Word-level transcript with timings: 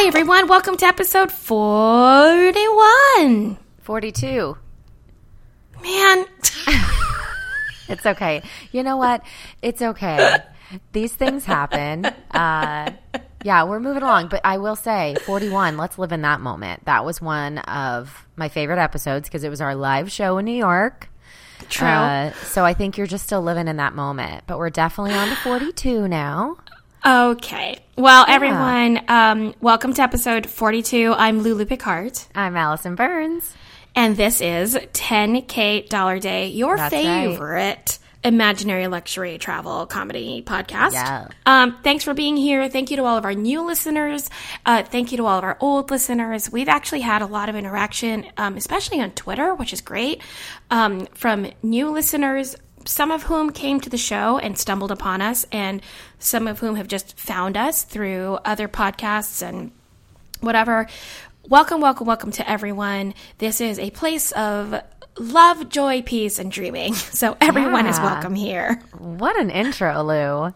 Hi, 0.00 0.06
everyone. 0.06 0.46
Welcome 0.46 0.76
to 0.76 0.86
episode 0.86 1.32
41. 1.32 3.58
42. 3.80 4.56
Man, 5.82 6.24
It's 7.88 8.06
okay. 8.06 8.44
You 8.70 8.84
know 8.84 8.96
what? 8.96 9.24
It's 9.60 9.82
okay. 9.82 10.36
These 10.92 11.16
things 11.16 11.44
happen. 11.44 12.06
Uh, 12.30 12.92
yeah, 13.42 13.64
we're 13.64 13.80
moving 13.80 14.04
along. 14.04 14.28
But 14.28 14.42
I 14.44 14.58
will 14.58 14.76
say, 14.76 15.16
41, 15.26 15.76
let's 15.76 15.98
live 15.98 16.12
in 16.12 16.22
that 16.22 16.40
moment. 16.40 16.84
That 16.84 17.04
was 17.04 17.20
one 17.20 17.58
of 17.58 18.24
my 18.36 18.48
favorite 18.48 18.78
episodes 18.78 19.28
because 19.28 19.42
it 19.42 19.48
was 19.48 19.60
our 19.60 19.74
live 19.74 20.12
show 20.12 20.38
in 20.38 20.44
New 20.44 20.52
York. 20.52 21.08
true. 21.70 21.88
Uh, 21.88 22.30
so 22.44 22.64
I 22.64 22.72
think 22.72 22.98
you're 22.98 23.08
just 23.08 23.24
still 23.24 23.42
living 23.42 23.66
in 23.66 23.78
that 23.78 23.96
moment. 23.96 24.44
But 24.46 24.58
we're 24.58 24.70
definitely 24.70 25.14
on 25.14 25.28
to 25.28 25.34
42 25.34 26.06
now. 26.06 26.58
Okay. 27.04 27.78
Well, 27.96 28.24
everyone, 28.28 29.00
um, 29.08 29.54
welcome 29.60 29.92
to 29.94 30.02
episode 30.02 30.46
42. 30.46 31.12
I'm 31.16 31.40
Lulu 31.40 31.64
Picard, 31.64 32.18
I'm 32.34 32.56
Allison 32.56 32.94
Burns. 32.94 33.54
and 33.96 34.16
this 34.16 34.40
is 34.40 34.74
10K 34.74 35.88
Dollar 35.88 36.18
Day, 36.18 36.48
your 36.48 36.76
That's 36.76 36.92
right. 36.92 37.02
favorite 37.04 37.98
imaginary 38.24 38.88
luxury 38.88 39.38
travel 39.38 39.86
comedy 39.86 40.42
podcast. 40.44 40.92
Yeah. 40.92 41.28
Um, 41.46 41.78
thanks 41.84 42.02
for 42.04 42.14
being 42.14 42.36
here. 42.36 42.68
Thank 42.68 42.90
you 42.90 42.96
to 42.96 43.04
all 43.04 43.16
of 43.16 43.24
our 43.24 43.32
new 43.34 43.64
listeners. 43.64 44.28
Uh, 44.66 44.82
thank 44.82 45.12
you 45.12 45.18
to 45.18 45.26
all 45.26 45.38
of 45.38 45.44
our 45.44 45.56
old 45.60 45.90
listeners. 45.90 46.50
We've 46.50 46.68
actually 46.68 47.00
had 47.02 47.22
a 47.22 47.26
lot 47.26 47.48
of 47.48 47.54
interaction, 47.54 48.26
um, 48.36 48.56
especially 48.56 49.00
on 49.00 49.12
Twitter, 49.12 49.54
which 49.54 49.72
is 49.72 49.80
great, 49.80 50.20
um, 50.70 51.06
from 51.14 51.46
new 51.62 51.90
listeners. 51.90 52.56
Some 52.88 53.10
of 53.10 53.24
whom 53.24 53.50
came 53.50 53.82
to 53.82 53.90
the 53.90 53.98
show 53.98 54.38
and 54.38 54.56
stumbled 54.56 54.90
upon 54.90 55.20
us, 55.20 55.44
and 55.52 55.82
some 56.18 56.48
of 56.48 56.60
whom 56.60 56.76
have 56.76 56.88
just 56.88 57.18
found 57.18 57.54
us 57.54 57.82
through 57.84 58.38
other 58.46 58.66
podcasts 58.66 59.46
and 59.46 59.72
whatever. 60.40 60.88
Welcome, 61.50 61.82
welcome, 61.82 62.06
welcome 62.06 62.32
to 62.32 62.50
everyone. 62.50 63.12
This 63.36 63.60
is 63.60 63.78
a 63.78 63.90
place 63.90 64.32
of 64.32 64.82
love, 65.18 65.68
joy, 65.68 66.00
peace, 66.00 66.38
and 66.38 66.50
dreaming. 66.50 66.94
So 67.12 67.36
everyone 67.42 67.86
is 67.86 67.98
welcome 67.98 68.34
here. 68.34 68.80
What 68.96 69.38
an 69.38 69.50
intro, 69.50 70.02
Lou. 70.02 70.54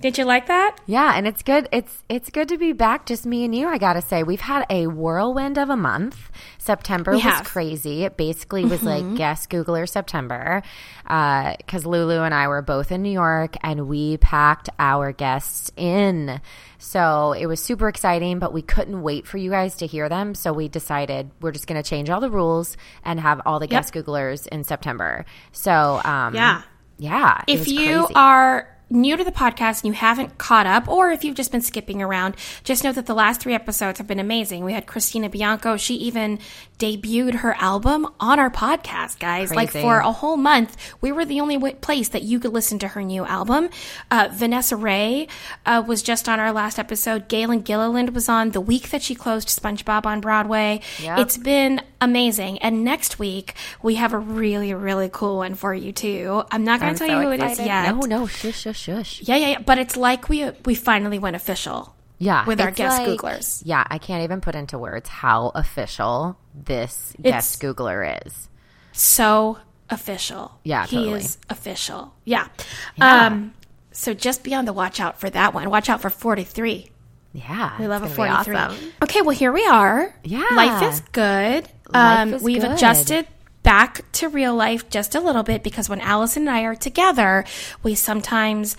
Did 0.00 0.18
you 0.18 0.24
like 0.26 0.48
that? 0.48 0.76
Yeah, 0.86 1.14
and 1.16 1.26
it's 1.26 1.42
good. 1.42 1.66
It's 1.72 2.02
it's 2.10 2.28
good 2.28 2.48
to 2.50 2.58
be 2.58 2.72
back, 2.72 3.06
just 3.06 3.24
me 3.24 3.42
and 3.44 3.54
you. 3.54 3.68
I 3.68 3.78
gotta 3.78 4.02
say, 4.02 4.22
we've 4.22 4.40
had 4.40 4.66
a 4.68 4.86
whirlwind 4.86 5.56
of 5.56 5.70
a 5.70 5.76
month. 5.76 6.30
September 6.58 7.12
We 7.12 7.16
was 7.18 7.24
have. 7.24 7.46
crazy. 7.46 8.04
It 8.04 8.16
basically 8.18 8.66
was 8.66 8.82
like 8.82 9.14
guess 9.16 9.46
Googler 9.46 9.88
September, 9.88 10.62
because 11.04 11.86
Lulu 11.86 12.20
and 12.22 12.34
I 12.34 12.48
were 12.48 12.60
both 12.60 12.92
in 12.92 13.00
New 13.02 13.12
York, 13.12 13.56
and 13.62 13.88
we 13.88 14.18
packed 14.18 14.68
our 14.78 15.12
guests 15.12 15.70
in. 15.76 16.38
So 16.76 17.32
it 17.32 17.46
was 17.46 17.62
super 17.62 17.88
exciting, 17.88 18.38
but 18.40 18.52
we 18.52 18.60
couldn't 18.60 19.00
wait 19.00 19.26
for 19.26 19.38
you 19.38 19.50
guys 19.50 19.76
to 19.76 19.86
hear 19.86 20.10
them. 20.10 20.34
So 20.34 20.52
we 20.52 20.68
decided 20.68 21.30
we're 21.40 21.52
just 21.52 21.66
going 21.66 21.82
to 21.82 21.88
change 21.88 22.10
all 22.10 22.20
the 22.20 22.30
rules 22.30 22.76
and 23.04 23.18
have 23.20 23.40
all 23.46 23.58
the 23.58 23.66
guest 23.66 23.94
Googlers 23.94 24.46
in 24.48 24.64
September. 24.64 25.24
So 25.52 26.02
um, 26.04 26.34
Yeah. 26.34 26.60
yeah. 26.98 27.40
it 27.46 27.60
If 27.60 27.68
you 27.68 28.00
crazy. 28.00 28.14
are 28.16 28.68
new 28.94 29.16
to 29.16 29.24
the 29.24 29.32
podcast 29.32 29.82
and 29.82 29.86
you 29.86 29.92
haven't 29.92 30.38
caught 30.38 30.66
up, 30.66 30.88
or 30.88 31.10
if 31.10 31.24
you've 31.24 31.34
just 31.34 31.52
been 31.52 31.60
skipping 31.60 32.00
around, 32.00 32.36
just 32.62 32.84
know 32.84 32.92
that 32.92 33.06
the 33.06 33.14
last 33.14 33.40
three 33.40 33.54
episodes 33.54 33.98
have 33.98 34.06
been 34.06 34.20
amazing. 34.20 34.64
We 34.64 34.72
had 34.72 34.86
Christina 34.86 35.28
Bianco. 35.28 35.76
She 35.76 35.94
even 35.96 36.38
debuted 36.78 37.36
her 37.36 37.54
album 37.58 38.06
on 38.20 38.38
our 38.38 38.50
podcast, 38.50 39.18
guys. 39.18 39.54
Like 39.54 39.70
for 39.70 39.98
a 39.98 40.12
whole 40.12 40.36
month, 40.36 40.76
we 41.00 41.12
were 41.12 41.24
the 41.24 41.40
only 41.40 41.56
w- 41.56 41.74
place 41.76 42.08
that 42.08 42.22
you 42.22 42.40
could 42.40 42.52
listen 42.52 42.78
to 42.80 42.88
her 42.88 43.02
new 43.02 43.24
album. 43.24 43.70
Uh, 44.10 44.28
Vanessa 44.32 44.76
Ray 44.76 45.28
uh, 45.66 45.82
was 45.86 46.02
just 46.02 46.28
on 46.28 46.40
our 46.40 46.52
last 46.52 46.78
episode. 46.78 47.28
Gaelen 47.28 47.60
Gilliland 47.60 48.14
was 48.14 48.28
on 48.28 48.50
the 48.50 48.60
week 48.60 48.90
that 48.90 49.02
she 49.02 49.14
closed 49.14 49.48
SpongeBob 49.48 50.06
on 50.06 50.20
Broadway. 50.20 50.80
Yep. 51.00 51.18
It's 51.18 51.36
been 51.36 51.80
amazing. 52.04 52.58
And 52.58 52.84
next 52.84 53.18
week, 53.18 53.54
we 53.82 53.96
have 53.96 54.12
a 54.12 54.18
really, 54.18 54.72
really 54.74 55.08
cool 55.12 55.38
one 55.38 55.54
for 55.54 55.74
you, 55.74 55.92
too. 55.92 56.42
I'm 56.50 56.64
not 56.64 56.80
going 56.80 56.92
to 56.94 56.98
tell 56.98 57.08
so 57.08 57.20
you 57.20 57.26
who 57.26 57.32
it 57.32 57.42
is 57.42 57.58
yet. 57.58 57.94
No, 57.94 58.00
no, 58.00 58.26
shush, 58.26 58.60
shush, 58.60 58.78
shush. 58.78 59.22
Yeah, 59.22 59.36
yeah, 59.36 59.48
yeah. 59.48 59.58
But 59.60 59.78
it's 59.78 59.96
like 59.96 60.28
we 60.28 60.50
we 60.64 60.74
finally 60.74 61.18
went 61.18 61.36
official. 61.36 61.94
Yeah, 62.18 62.46
with 62.46 62.60
our 62.60 62.70
guest 62.70 63.02
like- 63.02 63.18
Googlers. 63.18 63.62
Yeah, 63.64 63.84
I 63.88 63.98
can't 63.98 64.22
even 64.22 64.40
put 64.40 64.54
into 64.54 64.78
words 64.78 65.08
how 65.08 65.48
official 65.54 66.38
this 66.54 67.12
guest 67.20 67.60
Googler 67.60 68.24
is. 68.26 68.48
So 68.92 69.58
official. 69.90 70.58
Yeah, 70.62 70.86
he 70.86 70.96
totally. 70.96 71.20
is 71.20 71.38
official. 71.50 72.14
Yeah. 72.24 72.48
Yeah. 72.96 73.26
Um. 73.26 73.54
So 73.90 74.14
just 74.14 74.42
be 74.44 74.54
on 74.54 74.64
the 74.64 74.72
watch 74.72 75.00
out 75.00 75.20
for 75.20 75.28
that 75.30 75.54
one. 75.54 75.68
Watch 75.70 75.88
out 75.88 76.00
for 76.00 76.10
forty 76.10 76.44
three. 76.44 76.90
Yeah, 77.32 77.76
We 77.80 77.88
love 77.88 78.02
a 78.02 78.06
it's 78.06 78.14
gonna 78.14 78.30
be 78.44 78.44
43. 78.44 78.56
awesome. 78.56 78.92
Okay, 79.02 79.20
well, 79.22 79.36
here 79.36 79.50
we 79.50 79.66
are. 79.66 80.14
Yeah. 80.22 80.46
Life 80.54 80.82
is 80.84 81.00
good. 81.10 81.68
Um, 81.94 82.42
we've 82.42 82.62
good. 82.62 82.72
adjusted 82.72 83.26
back 83.62 84.10
to 84.12 84.28
real 84.28 84.54
life 84.54 84.90
just 84.90 85.14
a 85.14 85.20
little 85.20 85.42
bit 85.42 85.62
because 85.62 85.88
when 85.88 86.00
Allison 86.00 86.48
and 86.48 86.50
I 86.56 86.62
are 86.62 86.74
together, 86.74 87.44
we 87.82 87.94
sometimes 87.94 88.76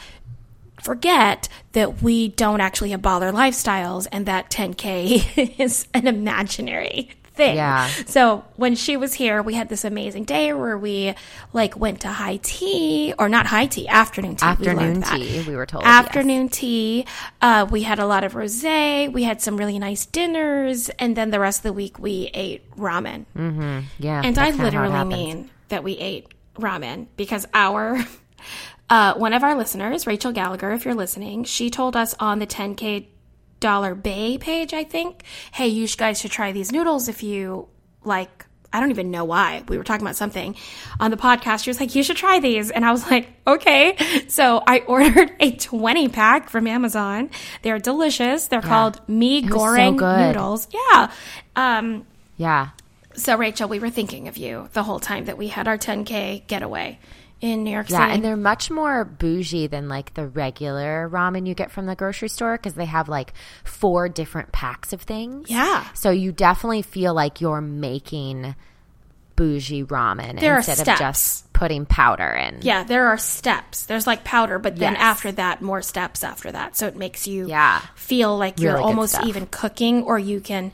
forget 0.81 1.49
that 1.71 2.01
we 2.03 2.27
don't 2.27 2.61
actually 2.61 2.91
have 2.91 3.01
baller 3.01 3.33
lifestyles 3.33 4.07
and 4.11 4.25
that 4.27 4.51
10K 4.51 5.59
is 5.59 5.87
an 5.93 6.07
imaginary 6.07 7.09
thing. 7.35 7.55
Yeah. 7.55 7.87
So 8.07 8.43
when 8.55 8.75
she 8.75 8.97
was 8.97 9.13
here, 9.13 9.41
we 9.43 9.53
had 9.53 9.69
this 9.69 9.83
amazing 9.85 10.23
day 10.25 10.53
where 10.53 10.77
we 10.77 11.13
like 11.53 11.77
went 11.77 12.01
to 12.01 12.07
high 12.09 12.37
tea 12.37 13.13
or 13.19 13.29
not 13.29 13.45
high 13.47 13.65
tea, 13.67 13.87
afternoon 13.87 14.35
tea. 14.35 14.45
We 14.45 14.51
Afternoon 14.51 14.99
that. 15.01 15.17
tea, 15.17 15.43
we 15.47 15.55
were 15.55 15.65
told. 15.65 15.83
yes. 15.83 16.05
Afternoon 16.05 16.49
tea. 16.49 17.05
Uh, 17.41 17.67
we 17.69 17.83
had 17.83 17.99
a 17.99 18.05
lot 18.05 18.23
of 18.23 18.33
rosé. 18.33 19.11
We 19.11 19.23
had 19.23 19.41
some 19.41 19.57
really 19.57 19.79
nice 19.79 20.05
dinners, 20.05 20.89
and 20.99 21.15
then 21.15 21.29
the 21.31 21.39
rest 21.39 21.59
of 21.59 21.63
the 21.63 21.73
week 21.73 21.99
we 21.99 22.29
ate 22.33 22.69
ramen. 22.75 23.25
Yeah, 23.99 24.21
and 24.23 24.37
I 24.37 24.51
that's 24.51 24.57
kinda 24.57 24.71
how 24.71 24.83
it 24.85 24.89
literally 24.89 25.05
mean 25.05 25.49
that 25.69 25.83
we 25.83 25.93
ate 25.97 26.27
ramen 26.55 27.07
because 27.17 27.45
our 27.53 27.97
uh, 28.89 29.13
one 29.15 29.33
of 29.33 29.43
our 29.43 29.55
listeners, 29.55 30.05
Rachel 30.07 30.31
Gallagher, 30.31 30.71
if 30.71 30.85
you're 30.85 30.93
listening, 30.95 31.43
she 31.43 31.69
told 31.69 31.95
us 31.95 32.15
on 32.19 32.39
the 32.39 32.47
10k 32.47 33.07
dollar 33.59 33.95
day 33.95 34.37
page, 34.37 34.73
I 34.73 34.83
think, 34.83 35.23
hey, 35.51 35.67
you 35.67 35.87
guys 35.87 36.19
should 36.19 36.31
try 36.31 36.51
these 36.51 36.71
noodles 36.71 37.07
if 37.07 37.23
you 37.23 37.67
like. 38.03 38.45
I 38.73 38.81
don't 38.81 38.89
even 38.89 39.09
know 39.09 39.23
why. 39.23 39.63
We 39.69 39.77
were 39.77 39.85
talking 39.85 40.05
about 40.05 40.17
something 40.17 40.53
on 40.99 41.09
the 41.09 41.15
podcast. 41.15 41.63
She 41.63 41.69
was 41.69 41.79
like, 41.79 41.95
you 41.95 42.03
should 42.03 42.17
try 42.17 42.39
these. 42.41 42.71
And 42.71 42.83
I 42.83 42.91
was 42.91 43.09
like, 43.09 43.29
okay. 43.47 43.95
So 44.27 44.61
I 44.67 44.79
ordered 44.87 45.31
a 45.39 45.51
20 45.51 46.09
pack 46.09 46.49
from 46.49 46.67
Amazon. 46.67 47.29
They're 47.61 47.79
delicious. 47.79 48.47
They're 48.47 48.61
called 48.61 48.99
Mi 49.07 49.43
was 49.43 49.51
so 49.51 49.57
Goreng 49.57 50.27
noodles. 50.27 50.67
Yeah. 50.73 51.11
Um, 51.55 52.05
Yeah, 52.35 52.71
so, 53.17 53.37
Rachel, 53.37 53.69
we 53.69 53.79
were 53.79 53.89
thinking 53.89 54.27
of 54.27 54.35
you 54.35 54.69
the 54.73 54.83
whole 54.83 54.99
time 54.99 55.25
that 55.25 55.37
we 55.37 55.47
had 55.47 55.67
our 55.69 55.77
10K 55.77 56.47
getaway 56.47 56.99
in 57.41 57.63
New 57.63 57.71
York 57.71 57.89
yeah, 57.89 57.97
City. 57.97 58.07
Yeah, 58.09 58.15
and 58.15 58.23
they're 58.25 58.37
much 58.37 58.71
more 58.71 59.03
bougie 59.05 59.67
than 59.67 59.87
like 59.89 60.13
the 60.13 60.27
regular 60.27 61.09
ramen 61.11 61.45
you 61.47 61.53
get 61.53 61.71
from 61.71 61.85
the 61.85 61.95
grocery 61.95 62.29
store 62.29 62.57
because 62.57 62.73
they 62.75 62.85
have 62.85 63.09
like 63.09 63.33
four 63.63 64.07
different 64.09 64.51
packs 64.51 64.93
of 64.93 65.01
things. 65.01 65.49
Yeah. 65.49 65.85
so 65.93 66.09
you 66.11 66.31
definitely 66.31 66.81
feel 66.81 67.13
like 67.13 67.41
you're 67.41 67.61
making 67.61 68.55
bougie 69.35 69.83
ramen 69.83 70.39
There 70.39 70.55
instead 70.57 70.79
of 70.87 70.97
just 70.97 71.51
putting 71.51 71.85
powder 71.85 72.29
in. 72.29 72.59
yeah, 72.61 72.83
there 72.85 73.07
are 73.07 73.17
steps. 73.17 73.85
There's 73.85 74.07
like 74.07 74.23
powder, 74.23 74.59
but 74.59 74.77
then 74.77 74.93
Yes. 74.93 75.01
after 75.01 75.31
that, 75.33 75.61
more 75.61 75.81
steps 75.81 76.23
after 76.23 76.51
that. 76.53 76.77
So 76.77 76.87
it 76.87 76.95
makes 76.95 77.27
you 77.27 77.47
Yeah. 77.49 77.81
feel 77.95 78.37
like 78.37 78.61
you're 78.61 78.77
almost 78.77 79.15
stuff. 79.15 79.25
even 79.25 79.45
cooking, 79.47 80.03
or 80.03 80.17
you 80.17 80.39
can 80.39 80.71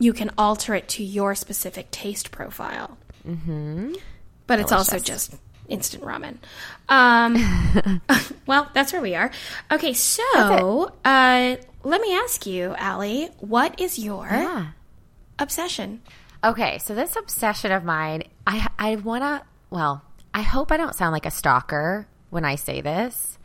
you 0.00 0.12
can 0.14 0.30
alter 0.38 0.74
it 0.74 0.88
to 0.88 1.04
your 1.04 1.34
specific 1.34 1.90
taste 1.90 2.30
profile. 2.30 2.96
Mm-hmm. 3.28 3.92
But 4.46 4.58
it's 4.58 4.72
also 4.72 4.98
just 4.98 5.34
instant 5.70 6.02
ramen. 6.04 6.36
Um, 6.88 8.00
well, 8.46 8.70
that's 8.74 8.92
where 8.92 9.02
we 9.02 9.14
are. 9.14 9.30
Okay, 9.70 9.92
so 9.94 10.92
uh, 11.04 11.56
let 11.84 12.00
me 12.00 12.14
ask 12.14 12.46
you, 12.46 12.74
Allie, 12.76 13.30
what 13.38 13.80
is 13.80 13.98
your 13.98 14.26
Yeah. 14.30 14.66
obsession? 15.38 16.02
Okay, 16.42 16.78
so 16.78 16.94
this 16.94 17.16
obsession 17.16 17.70
of 17.72 17.84
mine, 17.84 18.24
I 18.46 18.66
I 18.78 18.96
want 18.96 19.22
to. 19.24 19.42
Well, 19.70 20.02
I 20.34 20.42
hope 20.42 20.72
I 20.72 20.76
don't 20.76 20.94
sound 20.94 21.12
like 21.12 21.26
a 21.26 21.30
stalker 21.30 22.06
when 22.30 22.44
I 22.44 22.54
say 22.54 22.80
this. 22.80 23.38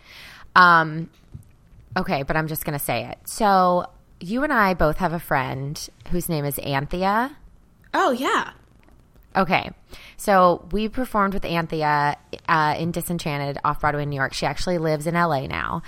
Um, 0.56 1.10
okay, 1.98 2.24
but 2.24 2.38
I'm 2.38 2.48
just 2.48 2.64
gonna 2.66 2.80
say 2.80 3.06
it. 3.06 3.18
So 3.26 3.88
you 4.22 4.44
and 4.44 4.54
I 4.54 4.74
both 4.74 4.98
have 4.98 5.12
a 5.14 5.20
friend 5.20 5.90
whose 6.10 6.30
name 6.30 6.46
is 6.46 6.58
Anthea. 6.60 7.36
Oh 7.94 8.12
yeah. 8.12 8.52
Okay, 9.36 9.72
so 10.18 10.68
we 10.72 10.88
performed 10.88 11.34
with 11.34 11.46
Anthea 11.46 12.18
uh, 12.48 12.76
in 12.78 12.92
Disenchanted 12.92 13.58
off 13.64 13.82
Broadway 13.82 14.04
in 14.04 14.10
New 14.10 14.16
York. 14.16 14.34
She 14.34 14.46
actually 14.46 14.78
lives 14.78 15.08
in 15.08 15.14
LA 15.16 15.48
now. 15.48 15.82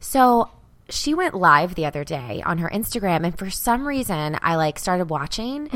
So 0.00 0.50
she 0.90 1.14
went 1.14 1.34
live 1.34 1.74
the 1.74 1.86
other 1.86 2.04
day 2.04 2.42
on 2.44 2.58
her 2.58 2.68
Instagram, 2.68 3.24
and 3.24 3.38
for 3.38 3.48
some 3.50 3.86
reason, 3.88 4.38
I 4.42 4.56
like 4.56 4.78
started 4.78 5.08
watching, 5.10 5.68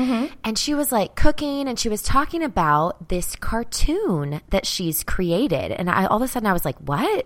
and 0.43 0.57
she 0.57 0.73
was 0.75 0.91
like 0.91 1.15
cooking, 1.15 1.67
and 1.67 1.79
she 1.79 1.89
was 1.89 2.01
talking 2.03 2.43
about 2.43 3.09
this 3.09 3.35
cartoon 3.35 4.41
that 4.49 4.65
she's 4.65 5.03
created, 5.03 5.71
and 5.71 5.89
I 5.89 6.05
all 6.05 6.17
of 6.17 6.23
a 6.23 6.27
sudden 6.27 6.47
I 6.47 6.53
was 6.53 6.65
like, 6.65 6.77
what? 6.77 7.25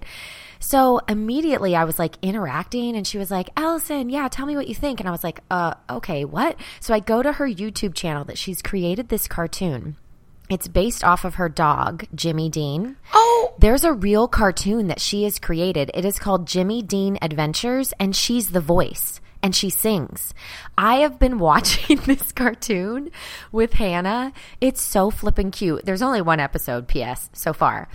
So 0.64 1.02
immediately 1.10 1.76
I 1.76 1.84
was 1.84 2.00
like 2.00 2.16
interacting 2.22 2.96
and 2.96 3.06
she 3.06 3.18
was 3.18 3.30
like, 3.30 3.50
Allison, 3.58 4.10
yeah, 4.10 4.30
tell 4.30 4.46
me 4.46 4.56
what 4.56 4.70
you 4.70 4.74
think. 4.74 5.02
And 5.02 5.10
I 5.10 5.12
was 5.12 5.22
like, 5.24 5.42
uh, 5.52 5.74
okay, 5.90 6.24
what? 6.24 6.56
So 6.80 6.94
I 6.94 7.02
go 7.02 7.22
to 7.22 7.34
her 7.34 7.46
YouTube 7.46 7.94
channel 7.94 8.24
that 8.24 8.38
she's 8.38 8.62
created 8.62 9.10
this 9.10 9.28
cartoon. 9.28 9.98
It's 10.50 10.70
based 10.70 11.04
off 11.04 11.26
of 11.26 11.36
her 11.36 11.50
dog, 11.50 12.06
Jimmy 12.16 12.50
Dean. 12.50 12.96
Oh, 13.14 13.54
There's 13.60 13.84
a 13.84 13.92
real 13.92 14.30
cartoon 14.30 14.88
that 14.88 15.02
she 15.02 15.26
has 15.26 15.38
created. 15.38 15.92
It 15.94 16.06
is 16.06 16.18
called 16.18 16.48
Jimmy 16.48 16.82
Dean 16.82 17.18
Adventures, 17.22 17.94
and 18.00 18.16
she's 18.16 18.52
the 18.52 18.62
voice 18.62 19.20
and 19.42 19.54
she 19.54 19.70
sings. 19.70 20.34
I 20.78 21.00
have 21.00 21.20
been 21.20 21.40
watching 21.50 21.98
this 21.98 22.32
cartoon 22.32 23.12
with 23.52 23.74
Hannah. 23.74 24.32
It's 24.62 24.82
so 24.82 25.12
flippin' 25.12 25.52
cute. 25.52 25.84
There's 25.84 26.02
only 26.02 26.22
one 26.22 26.40
episode, 26.40 26.88
P.S., 26.88 27.30
so 27.34 27.52
far. 27.52 27.90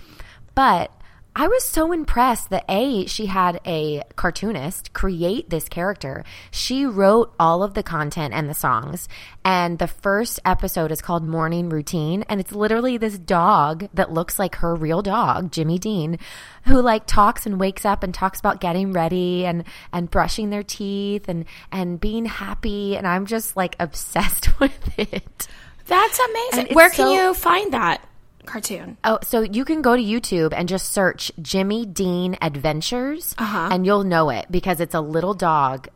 But 0.53 0.91
I 1.39 1.47
was 1.47 1.63
so 1.63 1.93
impressed 1.93 2.49
that 2.49 2.65
A, 2.67 3.05
she 3.05 3.27
had 3.27 3.61
a 3.65 4.03
cartoonist 4.17 4.91
create 4.91 5.49
this 5.49 5.69
character. 5.69 6.25
She 6.51 6.85
wrote 6.85 7.33
all 7.39 7.63
of 7.63 7.75
the 7.75 7.81
content 7.81 8.33
and 8.33 8.49
the 8.49 8.53
songs. 8.53 9.07
And 9.45 9.79
the 9.79 9.87
first 9.87 10.41
episode 10.43 10.91
is 10.91 11.01
called 11.01 11.23
Morning 11.23 11.69
Routine. 11.69 12.25
And 12.27 12.41
it's 12.41 12.51
literally 12.51 12.97
this 12.97 13.17
dog 13.17 13.87
that 13.93 14.11
looks 14.11 14.37
like 14.37 14.55
her 14.55 14.75
real 14.75 15.01
dog, 15.01 15.53
Jimmy 15.53 15.79
Dean, 15.79 16.19
who 16.65 16.81
like 16.81 17.05
talks 17.05 17.45
and 17.45 17.57
wakes 17.57 17.85
up 17.85 18.03
and 18.03 18.13
talks 18.13 18.41
about 18.41 18.59
getting 18.59 18.91
ready 18.91 19.45
and, 19.45 19.63
and 19.93 20.11
brushing 20.11 20.49
their 20.49 20.61
teeth 20.63 21.29
and, 21.29 21.45
and 21.71 22.01
being 22.01 22.25
happy. 22.25 22.97
And 22.97 23.07
I'm 23.07 23.25
just 23.25 23.55
like 23.55 23.77
obsessed 23.79 24.59
with 24.59 24.99
it. 24.99 25.47
that's 25.85 26.19
amazing. 26.19 26.75
Where 26.75 26.89
can 26.89 27.05
so- 27.05 27.13
you 27.13 27.33
find 27.33 27.71
that 27.71 28.05
cartoon? 28.49 28.97
Oh, 29.03 29.19
so 29.23 29.41
you 29.41 29.63
can 29.63 29.81
go 29.81 29.95
to 29.95 30.01
YouTube 30.01 30.53
and 30.55 30.67
just 30.67 30.91
search 30.91 31.31
Jimmy 31.41 31.85
Dean 31.85 32.35
Adventures, 32.41 33.35
Uh-huh. 33.37 33.69
and 33.71 33.85
you'll 33.85 34.03
know 34.03 34.29
it 34.29 34.45
because 34.51 34.79
it's 34.79 34.95
a 34.95 35.01
little 35.01 35.33
dog 35.33 35.87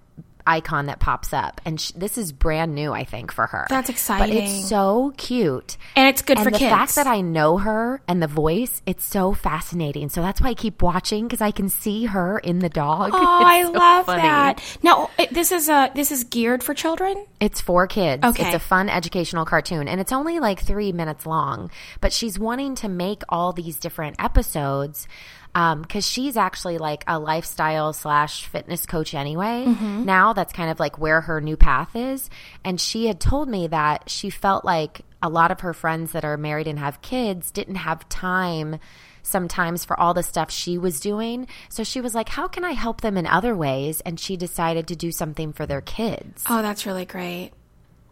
icon 0.46 0.88
that 0.88 1.00
pops 1.00 1.34
up, 1.34 1.62
and 1.66 1.80
sh- 1.80 1.92
this 1.96 2.18
is 2.18 2.32
brand 2.32 2.76
new, 2.76 2.92
I 2.92 3.04
think, 3.04 3.32
for 3.32 3.48
her. 3.48 3.66
That's 3.70 3.88
But 3.88 3.94
exciting. 3.96 4.44
it's 4.44 4.68
so 4.70 5.14
cute, 5.18 5.78
And 5.96 6.08
it's 6.08 6.22
good 6.22 6.38
and 6.38 6.46
for 6.46 6.52
the 6.52 6.58
kids. 6.58 6.72
The 6.72 6.76
fact 6.78 6.96
that 6.96 7.08
I 7.08 7.22
know 7.22 7.58
her 7.58 8.02
and 8.08 8.22
the 8.22 8.28
voice, 8.28 8.82
it's 8.86 9.04
so 9.06 9.34
fascinating. 9.34 10.10
So 10.10 10.22
that's 10.22 10.42
why 10.42 10.50
I 10.50 10.54
keep 10.54 10.82
watching 10.82 11.26
because 11.28 11.42
I 11.42 11.52
can 11.52 11.70
see 11.70 12.06
her 12.06 12.40
in 12.40 12.60
the 12.60 12.70
dog. 12.70 13.12
Oh, 13.14 13.18
It's 13.42 13.46
I 13.50 13.64
so 13.64 13.72
love 13.72 14.06
funny. 14.06 14.22
that. 14.24 14.78
Now, 14.84 15.10
it- 15.18 15.34
this 15.34 15.52
is 15.52 15.70
a 15.70 15.92
this 15.96 16.12
is 16.12 16.24
geared 16.26 16.64
for 16.64 16.74
children. 16.74 17.26
It's 17.40 17.62
for 17.62 17.88
kids. 17.88 18.24
Okay. 18.24 18.46
It's 18.46 18.56
a 18.56 18.60
fun 18.60 18.90
educational 18.90 19.46
cartoon 19.46 19.88
and 19.88 20.00
it's 20.02 20.12
only 20.12 20.40
like 20.40 20.60
three 20.62 20.92
minutes 20.92 21.26
long. 21.26 21.72
But 22.02 22.14
she's 22.14 22.38
wanting 22.40 22.76
to 22.76 22.90
make 22.90 23.22
all 23.30 23.54
these 23.54 23.78
different 23.78 24.16
episodes 24.20 25.08
Um, 25.56 25.84
because 25.84 26.08
she's 26.08 26.36
actually 26.36 26.80
like 26.80 27.04
a 27.06 27.20
lifestyle 27.20 27.94
slash 27.94 28.46
fitness 28.46 28.88
coach 28.88 29.14
anyway. 29.14 29.66
Mm-hmm. 29.68 30.06
Now 30.06 30.34
that's 30.34 30.52
kind 30.52 30.72
of 30.72 30.80
like 30.80 30.98
where 30.98 31.22
her 31.22 31.42
new 31.42 31.56
path 31.56 31.96
is. 31.96 32.30
And 32.64 32.82
she 32.82 33.06
had 33.06 33.20
told 33.20 33.48
me 33.48 33.68
that 33.68 34.10
she 34.10 34.32
felt 34.32 34.66
like 34.66 35.02
a 35.22 35.30
lot 35.30 35.52
of 35.52 35.60
her 35.60 35.74
friends 35.74 36.12
that 36.14 36.26
are 36.26 36.38
married 36.38 36.68
and 36.68 36.80
have 36.80 37.02
kids 37.02 37.52
didn't 37.52 37.76
have 37.76 38.10
time 38.10 38.80
sometimes 39.24 39.86
for 39.86 40.00
all 40.00 40.14
the 40.14 40.22
stuff 40.22 40.52
she 40.52 40.78
was 40.78 41.00
doing. 41.00 41.48
So 41.70 41.84
she 41.84 42.02
was 42.02 42.14
like, 42.14 42.30
How 42.30 42.48
can 42.48 42.64
I 42.64 42.72
help 42.72 43.02
them 43.02 43.18
in 43.18 43.26
other 43.26 43.56
ways? 43.56 44.02
And 44.02 44.20
she 44.20 44.38
decided 44.38 44.88
to 44.88 44.96
do 44.96 45.12
something 45.12 45.54
for 45.54 45.66
their 45.66 45.82
kids. 45.82 46.44
Oh, 46.50 46.62
that's 46.62 46.86
really 46.86 47.06
great. 47.06 47.52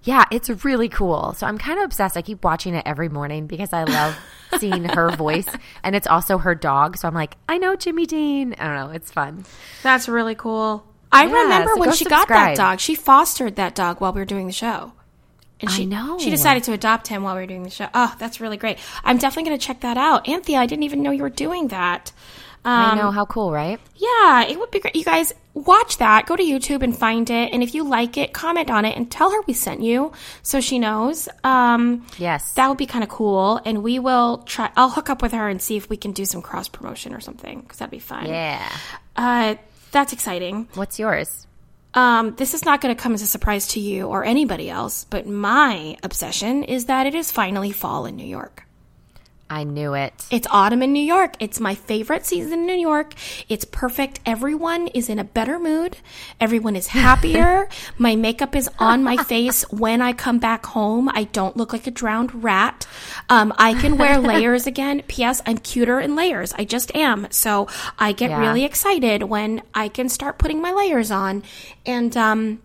Yeah, 0.03 0.25
it's 0.31 0.49
really 0.65 0.89
cool. 0.89 1.33
So 1.33 1.45
I'm 1.45 1.57
kind 1.57 1.77
of 1.79 1.85
obsessed. 1.85 2.17
I 2.17 2.21
keep 2.21 2.43
watching 2.43 2.73
it 2.73 2.83
every 2.85 3.07
morning 3.09 3.45
because 3.45 3.71
I 3.71 3.83
love 3.83 4.17
seeing 4.59 4.85
her 4.85 5.11
voice. 5.11 5.47
And 5.83 5.95
it's 5.95 6.07
also 6.07 6.39
her 6.39 6.55
dog. 6.55 6.97
So 6.97 7.07
I'm 7.07 7.13
like, 7.13 7.37
I 7.47 7.57
know 7.59 7.75
Jimmy 7.75 8.05
Dean. 8.05 8.55
I 8.57 8.65
don't 8.65 8.87
know. 8.87 8.95
It's 8.95 9.11
fun. 9.11 9.45
That's 9.83 10.09
really 10.09 10.35
cool. 10.35 10.85
I 11.11 11.25
Yeah, 11.27 11.43
remember 11.43 11.71
so 11.75 11.79
when 11.79 11.89
go 11.89 11.95
she 11.95 12.05
got 12.05 12.27
that 12.29 12.55
dog. 12.55 12.79
She 12.79 12.95
fostered 12.95 13.57
that 13.57 13.75
dog 13.75 14.01
while 14.01 14.13
we 14.13 14.21
were 14.21 14.25
doing 14.25 14.47
the 14.47 14.53
show. 14.53 14.93
And 15.59 15.69
I 15.69 15.73
she, 15.73 15.85
know. 15.85 16.17
She 16.17 16.31
decided 16.31 16.63
to 16.63 16.73
adopt 16.73 17.07
him 17.07 17.21
while 17.21 17.35
we 17.35 17.41
were 17.41 17.47
doing 17.47 17.61
the 17.63 17.69
show. 17.69 17.87
Oh, 17.93 18.15
that's 18.17 18.41
really 18.41 18.57
great. 18.57 18.79
I'm 19.03 19.19
definitely 19.19 19.49
going 19.49 19.59
to 19.59 19.65
check 19.65 19.81
that 19.81 19.97
out. 19.97 20.27
Anthea, 20.27 20.57
I 20.57 20.65
didn't 20.65 20.83
even 20.83 21.03
know 21.03 21.11
you 21.11 21.21
were 21.21 21.29
doing 21.29 21.67
that. 21.67 22.11
I 22.63 22.91
Um, 22.91 22.97
know. 22.97 23.11
How 23.11 23.25
cool, 23.25 23.51
right? 23.51 23.79
Yeah, 23.95 24.43
it 24.43 24.59
would 24.59 24.69
be 24.71 24.79
great. 24.79 24.95
You 24.95 25.03
guys 25.03 25.33
watch 25.55 25.97
that. 25.97 26.27
Go 26.27 26.35
to 26.35 26.43
YouTube 26.43 26.83
and 26.83 26.95
find 26.95 27.29
it. 27.29 27.51
And 27.51 27.63
if 27.63 27.73
you 27.73 27.83
like 27.83 28.17
it, 28.17 28.33
comment 28.33 28.69
on 28.69 28.85
it 28.85 28.95
and 28.95 29.09
tell 29.09 29.31
her 29.31 29.41
we 29.47 29.53
sent 29.53 29.81
you 29.81 30.11
so 30.43 30.61
she 30.61 30.77
knows. 30.77 31.27
Um, 31.43 32.05
Yes. 32.19 32.53
that 32.53 32.69
would 32.69 32.77
be 32.77 32.85
kind 32.85 33.03
of 33.03 33.09
cool. 33.09 33.59
And 33.65 33.81
we 33.83 33.97
will 33.99 34.39
try. 34.45 34.69
I'll 34.77 34.89
hook 34.89 35.09
up 35.09 35.21
with 35.23 35.31
her 35.31 35.49
and 35.49 35.59
see 35.61 35.75
if 35.75 35.89
we 35.89 35.97
can 35.97 36.11
do 36.11 36.23
some 36.25 36.41
cross 36.43 36.67
promotion 36.67 37.13
or 37.15 37.19
something 37.19 37.61
because 37.61 37.79
that'd 37.79 37.89
be 37.91 37.99
fun. 37.99 38.27
yeah. 38.27 38.69
Uh, 39.15 39.55
that's 39.91 40.13
exciting. 40.13 40.67
What's 40.75 40.99
yours? 40.99 41.47
Um, 41.93 42.35
this 42.35 42.53
is 42.53 42.63
not 42.63 42.79
going 42.79 42.95
to 42.95 43.01
come 43.01 43.13
as 43.13 43.21
a 43.21 43.27
surprise 43.27 43.67
to 43.69 43.79
you 43.81 44.05
or 44.07 44.23
anybody 44.23 44.69
else, 44.69 45.05
but 45.09 45.27
my 45.27 45.97
obsession 46.03 46.63
is 46.63 46.85
that 46.85 47.05
it 47.07 47.13
is 47.15 47.29
finally 47.31 47.71
fall 47.73 48.05
in 48.05 48.15
New 48.15 48.25
York. 48.25 48.65
I 49.51 49.65
knew 49.65 49.95
it. 49.95 50.13
It's 50.31 50.47
autumn 50.49 50.81
in 50.81 50.93
New 50.93 51.03
York. 51.03 51.33
It's 51.41 51.59
my 51.59 51.75
favorite 51.75 52.25
season 52.25 52.53
in 52.53 52.65
New 52.65 52.73
York. 52.77 53.13
It's 53.49 53.65
perfect. 53.65 54.21
Everyone 54.25 54.87
is 54.87 55.09
in 55.09 55.19
a 55.19 55.25
better 55.25 55.59
mood. 55.59 55.97
Everyone 56.39 56.77
is 56.77 56.87
happier. 56.87 57.67
my 57.97 58.15
makeup 58.15 58.55
is 58.55 58.69
on 58.79 59.03
my 59.03 59.17
face 59.25 59.63
when 59.69 60.01
I 60.01 60.13
come 60.13 60.39
back 60.39 60.65
home. 60.67 61.09
I 61.13 61.25
don't 61.25 61.57
look 61.57 61.73
like 61.73 61.85
a 61.85 61.91
drowned 61.91 62.43
rat. 62.45 62.87
Um, 63.27 63.53
I 63.57 63.73
can 63.73 63.97
wear 63.97 64.17
layers 64.31 64.67
again. 64.67 65.03
P.S. 65.09 65.41
I'm 65.45 65.57
cuter 65.57 65.99
in 65.99 66.15
layers. 66.15 66.53
I 66.53 66.63
just 66.63 66.95
am. 66.95 67.27
So 67.29 67.67
I 67.99 68.13
get 68.13 68.29
Yeah. 68.29 68.39
really 68.39 68.63
excited 68.63 69.23
when 69.23 69.63
I 69.73 69.89
can 69.89 70.07
start 70.07 70.37
putting 70.39 70.61
my 70.61 70.71
layers 70.71 71.11
on. 71.11 71.43
And 71.85 72.15
um, 72.15 72.61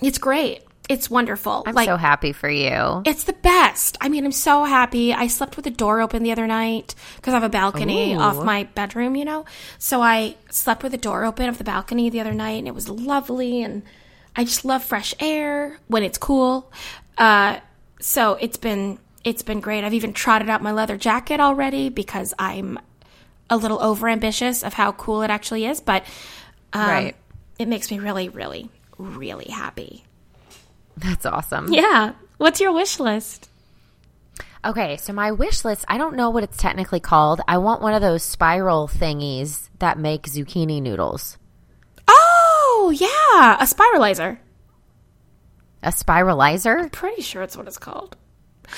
it's 0.00 0.18
great. 0.18 0.62
It's 0.90 1.08
wonderful. 1.08 1.62
I'm 1.66 1.84
so 1.84 1.96
happy 1.96 2.32
for 2.32 2.50
you. 2.50 3.02
It's 3.06 3.22
the 3.22 3.32
best. 3.32 3.96
I 4.00 4.08
mean, 4.08 4.24
I'm 4.24 4.32
so 4.32 4.64
happy. 4.64 5.14
I 5.14 5.28
slept 5.28 5.54
with 5.54 5.64
the 5.64 5.70
door 5.70 6.00
open 6.00 6.24
the 6.24 6.32
other 6.32 6.48
night 6.48 6.96
because 7.14 7.32
I 7.32 7.36
have 7.36 7.44
a 7.44 7.48
balcony 7.48 8.12
Ooh. 8.12 8.18
off 8.18 8.44
my 8.44 8.64
bedroom, 8.64 9.14
you 9.14 9.24
know? 9.24 9.44
So 9.78 10.02
I 10.02 10.34
slept 10.50 10.82
with 10.82 10.90
the 10.90 10.98
door 10.98 11.24
open 11.24 11.48
of 11.48 11.58
the 11.58 11.64
balcony 11.64 12.10
the 12.10 12.18
other 12.18 12.34
night 12.34 12.58
and 12.58 12.66
it 12.66 12.74
was 12.74 12.88
lovely. 12.88 13.62
And 13.62 13.84
I 14.34 14.42
just 14.42 14.64
love 14.64 14.82
fresh 14.82 15.14
air 15.20 15.78
when 15.86 16.02
it's 16.02 16.18
cool. 16.18 16.72
Uh, 17.16 17.60
so 18.00 18.34
it's 18.34 18.56
been, 18.56 18.98
it's 19.22 19.42
been 19.42 19.60
great. 19.60 19.84
I've 19.84 19.94
even 19.94 20.12
trotted 20.12 20.50
out 20.50 20.60
my 20.60 20.72
leather 20.72 20.96
jacket 20.96 21.38
already 21.38 21.88
because 21.88 22.34
I'm 22.36 22.80
a 23.48 23.56
little 23.56 23.78
overambitious 23.78 24.66
of 24.66 24.74
how 24.74 24.90
cool 24.90 25.22
it 25.22 25.30
actually 25.30 25.66
is. 25.66 25.80
But, 25.80 26.04
um, 26.72 26.88
Right. 26.88 27.16
it 27.60 27.68
makes 27.68 27.92
me 27.92 28.00
really, 28.00 28.28
really, 28.28 28.70
really 28.98 29.52
happy. 29.52 30.04
That's 31.00 31.26
awesome. 31.26 31.72
Yeah. 31.72 32.12
What's 32.38 32.60
your 32.60 32.72
wish 32.72 32.98
list? 33.00 33.48
Okay, 34.64 34.98
so 34.98 35.12
my 35.14 35.32
wish 35.32 35.64
list, 35.64 35.84
I 35.88 35.96
don't 35.96 36.16
know 36.16 36.28
what 36.30 36.44
it's 36.44 36.56
technically 36.58 37.00
called. 37.00 37.40
I 37.48 37.58
want 37.58 37.80
one 37.80 37.94
of 37.94 38.02
those 38.02 38.22
spiral 38.22 38.88
thingies 38.88 39.68
that 39.78 39.98
make 39.98 40.24
zucchini 40.24 40.82
noodles. 40.82 41.38
Oh, 42.06 42.92
yeah, 42.94 43.56
a 43.58 43.64
spiralizer. 43.64 44.38
A 45.82 45.88
spiralizer? 45.88 46.92
Pretty 46.92 47.22
sure 47.22 47.42
it's 47.42 47.56
what 47.56 47.66
it's 47.66 47.78
called. 47.78 48.16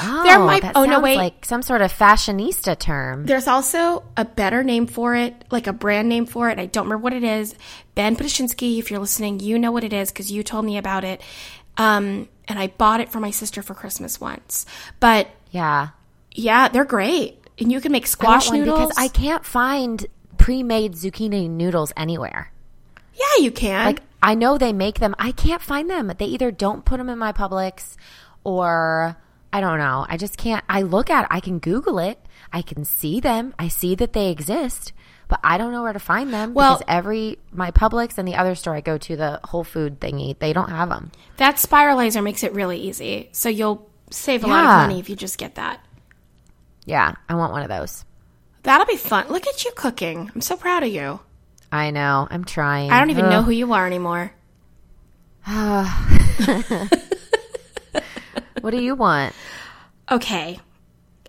Oh, 0.00 0.22
There 0.22 0.38
might- 0.38 0.62
that 0.62 0.72
oh, 0.76 0.84
no, 0.84 0.92
sounds 0.92 1.02
wait. 1.02 1.16
like 1.16 1.44
some 1.44 1.62
sort 1.62 1.82
of 1.82 1.92
fashionista 1.92 2.78
term. 2.78 3.26
There's 3.26 3.48
also 3.48 4.04
a 4.16 4.24
better 4.24 4.62
name 4.62 4.86
for 4.86 5.14
it, 5.16 5.44
like 5.50 5.66
a 5.66 5.72
brand 5.72 6.08
name 6.08 6.26
for 6.26 6.48
it. 6.48 6.58
I 6.58 6.66
don't 6.66 6.84
remember 6.84 7.02
what 7.02 7.12
it 7.12 7.24
is. 7.24 7.54
Ben 7.94 8.16
Pashinsky, 8.16 8.78
if 8.78 8.90
you're 8.90 9.00
listening, 9.00 9.40
you 9.40 9.58
know 9.58 9.70
what 9.72 9.84
it 9.84 9.92
is 9.92 10.10
because 10.10 10.30
you 10.32 10.42
told 10.42 10.64
me 10.64 10.78
about 10.78 11.04
it. 11.04 11.20
Um, 11.76 12.28
and 12.48 12.58
I 12.58 12.68
bought 12.68 13.00
it 13.00 13.10
for 13.10 13.20
my 13.20 13.30
sister 13.30 13.62
for 13.62 13.74
Christmas 13.74 14.20
once. 14.20 14.66
But 15.00 15.28
Yeah. 15.50 15.88
yeah, 16.32 16.68
they're 16.68 16.84
great. 16.84 17.38
And 17.58 17.70
you 17.70 17.80
can 17.80 17.92
make 17.92 18.06
squash 18.06 18.48
one 18.50 18.60
noodles. 18.60 18.80
because 18.88 18.98
I 18.98 19.08
can't 19.08 19.44
find 19.44 20.04
pre-made 20.38 20.94
zucchini 20.94 21.48
noodles 21.48 21.92
anywhere. 21.96 22.50
yeah, 23.14 23.42
you 23.44 23.50
can. 23.52 23.84
Like 23.86 24.02
I 24.22 24.34
know 24.34 24.56
they 24.58 24.72
make 24.72 24.98
them. 25.00 25.14
I 25.18 25.32
can't 25.32 25.60
find 25.62 25.88
them. 25.90 26.10
They 26.18 26.24
either 26.26 26.50
don't 26.50 26.84
put 26.84 26.96
them 26.98 27.08
in 27.08 27.18
my 27.18 27.32
Publix 27.32 27.96
or 28.44 29.16
I 29.52 29.60
don't 29.60 29.78
know. 29.78 30.06
I 30.08 30.16
just 30.16 30.36
can't. 30.38 30.64
I 30.68 30.82
look 30.82 31.10
at. 31.10 31.26
I 31.30 31.40
can 31.40 31.58
Google 31.58 31.98
it. 31.98 32.18
I 32.52 32.62
can 32.62 32.84
see 32.84 33.20
them. 33.20 33.54
I 33.58 33.68
see 33.68 33.94
that 33.96 34.12
they 34.14 34.30
exist, 34.30 34.92
but 35.32 35.40
I 35.42 35.56
don't 35.56 35.72
know 35.72 35.82
where 35.82 35.94
to 35.94 35.98
find 35.98 36.30
them 36.30 36.52
Well- 36.52 36.74
because 36.74 36.84
every 36.86 37.38
my 37.52 37.70
Publix 37.70 38.18
and 38.18 38.28
the 38.28 38.34
other 38.34 38.54
store 38.54 38.74
I 38.76 38.82
go 38.82 38.98
to, 38.98 39.16
the 39.16 39.40
Whole 39.44 39.64
Food 39.64 39.98
thingy, 39.98 40.38
they 40.38 40.52
don't 40.52 40.68
have 40.68 40.90
them. 40.90 41.10
that 41.38 41.56
spiralizer 41.56 42.22
makes 42.22 42.42
it 42.42 42.52
really 42.52 42.76
easy. 42.78 43.30
So 43.32 43.48
you'll 43.48 43.88
save 44.10 44.44
a 44.44 44.46
lot 44.46 44.64
of 44.64 44.70
money 44.88 45.00
if 45.00 45.08
you 45.08 45.16
just 45.16 45.38
get 45.38 45.54
that. 45.54 45.80
Yeah, 46.84 47.14
I 47.30 47.34
want 47.36 47.52
one 47.52 47.62
of 47.62 47.70
those. 47.70 48.04
That'll 48.62 48.84
be 48.86 48.96
fun. 48.98 49.28
Look 49.30 49.46
at 49.46 49.64
you 49.64 49.70
cooking. 49.74 50.30
I'm 50.34 50.42
so 50.42 50.54
proud 50.56 50.82
of 50.82 50.90
you. 50.92 51.20
I 51.72 51.90
know. 51.92 52.28
I'm 52.30 52.44
trying. 52.44 52.90
I 52.92 52.98
don't 53.00 53.08
even 53.08 53.30
know 53.30 53.40
who 53.42 53.52
you 53.52 53.72
are 53.72 53.86
anymore. 53.86 54.32
What 58.60 58.70
do 58.70 58.82
you 58.82 58.94
want? 58.94 59.34
Okay. 60.10 60.60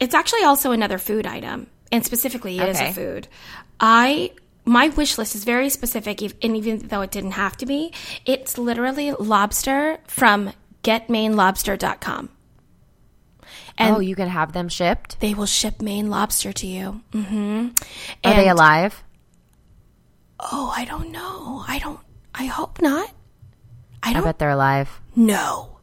It's 0.02 0.14
actually 0.14 0.44
also 0.44 0.72
another 0.72 0.98
food 0.98 1.26
item, 1.26 1.68
and 1.94 2.04
specifically, 2.06 2.60
it 2.60 2.68
is 2.68 2.76
Okay. 2.78 2.90
a 2.90 2.94
food. 2.94 3.28
I 3.80 4.32
my 4.66 4.88
wish 4.90 5.18
list 5.18 5.36
is 5.36 5.44
very 5.46 5.70
specific, 5.70 6.22
and 6.22 6.58
even 6.58 6.80
though 6.88 7.02
it 7.02 7.12
didn't 7.12 7.32
have 7.32 7.56
to 7.58 7.66
be, 7.66 7.94
it's 8.26 8.58
literally 8.58 9.12
lobster 9.14 10.00
from 10.08 10.52
getmainelobster.com. 10.84 12.30
And 13.78 13.96
oh, 13.96 14.00
you 14.00 14.16
can 14.16 14.28
have 14.28 14.54
them 14.54 14.70
shipped. 14.70 15.20
they 15.20 15.34
will 15.34 15.46
ship 15.48 15.82
Maine 15.82 16.10
lobster 16.10 16.54
to 16.54 16.68
you. 16.68 17.02
Mm-hmm. 17.12 17.70
Are 18.24 18.34
they 18.36 18.48
alive? 18.50 19.04
Oh, 20.40 20.72
I 20.76 20.86
don't 20.86 21.12
know. 21.12 21.64
I 21.68 21.80
don't. 21.80 22.00
I 22.36 22.46
hope 22.46 22.82
not. 22.82 23.10
I 24.04 24.14
don't 24.14 24.22
I 24.24 24.26
bet 24.26 24.40
they're 24.40 24.50
alive. 24.52 25.00
No. 25.16 25.80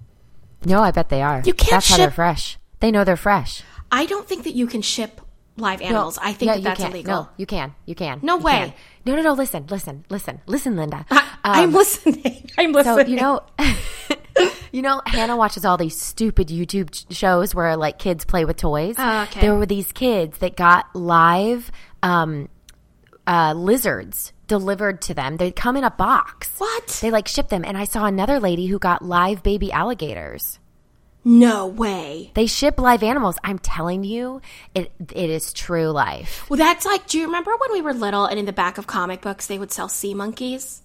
No, 0.64 0.82
I 0.82 0.90
bet 0.90 1.08
they 1.08 1.22
are. 1.22 1.42
You 1.44 1.54
can't 1.54 1.70
That's 1.70 1.88
how 1.90 1.96
they're 1.96 2.08
ship- 2.08 2.14
fresh. 2.14 2.58
They 2.80 2.90
know 2.90 3.02
they're 3.04 3.16
fresh. 3.16 3.62
I 3.90 4.06
don't 4.06 4.26
think 4.28 4.44
that 4.44 4.54
you 4.54 4.66
can 4.66 4.82
ship 4.82 5.20
live 5.60 5.80
animals. 5.80 6.18
I 6.20 6.32
think 6.32 6.48
Yeah, 6.48 6.52
that 6.54 6.58
you 6.58 6.64
that's 6.64 6.80
illegal. 6.80 7.12
No, 7.22 7.28
you 7.36 7.46
can. 7.46 7.74
You 7.86 7.94
can. 7.94 8.20
No 8.22 8.38
You 8.38 8.42
way. 8.44 8.52
can. 8.52 8.74
No, 9.06 9.16
no, 9.16 9.22
no. 9.22 9.32
Listen, 9.32 9.66
listen, 9.70 10.04
listen, 10.10 10.40
listen, 10.46 10.76
Linda. 10.76 11.06
I, 11.10 11.26
I'm 11.44 11.72
listening. 11.72 12.50
I'm 12.58 12.74
Um, 12.76 12.84
So 12.84 12.94
listening. 12.96 13.16
you 13.16 13.20
know, 13.22 13.40
you 14.72 14.82
know, 14.82 15.02
Hannah 15.06 15.36
watches 15.36 15.64
all 15.64 15.76
these 15.76 15.98
stupid 16.00 16.48
YouTube 16.48 17.06
shows 17.10 17.54
where 17.54 17.76
like 17.76 17.98
kids 17.98 18.24
play 18.24 18.44
with 18.44 18.56
toys. 18.56 18.94
Oh, 18.98 19.22
okay. 19.22 19.40
There 19.40 19.54
were 19.56 19.66
these 19.66 19.90
kids 19.92 20.38
that 20.38 20.56
got 20.56 20.94
live 20.94 21.70
um, 22.02 22.48
uh, 23.26 23.54
lizards 23.56 24.32
delivered 24.46 25.02
to 25.02 25.14
them. 25.14 25.36
They'd 25.38 25.56
come 25.56 25.76
in 25.76 25.84
a 25.84 25.90
box. 25.90 26.50
what? 26.58 26.86
They 27.02 27.10
like 27.10 27.26
ship 27.28 27.48
them, 27.48 27.64
and 27.64 27.76
I 27.76 27.84
saw 27.84 28.04
another 28.06 28.38
lady 28.40 28.66
who 28.66 28.78
got 28.78 29.02
live 29.04 29.42
baby 29.42 29.72
alligators. 29.72 30.58
No 31.24 31.66
way. 31.66 32.30
They 32.34 32.46
ship 32.46 32.80
live 32.80 33.02
animals. 33.02 33.36
I'm 33.44 33.58
telling 33.58 34.04
you, 34.04 34.40
it 34.74 34.90
it 35.12 35.30
is 35.30 35.52
true 35.52 35.88
life. 35.90 36.48
Well, 36.48 36.56
that's 36.56 36.86
like. 36.86 37.06
Do 37.06 37.18
you 37.18 37.26
remember 37.26 37.50
when 37.58 37.72
we 37.72 37.82
were 37.82 37.92
little 37.92 38.24
and 38.24 38.38
in 38.38 38.46
the 38.46 38.52
back 38.52 38.78
of 38.78 38.86
comic 38.86 39.20
books 39.20 39.46
they 39.46 39.58
would 39.58 39.70
sell 39.72 39.88
sea 39.88 40.14
monkeys? 40.14 40.82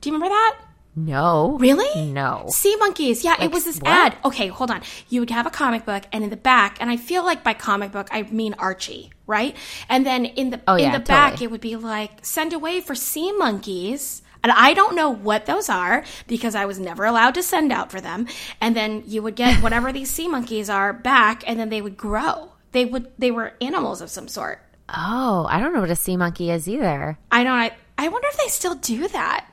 Do 0.00 0.08
you 0.10 0.14
remember 0.14 0.34
that? 0.34 0.58
No, 0.96 1.56
Really? 1.60 2.06
No. 2.06 2.46
Sea 2.48 2.74
monkeys. 2.76 3.22
Yeah, 3.22 3.36
it 3.40 3.52
was 3.52 3.64
this 3.64 3.78
what? 3.78 3.86
ad. 3.88 4.16
Okay, 4.24 4.48
hold 4.48 4.72
on. 4.72 4.82
You 5.08 5.20
would 5.20 5.30
have 5.30 5.46
a 5.46 5.50
comic 5.50 5.86
book, 5.86 6.02
and 6.12 6.24
in 6.24 6.30
the 6.30 6.36
back, 6.36 6.78
and 6.80 6.90
I 6.90 6.96
feel 6.96 7.24
like 7.24 7.44
by 7.44 7.54
comic 7.54 7.92
book 7.92 8.08
I 8.10 8.22
mean 8.24 8.54
Archie, 8.58 9.12
right? 9.26 9.56
And 9.88 10.04
then 10.04 10.24
in 10.24 10.50
the 10.50 10.60
Oh, 10.66 10.74
in 10.74 10.84
yeah, 10.84 10.98
the 10.98 11.04
back 11.04 11.40
it 11.40 11.50
would 11.50 11.60
be 11.60 11.76
like 11.76 12.18
send 12.22 12.52
away 12.52 12.80
for 12.80 12.94
sea 12.96 13.30
monkeys. 13.32 14.22
And 14.42 14.52
I 14.52 14.72
don't 14.74 14.96
know 14.96 15.10
what 15.10 15.46
those 15.46 15.68
are 15.68 16.04
because 16.26 16.54
I 16.54 16.64
was 16.64 16.78
never 16.78 17.04
allowed 17.04 17.34
to 17.34 17.42
send 17.42 17.72
out 17.72 17.90
for 17.90 18.00
them. 18.00 18.26
And 18.60 18.74
then 18.74 19.02
you 19.06 19.22
would 19.22 19.36
get 19.36 19.62
whatever 19.62 19.92
these 19.92 20.10
sea 20.10 20.28
monkeys 20.28 20.70
are 20.70 20.92
back, 20.92 21.44
and 21.46 21.58
then 21.58 21.68
they 21.68 21.82
would 21.82 21.96
grow. 21.96 22.52
They 22.72 22.84
would. 22.84 23.10
They 23.18 23.30
were 23.30 23.54
animals 23.60 24.00
of 24.00 24.10
some 24.10 24.28
sort. 24.28 24.60
Oh, 24.88 25.46
I 25.48 25.60
don't 25.60 25.72
know 25.72 25.80
what 25.80 25.90
a 25.90 25.96
sea 25.96 26.16
monkey 26.16 26.50
is 26.50 26.68
either. 26.68 27.18
I 27.30 27.44
don't. 27.44 27.52
I, 27.52 27.72
I 27.98 28.08
wonder 28.08 28.28
if 28.28 28.38
they 28.38 28.48
still 28.48 28.74
do 28.76 29.08
that. 29.08 29.46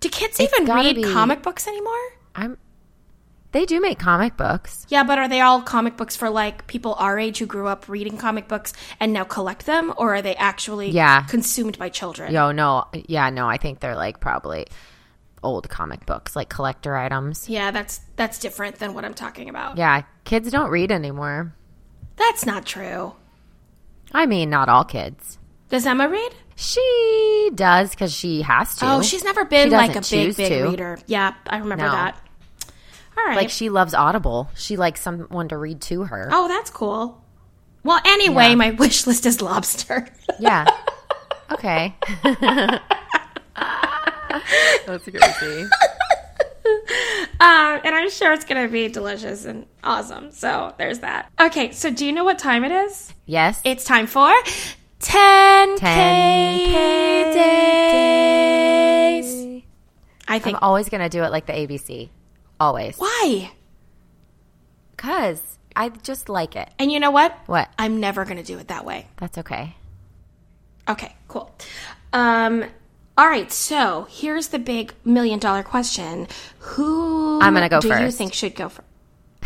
Do 0.00 0.08
kids 0.08 0.40
even 0.40 0.66
read 0.66 0.96
be- 0.96 1.02
comic 1.02 1.42
books 1.42 1.66
anymore? 1.66 2.00
I'm. 2.34 2.58
They 3.56 3.64
do 3.64 3.80
make 3.80 3.98
comic 3.98 4.36
books. 4.36 4.84
Yeah, 4.90 5.02
but 5.04 5.18
are 5.18 5.28
they 5.28 5.40
all 5.40 5.62
comic 5.62 5.96
books 5.96 6.14
for 6.14 6.28
like 6.28 6.66
people 6.66 6.94
our 6.98 7.18
age 7.18 7.38
who 7.38 7.46
grew 7.46 7.68
up 7.68 7.88
reading 7.88 8.18
comic 8.18 8.48
books 8.48 8.74
and 9.00 9.14
now 9.14 9.24
collect 9.24 9.64
them, 9.64 9.94
or 9.96 10.14
are 10.14 10.20
they 10.20 10.34
actually 10.36 10.90
Yeah. 10.90 11.22
consumed 11.22 11.78
by 11.78 11.88
children? 11.88 12.34
Yo, 12.34 12.52
no, 12.52 12.84
yeah, 12.92 13.30
no. 13.30 13.48
I 13.48 13.56
think 13.56 13.80
they're 13.80 13.96
like 13.96 14.20
probably 14.20 14.66
old 15.42 15.70
comic 15.70 16.04
books, 16.04 16.36
like 16.36 16.50
collector 16.50 16.96
items. 16.96 17.48
Yeah, 17.48 17.70
that's 17.70 18.02
that's 18.16 18.38
different 18.38 18.78
than 18.78 18.92
what 18.92 19.06
I'm 19.06 19.14
talking 19.14 19.48
about. 19.48 19.78
Yeah, 19.78 20.02
kids 20.24 20.50
don't 20.50 20.68
read 20.68 20.92
anymore. 20.92 21.54
That's 22.16 22.44
not 22.44 22.66
true. 22.66 23.14
I 24.12 24.26
mean, 24.26 24.50
not 24.50 24.68
all 24.68 24.84
kids. 24.84 25.38
Does 25.70 25.86
Emma 25.86 26.10
read? 26.10 26.34
She 26.56 27.50
does 27.54 27.88
because 27.88 28.12
she 28.12 28.42
has 28.42 28.74
to. 28.76 28.86
Oh, 28.96 29.00
she's 29.00 29.24
never 29.24 29.46
been 29.46 29.70
like 29.70 29.96
a 29.96 30.02
big 30.02 30.36
big 30.36 30.48
to. 30.52 30.64
reader. 30.68 30.98
Yeah, 31.06 31.32
I 31.46 31.56
remember 31.56 31.86
No. 31.86 31.92
that. 31.92 32.20
All 33.18 33.24
right. 33.24 33.36
like 33.36 33.50
she 33.50 33.70
loves 33.70 33.94
Audible. 33.94 34.50
She 34.54 34.76
likes 34.76 35.00
someone 35.00 35.48
to 35.48 35.56
read 35.56 35.80
to 35.82 36.04
her. 36.04 36.28
oh, 36.32 36.48
that's 36.48 36.70
cool. 36.70 37.22
Well, 37.82 38.00
anyway, 38.04 38.50
Yeah. 38.50 38.54
my 38.56 38.70
wish 38.72 39.06
list 39.06 39.24
is 39.26 39.40
lobster. 39.40 40.06
Yeah. 40.38 40.66
okay. 41.52 41.94
That's 44.86 45.06
a 45.08 45.12
crazy. 45.12 45.68
Uh, 47.38 47.78
and 47.84 47.94
I'm 47.94 48.10
sure 48.10 48.32
it's 48.32 48.44
going 48.44 48.66
to 48.66 48.72
be 48.72 48.88
delicious 48.88 49.44
and 49.44 49.66
awesome. 49.84 50.32
So 50.32 50.74
there's 50.78 51.00
that. 51.00 51.30
Okay, 51.40 51.70
so 51.72 51.90
do 51.90 52.04
you 52.06 52.12
know 52.12 52.24
what 52.24 52.38
time 52.38 52.64
it 52.64 52.72
is? 52.72 53.12
Yes. 53.26 53.60
It's 53.64 53.84
time 53.84 54.06
for 54.06 54.32
10K, 55.00 55.78
10K 55.78 57.34
days. 57.34 59.62
I 60.28 60.40
I'm 60.44 60.56
always 60.60 60.88
gonna 60.88 61.08
do 61.08 61.22
it 61.22 61.30
like 61.30 61.46
the 61.46 61.52
ABC. 61.52 62.08
Always. 62.58 62.96
Why? 62.98 63.52
Cause 64.96 65.40
I 65.74 65.90
just 65.90 66.28
like 66.28 66.56
it. 66.56 66.68
And 66.78 66.90
you 66.90 67.00
know 67.00 67.10
what? 67.10 67.36
What? 67.46 67.68
I'm 67.78 68.00
never 68.00 68.24
going 68.24 68.38
to 68.38 68.42
do 68.42 68.58
it 68.58 68.68
that 68.68 68.84
way. 68.84 69.06
That's 69.18 69.38
okay. 69.38 69.74
Okay, 70.88 71.14
cool. 71.28 71.54
Um, 72.12 72.64
all 73.18 73.28
right, 73.28 73.50
so 73.50 74.06
here's 74.10 74.48
the 74.48 74.58
big 74.58 74.94
million 75.04 75.38
dollar 75.38 75.62
question: 75.62 76.28
Who 76.58 77.40
I'm 77.42 77.54
gonna 77.54 77.68
go 77.68 77.80
do 77.80 77.88
you 77.88 78.10
think 78.10 78.32
should 78.34 78.54
go 78.54 78.68
first? 78.68 78.86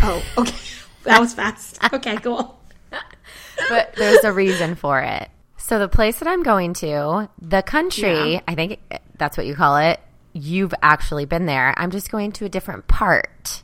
Oh, 0.03 0.23
okay, 0.39 0.57
that 1.05 1.19
was 1.21 1.33
fast. 1.35 1.79
Okay, 1.93 2.17
cool. 2.19 2.61
but 3.71 3.95
there's 3.97 4.23
a 4.25 4.33
reason 4.33 4.75
for 4.75 5.01
it. 5.01 5.31
So 5.57 5.79
the 5.79 5.89
place 5.89 6.19
that 6.19 6.29
I'm 6.29 6.43
going 6.43 6.75
to, 6.75 7.29
the 7.41 7.63
country, 7.63 8.33
Yeah. 8.35 8.41
I 8.47 8.55
think 8.55 8.81
that's 9.17 9.37
what 9.37 9.47
you 9.47 9.55
call 9.55 9.77
it. 9.79 9.99
You've 10.33 10.75
actually 10.83 11.25
been 11.25 11.47
there. 11.47 11.75
I'm 11.77 11.91
just 11.91 12.11
going 12.11 12.33
to 12.33 12.45
a 12.45 12.49
different 12.49 12.87
part. 12.87 13.63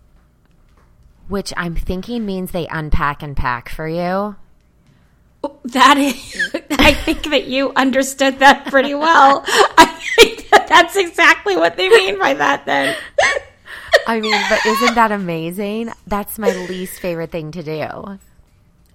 which 1.28 1.52
I'm 1.56 1.76
thinking 1.76 2.26
means 2.26 2.50
they 2.50 2.66
unpack 2.66 3.22
and 3.22 3.36
pack 3.36 3.68
for 3.68 3.86
you. 3.86 4.36
That 5.64 5.98
is, 5.98 6.50
I 6.72 6.94
think 6.94 7.24
that 7.30 7.46
you 7.46 7.72
understood 7.76 8.38
that 8.40 8.66
pretty 8.66 8.94
well. 8.94 9.44
I 9.46 9.86
think 10.16 10.48
that 10.50 10.66
that's 10.68 10.96
exactly 10.96 11.56
what 11.56 11.76
they 11.76 11.88
mean 11.88 12.18
by 12.18 12.34
that 12.34 12.64
then. 12.66 12.96
I 14.06 14.20
mean, 14.20 14.32
but 14.48 14.64
isn't 14.66 14.94
that 14.94 15.12
amazing? 15.12 15.92
That's 16.06 16.38
my 16.38 16.52
least 16.52 17.00
favorite 17.00 17.30
thing 17.30 17.52
to 17.52 17.62
do. 17.62 18.18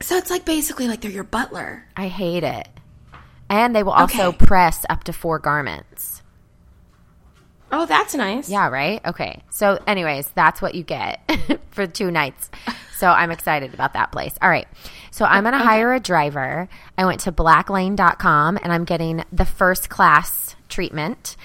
So 0.01 0.17
it's 0.17 0.29
like 0.31 0.43
basically 0.45 0.87
like 0.87 1.01
they're 1.01 1.11
your 1.11 1.23
butler. 1.23 1.85
I 1.95 2.07
hate 2.07 2.43
it. 2.43 2.67
And 3.49 3.75
they 3.75 3.83
will 3.83 3.91
also 3.93 4.29
Okay. 4.29 4.45
press 4.45 4.85
up 4.89 5.03
to 5.05 5.13
four 5.13 5.37
garments. 5.39 6.21
Oh, 7.71 7.85
that's 7.85 8.13
nice. 8.15 8.49
Yeah, 8.49 8.67
right? 8.69 9.01
Okay. 9.05 9.41
So, 9.49 9.79
anyways, 9.87 10.27
that's 10.35 10.61
what 10.61 10.75
you 10.75 10.83
get 10.83 11.19
for 11.71 11.87
two 11.87 12.11
nights. 12.11 12.49
So, 13.03 13.09
I'm 13.09 13.31
excited 13.31 13.73
about 13.73 13.93
that 13.93 14.13
place. 14.13 14.33
All 14.41 14.49
right. 14.49 14.65
So, 15.11 15.25
I'm 15.25 15.43
going 15.43 15.51
to 15.51 15.59
hire 15.59 15.93
a 15.93 15.99
driver. 15.99 16.69
I 16.97 17.03
went 17.05 17.19
to 17.21 17.33
blacklane.com 17.33 18.59
and 18.63 18.71
I'm 18.71 18.85
getting 18.85 19.25
the 19.29 19.43
first 19.43 19.89
class 19.89 20.55
treatment 20.69 21.35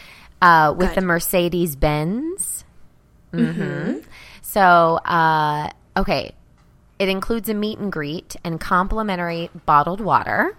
uh, 0.41 0.73
with 0.77 0.91
Good. 0.91 0.99
the 0.99 1.07
Mercedes 1.07 1.75
Benz. 1.75 2.65
Mm-hmm. 3.33 3.99
So, 4.43 4.61
uh, 4.61 5.71
okay. 5.97 6.33
It 7.01 7.09
includes 7.09 7.49
a 7.49 7.55
meet 7.55 7.81
and 7.81 7.91
greet 7.91 8.37
and 8.45 8.61
complimentary 8.61 9.51
bottled 9.67 10.01
water. 10.01 10.57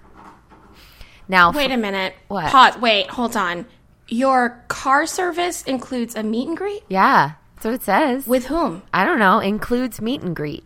Now, 1.30 1.54
Wait 1.54 1.72
a 1.72 1.78
minute. 1.78 2.14
What? 2.28 2.52
Pause. 2.52 2.78
Wait, 2.80 3.08
hold 3.08 3.38
on. 3.38 3.66
Your 4.10 4.62
car 4.68 5.06
service 5.06 5.64
includes 5.64 6.16
a 6.16 6.24
meet 6.24 6.48
and 6.50 6.58
greet? 6.58 6.84
yeah, 6.90 7.36
that's 7.56 7.66
what 7.66 7.74
it 7.76 7.84
says. 7.84 8.28
With 8.28 8.48
whom? 8.48 8.82
I 8.94 9.06
don't 9.06 9.20
know, 9.20 9.40
includes 9.40 10.02
meet 10.02 10.22
and 10.22 10.36
greet. 10.36 10.66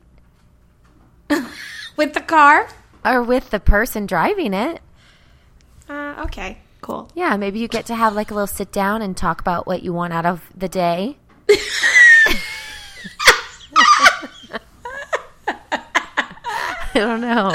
With 1.98 2.14
the 2.14 2.22
car? 2.22 2.68
or 3.06 3.22
with 3.22 3.50
the 3.50 3.60
person 3.60 4.06
driving 4.06 4.54
it. 4.54 4.82
Uh, 5.90 6.16
okay, 6.26 6.60
cool. 6.82 7.10
Yeah, 7.14 7.36
maybe 7.38 7.60
you 7.60 7.68
get 7.68 7.86
to 7.88 7.96
have 7.96 8.16
like 8.16 8.32
a 8.32 8.34
little 8.34 8.48
sit 8.48 8.72
down 8.72 9.02
and 9.02 9.16
talk 9.16 9.42
about 9.42 9.68
what 9.68 9.84
you 9.84 9.92
want 9.94 10.14
out 10.14 10.26
of 10.26 10.50
the 10.56 10.70
day. 10.70 11.18
I 16.96 17.00
don't 17.00 17.22
know. 17.22 17.52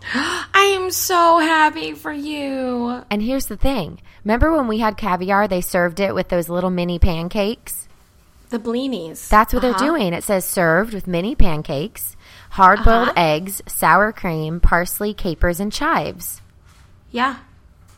I 0.14 0.74
am 0.80 0.90
so 0.90 1.38
happy 1.38 1.92
for 1.92 2.12
you. 2.12 3.02
And 3.10 3.20
here's 3.22 3.46
the 3.46 3.56
thing 3.58 4.00
remember 4.24 4.56
when 4.56 4.68
we 4.68 4.78
had 4.78 4.96
caviar, 4.96 5.46
they 5.48 5.60
served 5.60 6.00
it 6.00 6.14
with 6.14 6.28
those 6.28 6.48
little 6.48 6.70
mini 6.70 6.98
pancakes? 6.98 7.86
The 8.48 8.58
blinis. 8.58 9.28
That's 9.28 9.52
what 9.52 9.62
Uh-huh. 9.62 9.76
they're 9.78 9.86
doing. 9.88 10.14
It 10.14 10.24
says 10.24 10.46
served 10.46 10.94
with 10.94 11.06
mini 11.06 11.34
pancakes, 11.34 12.16
hard 12.58 12.84
boiled 12.84 13.08
Uh-huh. 13.08 13.12
eggs, 13.16 13.62
sour 13.66 14.12
cream, 14.12 14.60
parsley, 14.60 15.14
capers, 15.14 15.60
and 15.60 15.72
chives. 15.72 16.42
Yeah. 17.10 17.36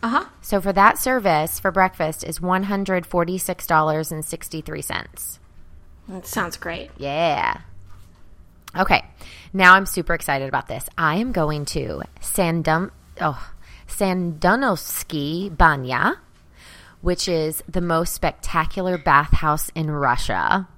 Uh 0.02 0.08
huh. 0.08 0.24
So 0.40 0.60
for 0.60 0.72
that 0.72 0.98
service 0.98 1.60
for 1.60 1.70
breakfast 1.70 2.24
is 2.24 2.38
$146.63. 2.38 5.38
That 6.08 6.26
sounds 6.26 6.56
great. 6.56 6.90
Yeah. 6.96 7.60
Okay. 8.76 9.04
Now 9.52 9.74
I'm 9.74 9.86
super 9.86 10.14
excited 10.14 10.48
about 10.48 10.68
this. 10.68 10.88
I 10.96 11.16
am 11.16 11.32
going 11.32 11.64
to 11.66 12.02
Sandum 12.20 12.90
oh 13.20 13.50
Sandunovsky 13.88 15.54
Banya, 15.56 16.16
which 17.00 17.28
is 17.28 17.62
the 17.68 17.80
most 17.80 18.14
spectacular 18.14 18.96
bathhouse 18.98 19.70
in 19.74 19.90
Russia. 19.90 20.68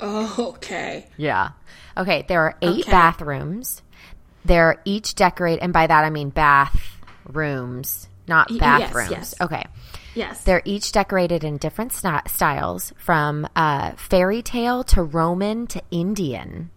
Oh, 0.00 0.52
okay. 0.56 1.06
Yeah. 1.16 1.50
Okay, 1.96 2.24
there 2.28 2.42
are 2.42 2.56
eight 2.62 2.82
Okay. 2.82 2.90
bathrooms. 2.90 3.82
They're 4.44 4.80
each 4.84 5.14
decorated 5.14 5.62
and 5.62 5.72
by 5.72 5.86
that 5.86 6.04
I 6.04 6.10
mean 6.10 6.30
bathrooms, 6.30 8.08
not 8.26 8.50
Y- 8.50 8.56
yes, 8.60 8.60
bathrooms. 8.80 9.10
yes. 9.10 9.34
Okay. 9.40 9.64
Yes. 10.14 10.42
They're 10.44 10.62
each 10.64 10.92
decorated 10.92 11.44
in 11.44 11.58
different 11.58 11.92
styles, 11.92 12.92
from 12.98 13.46
uh, 13.54 13.92
fairy 13.92 14.42
tale 14.42 14.82
to 14.84 15.02
Roman 15.02 15.66
to 15.68 15.82
Indian. 15.90 16.70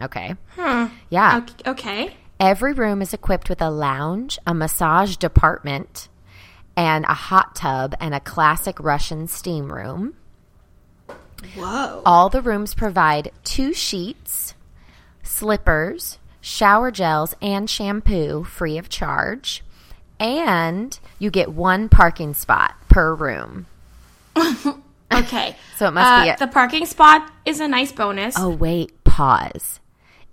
Okay. 0.00 0.34
Hmm. 0.56 0.86
Yeah. 1.10 1.38
Ok- 1.38 1.66
okay. 1.70 2.16
Every 2.38 2.72
room 2.72 3.00
is 3.02 3.14
equipped 3.14 3.48
with 3.48 3.62
a 3.62 3.70
lounge, 3.70 4.38
a 4.46 4.54
massage 4.54 5.16
department, 5.16 6.08
and 6.76 7.04
a 7.06 7.14
hot 7.14 7.54
tub 7.56 7.94
and 8.00 8.14
a 8.14 8.20
classic 8.20 8.78
Russian 8.80 9.26
steam 9.28 9.72
room. 9.72 10.14
Whoa. 11.56 12.02
All 12.06 12.28
the 12.28 12.40
rooms 12.42 12.74
provide 12.74 13.30
two 13.44 13.72
sheets, 13.74 14.54
slippers, 15.22 16.18
shower 16.40 16.90
gels, 16.90 17.34
and 17.42 17.68
shampoo 17.68 18.44
free 18.44 18.78
of 18.78 18.88
charge. 18.88 19.62
And 20.20 20.98
you 21.18 21.30
get 21.30 21.52
one 21.52 21.88
parking 21.88 22.34
spot 22.34 22.74
per 22.88 23.14
room. 23.14 23.66
Okay. 25.12 25.56
So 25.76 25.88
it 25.88 25.90
must 25.92 26.24
be 26.24 26.30
Uh, 26.30 26.34
a- 26.34 26.38
the 26.38 26.46
parking 26.52 26.86
spot 26.86 27.30
is 27.44 27.58
a 27.60 27.66
nice 27.68 27.90
bonus. 27.92 28.34
Oh, 28.38 28.48
wait, 28.50 28.92
pause. 29.04 29.80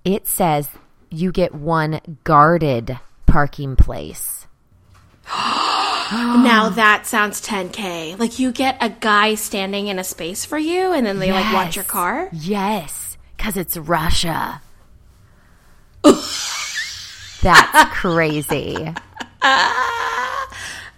It 0.06 0.28
says 0.28 0.70
you 1.10 1.32
get 1.32 1.54
one 1.56 2.00
guarded 2.24 3.00
parking 3.26 3.76
place. 3.76 4.41
Now 6.12 6.68
that 6.68 7.08
sounds 7.08 7.42
10k. 7.42 8.20
Like 8.20 8.38
you 8.38 8.52
get 8.52 8.78
a 8.82 8.90
guy 8.90 9.36
standing 9.36 9.88
in 9.88 9.98
a 9.98 10.04
space 10.04 10.44
for 10.44 10.58
you, 10.58 10.92
and 10.92 11.06
then 11.06 11.20
they 11.20 11.32
like 11.32 11.54
watch 11.54 11.78
your 11.78 11.86
car. 11.86 12.28
Yes, 12.34 13.18
because 13.38 13.56
it's 13.56 13.78
Russia. 13.78 14.62
That's 17.42 17.94
crazy. 17.94 18.94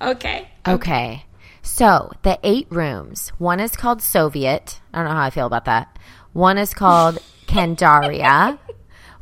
Okay. 0.04 0.50
Okay. 0.68 1.24
So 1.62 2.12
the 2.24 2.38
eight 2.44 2.68
rooms. 2.70 3.30
One 3.38 3.62
is 3.62 3.78
called 3.78 4.02
Soviet. 4.02 4.82
I 4.94 4.98
don't 4.98 5.08
know 5.08 5.16
how 5.16 5.24
I 5.24 5.30
feel 5.30 5.46
about 5.46 5.64
that. 5.66 5.98
One 6.34 6.58
is 6.58 6.74
called 6.74 7.20
Kandaria. 7.48 8.60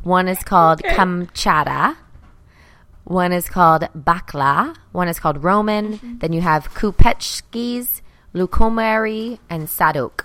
One 0.01 0.27
is 0.27 0.43
called 0.43 0.81
Kamchata. 0.81 1.97
One 3.03 3.31
is 3.33 3.49
called 3.49 3.83
Bakla. 3.97 4.75
One 4.91 5.07
is 5.07 5.19
called 5.19 5.43
Roman. 5.43 6.17
Then 6.19 6.33
you 6.33 6.41
have 6.41 6.73
Kupechskis, 6.73 8.01
Lukomari, 8.33 9.39
and 9.49 9.67
Sadok. 9.67 10.21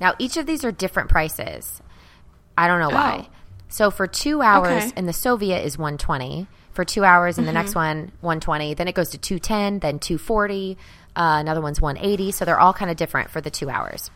Now 0.00 0.14
each 0.18 0.36
of 0.36 0.46
these 0.46 0.64
are 0.64 0.72
different 0.72 1.08
prices. 1.10 1.80
I 2.56 2.66
don't 2.66 2.80
know 2.80 2.90
why. 2.90 3.26
Oh. 3.28 3.34
So 3.68 3.90
for 3.90 4.06
two 4.06 4.40
hours 4.42 4.84
Okay. 4.84 4.92
in 4.96 5.06
the 5.06 5.12
Soviet 5.12 5.64
is 5.64 5.76
120. 5.78 6.46
For 6.72 6.84
two 6.84 7.04
hours 7.04 7.38
in 7.38 7.44
the 7.46 7.52
next 7.52 7.74
one, 7.74 8.12
120. 8.20 8.74
Then 8.74 8.86
it 8.88 8.94
goes 8.94 9.10
to 9.10 9.18
210, 9.18 9.80
then 9.80 9.98
240. 9.98 10.76
Uh, 11.16 11.36
another 11.40 11.60
one's 11.60 11.80
180. 11.80 12.30
So 12.32 12.44
they're 12.44 12.58
all 12.60 12.72
kind 12.72 12.90
of 12.90 12.96
different 12.96 13.30
for 13.30 13.40
the 13.40 13.50
two 13.50 13.68
hours. 13.68 14.10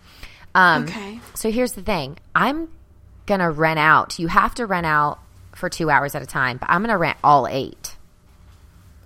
Um, 0.54 0.84
Okay. 0.84 1.20
So 1.34 1.50
here's 1.50 1.72
the 1.72 1.82
thing 1.82 2.18
I'm 2.34 2.68
going 3.26 3.40
to 3.40 3.50
rent 3.50 3.78
out. 3.80 4.18
You 4.18 4.28
have 4.28 4.54
to 4.56 4.66
rent 4.66 4.86
out 4.86 5.18
for 5.62 5.68
two 5.70 5.90
hours 5.90 6.16
at 6.16 6.22
a 6.22 6.26
time, 6.26 6.56
but 6.56 6.68
I'm 6.68 6.80
going 6.82 6.90
to 6.90 6.98
rent 6.98 7.16
all 7.22 7.46
eight. 7.46 7.94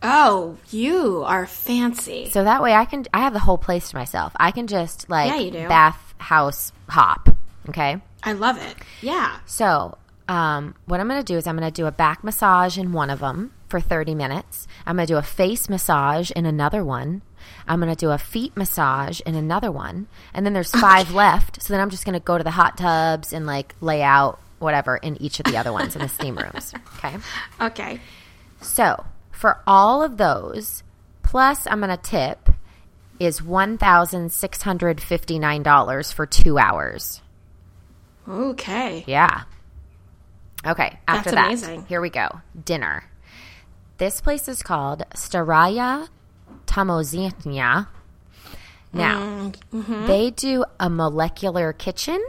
Oh, 0.02 0.56
you 0.70 1.22
are 1.26 1.46
fancy. 1.46 2.30
So 2.30 2.44
that 2.44 2.62
way 2.62 2.72
I 2.72 2.86
can, 2.86 3.04
I 3.12 3.20
have 3.20 3.34
the 3.34 3.38
whole 3.40 3.58
place 3.58 3.90
to 3.90 3.96
myself. 3.96 4.32
I 4.40 4.52
can 4.52 4.66
just 4.66 5.10
like 5.10 5.30
Yeah, 5.30 5.36
you 5.38 5.50
do. 5.50 5.68
bath 5.68 6.14
house 6.16 6.72
hop. 6.88 7.28
Okay. 7.68 8.00
I 8.22 8.32
love 8.32 8.56
it. 8.56 8.74
Yeah. 9.02 9.38
So, 9.44 9.98
um, 10.28 10.74
what 10.86 10.98
I'm 10.98 11.08
going 11.08 11.20
to 11.20 11.32
do 11.32 11.36
is 11.36 11.46
I'm 11.46 11.58
going 11.58 11.70
to 11.70 11.74
do 11.82 11.86
a 11.86 11.92
back 11.92 12.24
massage 12.24 12.78
in 12.78 12.92
one 12.92 13.10
of 13.10 13.20
them 13.20 13.52
for 13.68 13.80
30 13.80 14.14
minutes. 14.14 14.66
I'm 14.86 14.96
going 14.96 15.06
to 15.06 15.12
do 15.12 15.18
a 15.18 15.22
face 15.22 15.68
massage 15.68 16.30
in 16.30 16.46
another 16.46 16.82
one. 16.82 17.20
I'm 17.68 17.80
going 17.80 17.94
to 17.94 17.98
do 17.98 18.10
a 18.12 18.18
feet 18.18 18.56
massage 18.56 19.20
in 19.20 19.34
another 19.34 19.70
one. 19.70 20.06
And 20.32 20.46
then 20.46 20.52
there's 20.54 20.70
five 20.70 21.12
left. 21.12 21.60
So 21.62 21.74
then 21.74 21.80
I'm 21.82 21.90
just 21.90 22.04
going 22.06 22.14
to 22.14 22.24
go 22.24 22.38
to 22.38 22.44
the 22.44 22.52
hot 22.52 22.78
tubs 22.78 23.32
and 23.32 23.44
like 23.46 23.74
lay 23.80 24.02
out 24.02 24.40
whatever 24.58 24.96
in 24.96 25.20
each 25.22 25.38
of 25.40 25.44
the 25.46 25.56
other 25.56 25.72
ones 25.72 25.94
in 25.96 26.02
the 26.02 26.08
steam 26.08 26.36
rooms. 26.36 26.72
Okay. 26.98 27.16
Okay. 27.60 28.00
So, 28.60 29.04
for 29.30 29.60
all 29.66 30.02
of 30.02 30.16
those, 30.16 30.82
plus 31.22 31.66
I'm 31.66 31.78
going 31.80 31.90
to 31.90 31.96
tip 32.02 32.48
is 33.20 33.40
$1,659 33.40 36.12
for 36.12 36.26
two 36.26 36.58
hours. 36.58 37.22
Okay. 38.28 39.04
Yeah. 39.06 39.42
Okay. 40.66 40.98
After 41.06 41.30
That's 41.30 41.60
that, 41.62 41.66
amazing. 41.68 41.86
here 41.86 42.00
we 42.00 42.10
go. 42.10 42.28
Dinner. 42.64 43.04
This 43.98 44.20
place 44.20 44.48
is 44.48 44.62
called 44.62 45.04
Staraya 45.14 46.08
Tamozhnya. 46.66 47.86
Now, 48.92 49.52
Mm-hmm. 49.72 50.06
they 50.06 50.30
do 50.30 50.64
a 50.80 50.88
molecular 50.90 51.72
kitchen. 51.72 52.22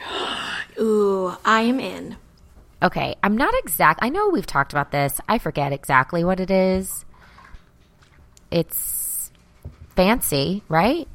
Ooh, 0.80 1.36
I 1.44 1.62
am 1.62 1.80
in. 1.80 2.16
Okay, 2.82 3.16
I'm 3.22 3.36
not 3.36 3.52
exact. 3.58 4.00
I 4.02 4.08
know 4.08 4.28
we've 4.28 4.46
talked 4.46 4.72
about 4.72 4.92
this. 4.92 5.20
I 5.28 5.38
forget 5.38 5.72
exactly 5.72 6.22
what 6.22 6.38
it 6.40 6.50
is. 6.50 7.04
It's 8.50 9.30
fancy, 9.96 10.62
right? 10.68 11.08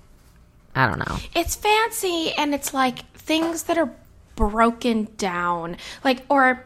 I 0.76 0.88
don't 0.88 1.00
know. 1.00 1.18
It's 1.36 1.56
fancy 1.56 2.32
and 2.38 2.54
it's 2.54 2.74
like 2.74 3.06
things 3.14 3.64
that 3.64 3.78
are 3.78 3.94
broken 4.36 5.08
down. 5.18 5.78
Like 6.04 6.24
or 6.30 6.66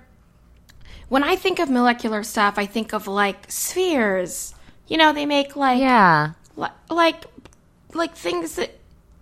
when 1.10 1.24
I 1.24 1.36
think 1.36 1.60
of 1.60 1.70
molecular 1.70 2.24
stuff, 2.24 2.56
I 2.58 2.66
think 2.66 2.94
of 2.94 3.08
like 3.08 3.52
spheres. 3.52 4.56
You 4.88 4.98
know, 4.98 5.14
they 5.14 5.26
make 5.26 5.56
like 5.56 5.80
Yeah. 5.80 6.32
li- 6.56 6.70
like 6.90 7.26
like 7.94 8.16
things 8.16 8.56
that 8.56 8.77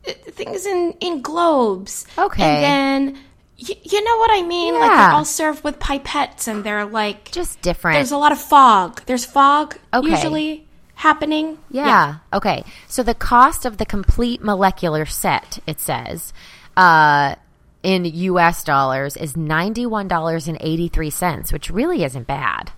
things 0.05 0.65
in 0.65 0.93
in 0.99 1.21
globes. 1.21 2.05
Okay. 2.17 2.43
and 2.43 3.07
then 3.07 3.15
y- 3.59 3.79
you 3.83 4.03
know 4.03 4.17
what 4.17 4.31
I 4.33 4.41
mean? 4.43 4.73
Like 4.79 4.91
they're 4.91 5.11
all 5.11 5.25
served 5.25 5.63
with 5.63 5.79
pipettes, 5.79 6.47
and 6.47 6.63
they're 6.63 6.85
like 6.85 7.31
Just 7.31 7.61
different. 7.61 7.95
there's 7.95 8.11
a 8.11 8.17
lot 8.17 8.31
of 8.31 8.39
fog. 8.39 9.01
There's 9.05 9.25
fog 9.25 9.75
Okay. 9.93 10.09
usually 10.09 10.65
happening. 10.95 11.57
Yeah. 11.69 12.17
Okay. 12.31 12.63
So 12.87 13.03
the 13.03 13.13
cost 13.13 13.65
of 13.65 13.77
the 13.77 13.85
complete 13.85 14.41
molecular 14.43 15.05
set, 15.05 15.59
it 15.67 15.79
says, 15.79 16.33
uh, 16.77 17.35
in 17.83 18.05
US 18.05 18.63
dollars 18.63 19.15
is 19.17 19.33
$91.83, 19.35 21.53
which 21.53 21.69
really 21.69 22.03
isn't 22.03 22.27
bad. 22.27 22.71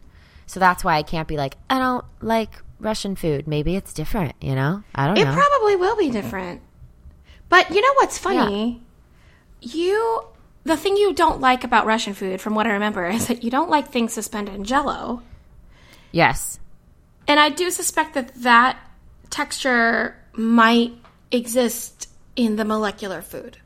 So 0.47 0.59
that's 0.59 0.83
why 0.83 0.97
I 0.97 1.03
can't 1.03 1.27
be 1.27 1.37
like, 1.37 1.57
I 1.69 1.79
don't 1.79 2.03
like 2.21 2.61
Russian 2.79 3.15
food. 3.15 3.47
Maybe 3.47 3.75
it's 3.75 3.93
different, 3.93 4.35
you 4.41 4.55
know? 4.55 4.83
I 4.93 5.07
don't 5.07 5.17
It 5.17 5.25
know. 5.25 5.31
It 5.31 5.33
probably 5.33 5.75
will 5.75 5.95
be 5.95 6.09
different. 6.09 6.61
But 7.49 7.69
you 7.69 7.81
know 7.81 7.93
what's 7.95 8.17
funny? 8.17 8.81
You 9.61 10.23
the 10.63 10.75
thing 10.77 10.97
you 10.97 11.13
don't 11.13 11.39
like 11.39 11.63
about 11.63 11.85
Russian 11.85 12.13
food, 12.15 12.41
from 12.41 12.55
what 12.55 12.65
I 12.67 12.71
remember, 12.71 13.05
is 13.09 13.27
that 13.27 13.43
you 13.43 13.51
don't 13.51 13.69
like 13.69 13.89
things 13.91 14.13
suspended 14.13 14.55
in 14.55 14.63
jello. 14.63 15.21
yes. 16.11 16.59
And 17.27 17.39
I 17.39 17.49
do 17.49 17.71
suspect 17.71 18.13
that 18.13 18.35
that 18.43 18.77
texture 19.31 20.15
might 20.33 20.93
exist 21.31 22.07
in 22.35 22.55
the 22.55 22.63
molecular 22.65 23.21
food. 23.23 23.57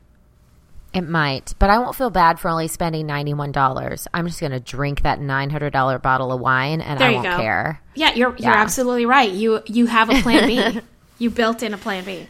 It 0.92 1.02
might, 1.08 1.54
but 1.60 1.70
I 1.70 1.78
won't 1.78 1.94
feel 1.94 2.10
bad 2.10 2.40
for 2.40 2.48
only 2.48 2.66
spending 2.66 3.06
$91. 3.06 4.06
I'm 4.12 4.26
just 4.26 4.40
going 4.40 4.50
to 4.50 4.58
drink 4.58 5.02
that 5.02 5.20
$900 5.20 6.02
bottle 6.02 6.32
of 6.32 6.40
wine 6.40 6.80
and 6.80 6.98
There 6.98 7.08
I 7.10 7.12
won't 7.12 7.24
go. 7.24 7.36
care. 7.36 7.80
Yeah, 7.94 8.12
you're 8.14 8.34
you're 8.36 8.50
absolutely 8.52 9.06
right. 9.06 9.30
You 9.30 9.62
you 9.66 9.86
have 9.86 10.10
a 10.10 10.20
plan 10.20 10.48
B. 10.48 10.80
you 11.18 11.30
built 11.30 11.62
in 11.62 11.74
a 11.74 11.78
plan 11.78 12.04
B. 12.04 12.26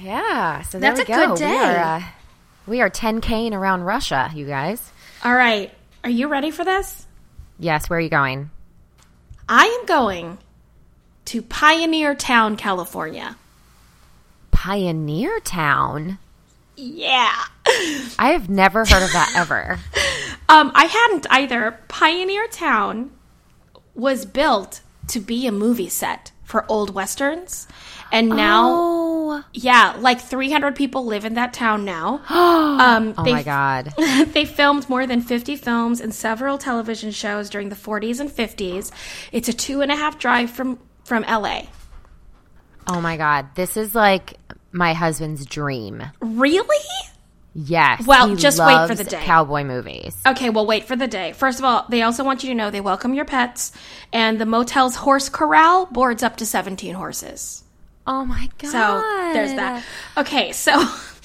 Yeah, 0.00 0.62
so 0.62 0.78
there 0.78 0.94
That's 0.94 1.06
we 1.08 1.14
a 1.14 1.16
go. 1.18 1.26
good 1.34 1.38
day. 1.40 1.50
We 1.50 1.56
are, 1.58 1.76
uh, 1.76 2.02
we 2.66 2.80
are 2.80 2.88
10King 2.90 3.52
around 3.52 3.82
Russia, 3.82 4.30
you 4.34 4.46
guys. 4.46 4.90
All 5.24 5.34
right. 5.34 5.70
Are 6.04 6.10
you 6.10 6.28
ready 6.28 6.50
for 6.50 6.64
this? 6.64 7.06
Yes, 7.58 7.90
where 7.90 7.98
are 7.98 8.02
you 8.02 8.08
going? 8.08 8.50
I 9.48 9.64
am 9.66 9.86
going 9.86 10.38
to 11.26 11.42
Pioneer 11.42 12.14
Town, 12.14 12.56
California. 12.56 13.36
Pioneer 14.52 15.40
Town. 15.40 16.18
Yeah. 16.76 17.34
I 18.18 18.30
have 18.32 18.48
never 18.48 18.80
heard 18.80 19.02
of 19.02 19.12
that 19.12 19.32
ever. 19.36 19.78
Um, 20.50 20.72
I 20.74 20.86
hadn't 20.86 21.26
either. 21.28 21.78
Pioneer 21.88 22.48
Town 22.48 23.10
was 23.94 24.24
built 24.24 24.80
to 25.08 25.20
be 25.20 25.46
a 25.46 25.52
movie 25.52 25.90
set 25.90 26.32
for 26.42 26.64
old 26.70 26.94
westerns. 26.94 27.68
And 28.10 28.30
now, 28.30 28.64
Oh, 29.30 29.44
yeah, 29.52 29.96
like 29.98 30.22
300 30.22 30.74
people 30.74 31.04
live 31.04 31.26
in 31.26 31.34
that 31.34 31.52
town 31.52 31.84
now. 31.84 32.22
um, 32.30 33.14
oh 33.18 33.24
they, 33.24 33.32
my 33.32 33.42
God. 33.42 33.92
they 34.32 34.46
filmed 34.46 34.88
more 34.88 35.06
than 35.06 35.20
50 35.20 35.56
films 35.56 36.00
and 36.00 36.14
several 36.14 36.56
television 36.56 37.10
shows 37.10 37.50
during 37.50 37.68
the 37.68 37.76
40s 37.76 38.18
and 38.18 38.30
50s. 38.30 38.90
It's 39.32 39.50
a 39.50 39.52
two 39.52 39.82
and 39.82 39.92
a 39.92 39.96
half 39.96 40.18
drive 40.18 40.50
from, 40.50 40.78
from 41.04 41.24
LA. 41.24 41.64
Oh 42.86 43.02
my 43.02 43.18
God. 43.18 43.48
This 43.54 43.76
is 43.76 43.94
like 43.94 44.38
my 44.72 44.94
husband's 44.94 45.44
dream. 45.44 46.02
Really? 46.20 46.86
Yes. 47.60 48.06
Well, 48.06 48.36
just 48.36 48.60
wait 48.60 48.86
for 48.86 48.94
the 48.94 49.02
day. 49.02 49.20
Cowboy 49.24 49.64
movies. 49.64 50.16
Okay, 50.24 50.48
well, 50.48 50.64
wait 50.64 50.84
for 50.84 50.94
the 50.94 51.08
day. 51.08 51.32
First 51.32 51.58
of 51.58 51.64
all, 51.64 51.86
they 51.88 52.02
also 52.02 52.22
want 52.22 52.44
you 52.44 52.50
to 52.50 52.54
know 52.54 52.70
they 52.70 52.80
welcome 52.80 53.14
your 53.14 53.24
pets, 53.24 53.72
and 54.12 54.40
the 54.40 54.46
motel's 54.46 54.94
horse 54.94 55.28
corral 55.28 55.86
boards 55.86 56.22
up 56.22 56.36
to 56.36 56.46
17 56.46 56.94
horses. 56.94 57.64
Oh 58.06 58.24
my 58.24 58.48
God. 58.58 58.70
So 58.70 59.32
there's 59.32 59.54
that. 59.54 59.82
Okay, 60.16 60.52
so 60.52 60.72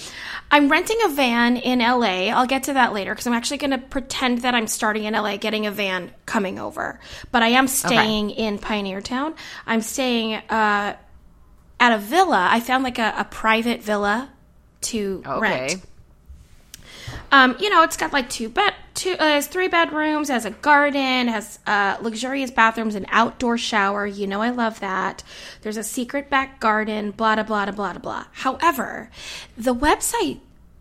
I'm 0.52 0.70
renting 0.70 0.98
a 1.06 1.10
van 1.10 1.58
in 1.58 1.80
LA. 1.80 2.30
I'll 2.30 2.48
get 2.48 2.64
to 2.64 2.74
that 2.74 2.94
later 2.94 3.12
because 3.14 3.28
I'm 3.28 3.34
actually 3.34 3.58
going 3.58 3.72
to 3.72 3.78
pretend 3.78 4.40
that 4.40 4.56
I'm 4.56 4.68
starting 4.68 5.04
in 5.04 5.14
LA, 5.14 5.38
getting 5.38 5.68
a 5.68 5.72
van 5.72 6.12
coming 6.26 6.58
over. 6.58 7.00
But 7.32 7.44
I 7.44 7.50
am 7.50 7.68
staying 7.68 8.32
in 8.32 8.58
Pioneer 8.58 9.02
Town. 9.02 9.36
I'm 9.68 9.82
staying 9.82 10.34
uh, 10.34 10.96
at 11.80 11.92
a 11.94 11.98
villa. 12.00 12.48
I 12.50 12.60
found 12.60 12.84
like 12.84 12.98
a, 12.98 13.14
a 13.20 13.24
private 13.26 13.84
villa 13.84 14.30
to 14.82 15.24
Okay. 15.26 15.40
rent. 15.40 15.76
Um, 17.32 17.56
you 17.60 17.70
know, 17.70 17.82
it's 17.84 17.98
got 17.98 18.14
like 18.14 18.30
two 18.30 18.50
bed, 18.50 18.74
two, 18.94 19.14
uh, 19.14 19.24
has 19.24 19.48
three 19.48 19.68
bedrooms, 19.68 20.30
has 20.30 20.46
a 20.46 20.52
garden, 20.52 21.28
has 21.28 21.60
uh, 21.66 21.98
luxurious 22.02 22.52
bathrooms, 22.52 22.96
an 22.96 23.06
outdoor 23.10 23.58
shower. 23.58 24.06
You 24.06 24.28
know, 24.28 24.42
I 24.42 24.50
love 24.52 24.80
that. 24.82 25.24
There's 25.62 25.78
a 25.78 25.84
secret 25.84 26.30
back 26.30 26.60
garden, 26.60 27.12
blah, 27.12 27.36
blah, 27.36 27.44
blah, 27.44 27.66
blah, 27.72 27.72
blah, 27.94 27.94
blah. 28.00 28.26
However, 28.34 29.10
the 29.58 29.74
website 29.76 30.40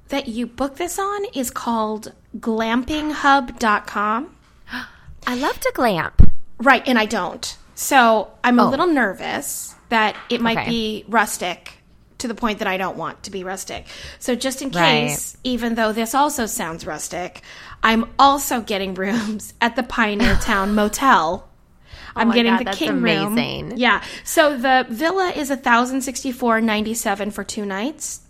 that 0.09 0.29
you 0.29 0.47
book 0.47 0.77
this 0.77 0.99
on 0.99 1.25
is 1.35 1.51
called 1.51 2.13
glampinghub.com. 2.39 4.37
I 5.27 5.35
love 5.37 5.61
to 5.61 5.73
glamp. 5.75 6.31
Right, 6.59 6.83
and 6.87 6.99
I 6.99 7.07
don't. 7.07 7.57
So 7.75 8.31
I'm 8.45 8.59
a 8.59 8.67
Oh. 8.67 8.71
little 8.71 8.87
nervous 8.87 9.75
that 9.89 10.17
it 10.29 10.41
might 10.41 10.59
Okay. 10.59 10.69
be 10.71 11.05
rustic 11.09 11.79
to 12.23 12.29
the 12.29 12.35
point 12.35 12.59
that 12.61 12.67
I 12.69 12.77
don't 12.79 12.97
want 12.97 13.23
to 13.25 13.31
be 13.31 13.45
rustic. 13.45 13.87
So 14.19 14.35
just 14.35 14.63
in 14.63 14.71
Right. 14.71 15.09
case, 15.09 15.37
even 15.45 15.75
though 15.77 15.93
this 15.93 16.15
also 16.15 16.47
sounds 16.47 16.87
rustic, 16.87 17.43
I'm 17.83 18.11
also 18.19 18.61
getting 18.61 18.95
rooms 18.95 19.55
at 19.61 19.77
the 19.77 19.83
Pioneer 19.83 20.35
Town 20.43 20.75
Motel. 20.75 21.49
Oh 22.15 22.21
I'm 22.21 22.29
my 22.29 22.35
getting 22.35 22.53
God, 22.53 22.61
the 22.61 22.65
that's 22.65 22.77
king 22.79 23.03
room. 23.03 23.39
amazing. 23.39 23.77
Yeah. 23.79 24.03
So 24.25 24.57
the 24.59 24.87
villa 24.91 25.31
is 25.37 25.51
a 25.51 25.57
thousand 25.57 26.03
sixty 26.03 26.33
four 26.33 26.61
ninety 26.61 26.95
seven 26.95 27.31
for 27.31 27.45
two 27.45 27.65
nights. 27.65 28.21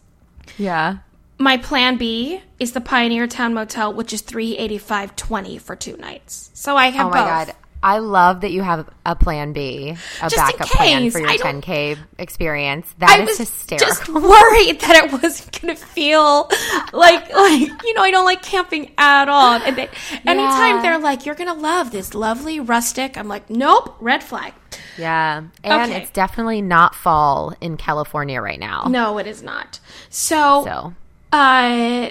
Yeah. 0.59 0.98
My 1.38 1.57
plan 1.57 1.96
B 1.96 2.40
is 2.61 2.72
the 2.72 2.81
Pioneer 2.81 3.26
Town 3.26 3.55
Motel, 3.55 3.92
which 3.92 4.12
is 4.12 4.20
three 4.20 4.57
eighty 4.57 4.78
five 4.78 5.16
twenty 5.16 5.59
for 5.59 5.74
two 5.74 5.96
nights. 5.96 6.50
So 6.55 6.76
I 6.76 6.88
have 6.90 7.07
Oh 7.09 7.11
my 7.11 7.16
both. 7.18 7.26
god. 7.48 7.55
I 7.82 7.98
love 7.98 8.42
that 8.42 8.52
you 8.52 8.62
have 8.62 8.88
a 9.04 9.16
plan 9.16 9.52
B, 9.52 9.90
a 10.20 10.30
Just 10.30 10.36
backup 10.36 10.68
plan 10.68 11.10
for 11.10 11.18
your 11.18 11.30
I 11.30 11.36
10K 11.36 11.98
experience. 12.18 12.94
I 13.00 13.06
That 13.06 13.20
is 13.20 13.28
was 13.30 13.38
hysterical. 13.38 13.88
just 13.88 14.08
worried 14.08 14.80
that 14.82 15.04
it 15.04 15.12
wasn't 15.22 15.60
going 15.60 15.76
to 15.76 15.82
feel 15.82 16.48
like, 16.92 17.28
like 17.34 17.60
you 17.84 17.94
know, 17.94 18.02
I 18.02 18.10
don't 18.12 18.24
like 18.24 18.42
camping 18.42 18.92
at 18.98 19.28
all. 19.28 19.54
And 19.54 19.76
they, 19.76 19.88
anytime 20.26 20.76
Yeah. 20.76 20.82
they're 20.82 20.98
like, 20.98 21.26
"You're 21.26 21.34
going 21.34 21.48
to 21.52 21.60
love 21.60 21.90
this 21.90 22.14
lovely 22.14 22.60
rustic," 22.60 23.16
I'm 23.18 23.26
like, 23.28 23.50
"Nope, 23.50 23.96
red 24.00 24.22
flag." 24.22 24.54
yeah. 24.96 25.42
And 25.64 25.90
Okay. 25.90 26.00
it's 26.02 26.10
definitely 26.10 26.62
not 26.62 26.94
fall 26.94 27.54
in 27.60 27.76
California 27.76 28.40
right 28.40 28.60
now. 28.60 28.84
No, 28.88 29.18
it 29.18 29.26
is 29.26 29.42
not. 29.42 29.80
So, 30.08 30.64
So, 30.64 30.94
uh, 31.32 32.10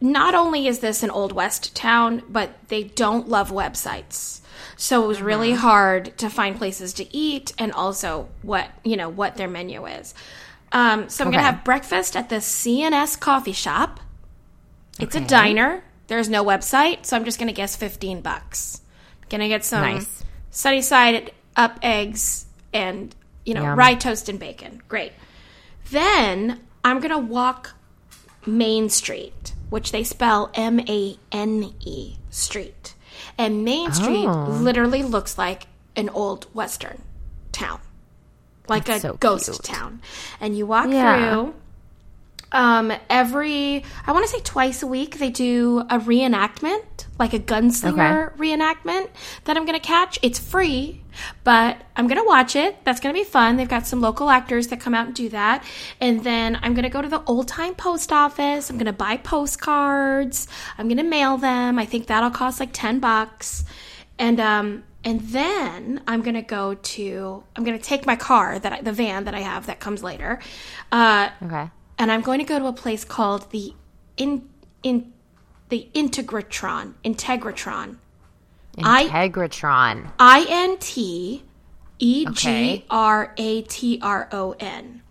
not 0.00 0.34
only 0.34 0.66
is 0.66 0.80
this 0.80 1.02
an 1.02 1.10
old 1.10 1.32
west 1.32 1.74
town, 1.74 2.22
but 2.28 2.50
they 2.68 2.84
don't 2.84 3.28
love 3.28 3.50
websites. 3.50 4.40
So 4.80 5.02
it 5.02 5.08
was 5.08 5.20
really 5.20 5.52
Uh-huh. 5.54 5.60
hard 5.68 6.16
to 6.18 6.30
find 6.30 6.56
places 6.56 6.92
to 6.94 7.14
eat 7.16 7.52
and 7.58 7.72
also 7.72 8.28
what, 8.42 8.70
you 8.84 8.96
know, 8.96 9.08
what 9.08 9.36
their 9.36 9.48
menu 9.48 9.84
is. 9.86 10.14
Um, 10.70 11.08
so 11.08 11.24
I'm 11.24 11.32
going 11.32 11.42
to 11.42 11.50
have 11.50 11.64
breakfast 11.64 12.14
at 12.16 12.28
the 12.28 12.36
CNS 12.40 13.18
coffee 13.18 13.52
shop. 13.52 13.98
It's 15.00 15.16
a 15.16 15.20
diner. 15.20 15.82
There's 16.06 16.28
no 16.28 16.44
website, 16.44 17.04
so 17.06 17.16
I'm 17.16 17.24
just 17.24 17.38
going 17.38 17.48
to 17.48 17.52
guess 17.54 17.74
15 17.76 18.20
bucks. 18.20 18.80
Gonna 19.28 19.48
get 19.48 19.64
some 19.64 19.80
Nice. 19.82 20.24
sunny 20.50 20.80
side 20.80 21.32
up 21.56 21.78
eggs 21.82 22.46
and, 22.72 23.14
you 23.44 23.54
know, 23.54 23.62
Yum. 23.64 23.78
rye 23.78 23.94
toast 23.94 24.28
and 24.28 24.38
bacon. 24.38 24.80
Great. 24.88 25.12
Then 25.90 26.60
I'm 26.84 27.00
going 27.00 27.10
to 27.10 27.18
walk 27.18 27.74
Main 28.46 28.88
Street, 28.90 29.54
which 29.70 29.90
they 29.92 30.04
spell 30.04 30.50
M 30.54 30.80
A 30.88 31.16
N 31.32 31.74
E 31.80 32.16
Street. 32.30 32.94
And 33.38 33.64
Main 33.64 33.92
Street 33.92 34.26
Oh. 34.26 34.46
literally 34.50 35.02
looks 35.02 35.38
like 35.38 35.66
an 35.96 36.08
old 36.10 36.44
Western 36.54 37.02
town, 37.52 37.80
like 38.68 38.84
That's 38.84 39.04
a 39.04 39.08
so 39.08 39.14
ghost 39.14 39.46
cute. 39.46 39.62
town. 39.62 40.00
And 40.40 40.56
you 40.58 40.66
walk 40.66 40.88
Yeah. 40.90 41.32
through. 41.44 41.54
Um, 42.50 42.92
every 43.10 43.84
I 44.06 44.12
want 44.12 44.24
to 44.24 44.30
say 44.30 44.40
twice 44.40 44.82
a 44.82 44.86
week 44.86 45.18
they 45.18 45.28
do 45.28 45.80
a 45.80 45.98
reenactment, 45.98 47.06
like 47.18 47.34
a 47.34 47.38
gunslinger 47.38 48.34
reenactment 48.38 49.08
that 49.44 49.56
I'm 49.56 49.66
gonna 49.66 49.78
catch. 49.78 50.18
It's 50.22 50.38
free, 50.38 51.02
but 51.44 51.76
I'm 51.94 52.08
gonna 52.08 52.24
watch 52.24 52.56
it. 52.56 52.82
That's 52.84 53.00
gonna 53.00 53.12
be 53.12 53.24
fun. 53.24 53.56
They've 53.56 53.68
got 53.68 53.86
some 53.86 54.00
local 54.00 54.30
actors 54.30 54.68
that 54.68 54.80
come 54.80 54.94
out 54.94 55.06
and 55.06 55.14
do 55.14 55.28
that, 55.28 55.62
and 56.00 56.24
then 56.24 56.58
I'm 56.62 56.72
gonna 56.72 56.88
go 56.88 57.02
to 57.02 57.08
the 57.08 57.22
old 57.24 57.48
time 57.48 57.74
post 57.74 58.12
office. 58.12 58.70
I'm 58.70 58.78
gonna 58.78 58.94
buy 58.94 59.18
postcards. 59.18 60.48
I'm 60.78 60.88
gonna 60.88 61.04
mail 61.04 61.36
them. 61.36 61.78
I 61.78 61.84
think 61.84 62.06
that'll 62.06 62.30
cost 62.30 62.60
like 62.60 62.70
ten 62.72 62.98
bucks, 62.98 63.64
and 64.18 64.40
um. 64.40 64.84
And 65.04 65.20
then 65.20 66.02
I'm 66.08 66.22
gonna 66.22 66.42
go 66.42 66.74
to. 66.74 67.44
I'm 67.54 67.62
gonna 67.62 67.78
take 67.78 68.04
my 68.04 68.16
car 68.16 68.58
that 68.58 68.72
I, 68.72 68.80
the 68.82 68.92
van 68.92 69.24
that 69.24 69.34
I 69.34 69.40
have 69.40 69.66
that 69.66 69.78
comes 69.78 70.02
later, 70.02 70.40
uh, 70.90 71.30
okay. 71.40 71.70
And 71.98 72.12
I'm 72.12 72.22
going 72.22 72.38
to 72.38 72.44
go 72.44 72.58
to 72.58 72.66
a 72.66 72.72
place 72.72 73.04
called 73.04 73.50
the 73.50 73.74
in 74.16 74.48
in 74.82 75.12
the 75.68 75.88
Integratron 75.94 76.94
Integratron 77.04 77.98
Integratron. 79.04 80.10
I 80.18 80.46
N 80.48 80.78
T 80.78 81.44
E 81.98 82.26
G 82.32 82.84
R 82.90 83.34
A 83.36 83.62
T 83.62 83.98
R 84.02 84.28
O 84.32 84.54
N. 84.60 85.02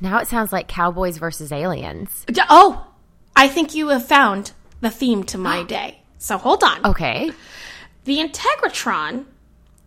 Now 0.00 0.18
it 0.18 0.28
sounds 0.28 0.52
like 0.52 0.68
cowboys 0.68 1.18
versus 1.18 1.52
aliens. 1.52 2.24
Oh, 2.48 2.86
I 3.36 3.48
think 3.48 3.74
you 3.74 3.88
have 3.88 4.06
found 4.06 4.52
the 4.80 4.90
theme 4.90 5.24
to 5.24 5.38
my 5.38 5.62
day. 5.64 6.02
So 6.18 6.38
hold 6.38 6.62
on. 6.62 6.84
Okay. 6.86 7.32
The 8.04 8.18
Integratron 8.18 9.26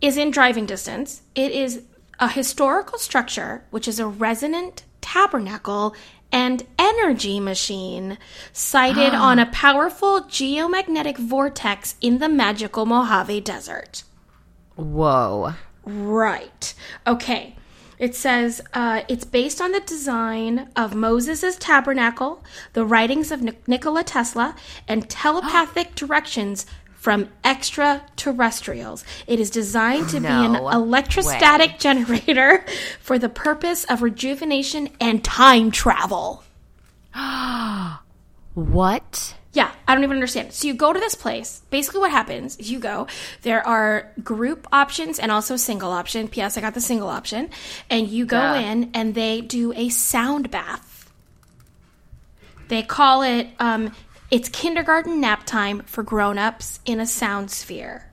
is 0.00 0.16
in 0.16 0.30
driving 0.30 0.66
distance. 0.66 1.22
It 1.34 1.52
is 1.52 1.82
a 2.20 2.28
historical 2.28 2.98
structure, 2.98 3.64
which 3.70 3.88
is 3.88 3.98
a 3.98 4.06
resonant 4.06 4.84
tabernacle 5.00 5.94
and 6.34 6.66
energy 6.80 7.38
machine 7.38 8.18
sited 8.52 9.14
on 9.14 9.38
a 9.38 9.46
powerful 9.46 10.22
geomagnetic 10.22 11.16
vortex 11.16 11.94
in 12.00 12.18
the 12.18 12.28
magical 12.28 12.84
Mojave 12.84 13.40
Desert. 13.42 14.02
Whoa. 14.74 15.54
Right. 15.84 16.74
Okay. 17.06 17.54
It 18.00 18.16
says 18.16 18.60
uh, 18.74 19.02
it's 19.08 19.24
based 19.24 19.60
on 19.60 19.70
the 19.70 19.78
design 19.78 20.70
of 20.74 20.96
Moses' 20.96 21.54
tabernacle, 21.56 22.42
the 22.72 22.84
writings 22.84 23.30
of 23.30 23.40
Nik- 23.40 23.68
Nikola 23.68 24.02
Tesla, 24.02 24.56
and 24.88 25.08
telepathic 25.08 25.94
directions 25.94 26.66
from 27.04 27.28
extraterrestrials. 27.44 29.04
It 29.26 29.38
is 29.38 29.50
designed 29.50 30.08
to 30.08 30.20
be 30.20 30.26
an 30.26 30.54
No 30.54 30.70
electrostatic 30.70 31.78
generator 31.78 32.64
for 32.98 33.18
the 33.18 33.28
purpose 33.28 33.84
of 33.84 34.00
rejuvenation 34.00 34.88
and 35.02 35.22
time 35.22 35.70
travel. 35.70 36.42
What? 38.54 39.34
Yeah, 39.52 39.70
I 39.86 39.94
don't 39.94 40.04
even 40.04 40.16
understand. 40.16 40.52
So 40.52 40.66
you 40.68 40.74
go 40.74 40.92
to 40.92 40.98
this 41.00 41.14
place. 41.16 41.60
Basically, 41.70 42.00
what 42.00 42.10
happens 42.12 42.56
is 42.56 42.70
you 42.70 42.78
go. 42.78 43.08
There 43.42 43.66
are 43.66 44.12
group 44.22 44.66
options 44.72 45.18
and 45.18 45.30
also 45.32 45.56
single 45.56 45.90
option. 45.90 46.28
P.S. 46.28 46.56
I 46.56 46.60
got 46.60 46.72
the 46.74 46.80
single 46.80 47.08
option, 47.08 47.50
and 47.90 48.08
you 48.08 48.24
go 48.26 48.38
Yeah. 48.38 48.60
in 48.70 48.90
and 48.94 49.14
they 49.14 49.40
do 49.40 49.72
a 49.74 49.88
sound 49.90 50.50
bath. 50.52 51.10
They 52.68 52.82
call 52.82 53.22
it 53.22 53.48
um, 53.58 53.92
it's 54.34 54.48
kindergarten 54.48 55.20
nap 55.20 55.46
time 55.46 55.80
for 55.82 56.02
grown-ups 56.02 56.80
in 56.84 56.98
a 56.98 57.06
sound 57.06 57.52
sphere. 57.52 58.10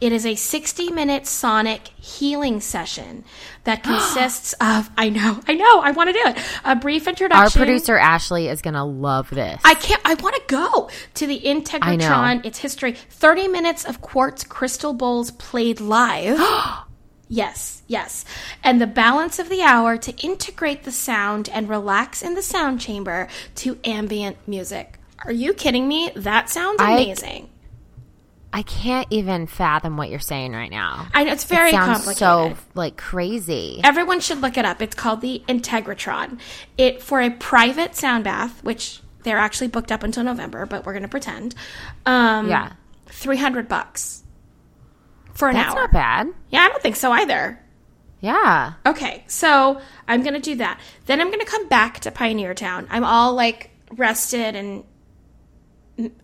It 0.00 0.10
is 0.10 0.24
a 0.24 0.34
60 0.34 0.90
minute 0.90 1.26
sonic 1.26 1.88
healing 1.88 2.62
session 2.62 3.22
that 3.64 3.82
consists 3.84 4.54
of, 4.62 4.88
I 4.96 5.10
know, 5.10 5.40
I 5.46 5.52
know, 5.52 5.80
I 5.80 5.90
want 5.90 6.08
to 6.08 6.14
do 6.14 6.22
it. 6.24 6.38
A 6.64 6.74
brief 6.74 7.06
introduction. 7.06 7.44
Our 7.44 7.50
producer 7.50 7.98
Ashley 7.98 8.48
is 8.48 8.62
going 8.62 8.72
to 8.72 8.82
love 8.82 9.28
this. 9.28 9.60
I 9.62 9.74
can't. 9.74 10.00
I 10.06 10.14
want 10.14 10.36
to 10.36 10.42
go 10.46 10.88
to 11.14 11.26
the 11.26 11.38
Integratron. 11.40 12.46
Its 12.46 12.58
history. 12.58 12.92
Thirty 12.92 13.46
minutes 13.46 13.84
of 13.84 14.00
quartz 14.00 14.44
crystal 14.44 14.94
bowls 14.94 15.32
played 15.32 15.82
live. 15.82 16.40
yes, 17.28 17.82
yes, 17.88 18.24
and 18.64 18.80
the 18.80 18.86
balance 18.86 19.38
of 19.38 19.50
the 19.50 19.60
hour 19.60 19.98
to 19.98 20.12
integrate 20.26 20.84
the 20.84 20.92
sound 20.92 21.50
and 21.50 21.68
relax 21.68 22.22
in 22.22 22.36
the 22.36 22.42
sound 22.42 22.80
chamber 22.80 23.28
to 23.56 23.78
ambient 23.84 24.38
music. 24.48 24.98
Are 25.24 25.32
you 25.32 25.54
kidding 25.54 25.86
me? 25.86 26.10
That 26.16 26.48
sounds 26.50 26.80
amazing. 26.80 27.48
I 28.54 28.62
can't 28.62 29.06
even 29.10 29.46
fathom 29.46 29.96
what 29.96 30.10
you're 30.10 30.18
saying 30.20 30.52
right 30.52 30.70
now. 30.70 31.06
I 31.14 31.24
know 31.24 31.32
it's 31.32 31.44
very 31.44 31.70
Sounds 31.70 32.04
complicated. 32.04 32.18
so 32.18 32.54
like 32.74 32.98
crazy. 32.98 33.80
Everyone 33.82 34.20
should 34.20 34.42
look 34.42 34.58
it 34.58 34.64
up. 34.66 34.82
It's 34.82 34.94
called 34.94 35.22
the 35.22 35.42
Integratron. 35.48 36.38
It 36.76 37.02
for 37.02 37.20
a 37.20 37.30
private 37.30 37.94
sound 37.96 38.24
bath, 38.24 38.62
which 38.62 39.00
they're 39.22 39.38
actually 39.38 39.68
booked 39.68 39.90
up 39.90 40.02
until 40.02 40.24
November, 40.24 40.66
but 40.66 40.84
we're 40.84 40.92
going 40.92 41.02
to 41.04 41.08
pretend. 41.08 41.54
Um, 42.04 42.48
Yeah. 42.48 42.72
three 43.06 43.38
hundred 43.38 43.68
bucks 43.68 44.22
for 45.32 45.48
an 45.48 45.56
hour. 45.56 45.62
That's 45.64 45.74
hour. 45.76 45.80
not 45.84 45.92
bad. 45.92 46.26
Yeah, 46.50 46.60
I 46.60 46.68
don't 46.68 46.82
think 46.82 46.96
so 46.96 47.10
either. 47.12 47.58
Yeah. 48.20 48.74
Okay, 48.86 49.24
so 49.28 49.80
I'm 50.06 50.22
gonna 50.22 50.38
do 50.40 50.56
that. 50.56 50.78
Then 51.06 51.20
I'm 51.20 51.30
gonna 51.30 51.44
come 51.46 51.68
back 51.68 52.00
to 52.00 52.10
Pioneer 52.12 52.52
Town. 52.54 52.86
I'm 52.90 53.02
all 53.02 53.34
like 53.34 53.70
rested 53.96 54.54
and 54.54 54.84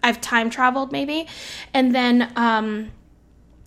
I've 0.03 0.21
time 0.21 0.51
traveled 0.51 0.93
maybe, 0.93 1.27
and 1.75 1.95
then 1.95 2.33
um, 2.37 2.91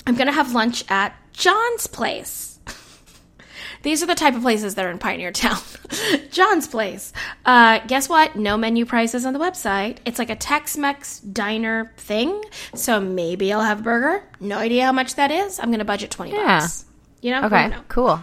I'm 0.08 0.16
gonna 0.16 0.32
have 0.32 0.54
lunch 0.54 0.84
at 0.90 1.16
John's 1.34 1.88
place. 1.88 2.60
These 3.84 4.04
are 4.04 4.06
the 4.06 4.16
type 4.16 4.36
of 4.36 4.42
places 4.44 4.76
that 4.76 4.86
are 4.86 4.92
in 4.92 5.00
Pioneer 5.00 5.32
Town. 5.32 5.58
John's 6.32 6.68
place. 6.68 7.14
Uh, 7.46 7.80
guess 7.88 8.08
what? 8.08 8.36
No 8.36 8.56
menu 8.58 8.86
prices 8.86 9.26
on 9.26 9.34
the 9.34 9.40
website. 9.40 9.98
It's 10.06 10.20
like 10.20 10.30
a 10.30 10.36
Tex-Mex 10.36 11.20
diner 11.22 11.92
thing. 11.98 12.44
So 12.76 13.00
maybe 13.00 13.52
I'll 13.52 13.62
have 13.62 13.80
a 13.80 13.84
burger. 13.84 14.24
No 14.40 14.58
idea 14.60 14.86
how 14.86 14.92
much 14.92 15.16
that 15.16 15.32
is. 15.32 15.60
I'm 15.60 15.72
gonna 15.72 15.86
budget 15.86 16.12
twenty 16.12 16.32
Yeah. 16.32 16.60
bucks. 16.60 16.86
You 17.22 17.32
know? 17.32 17.46
Okay. 17.46 17.64
Who 17.66 17.70
knows? 17.70 17.84
Cool. 17.88 18.20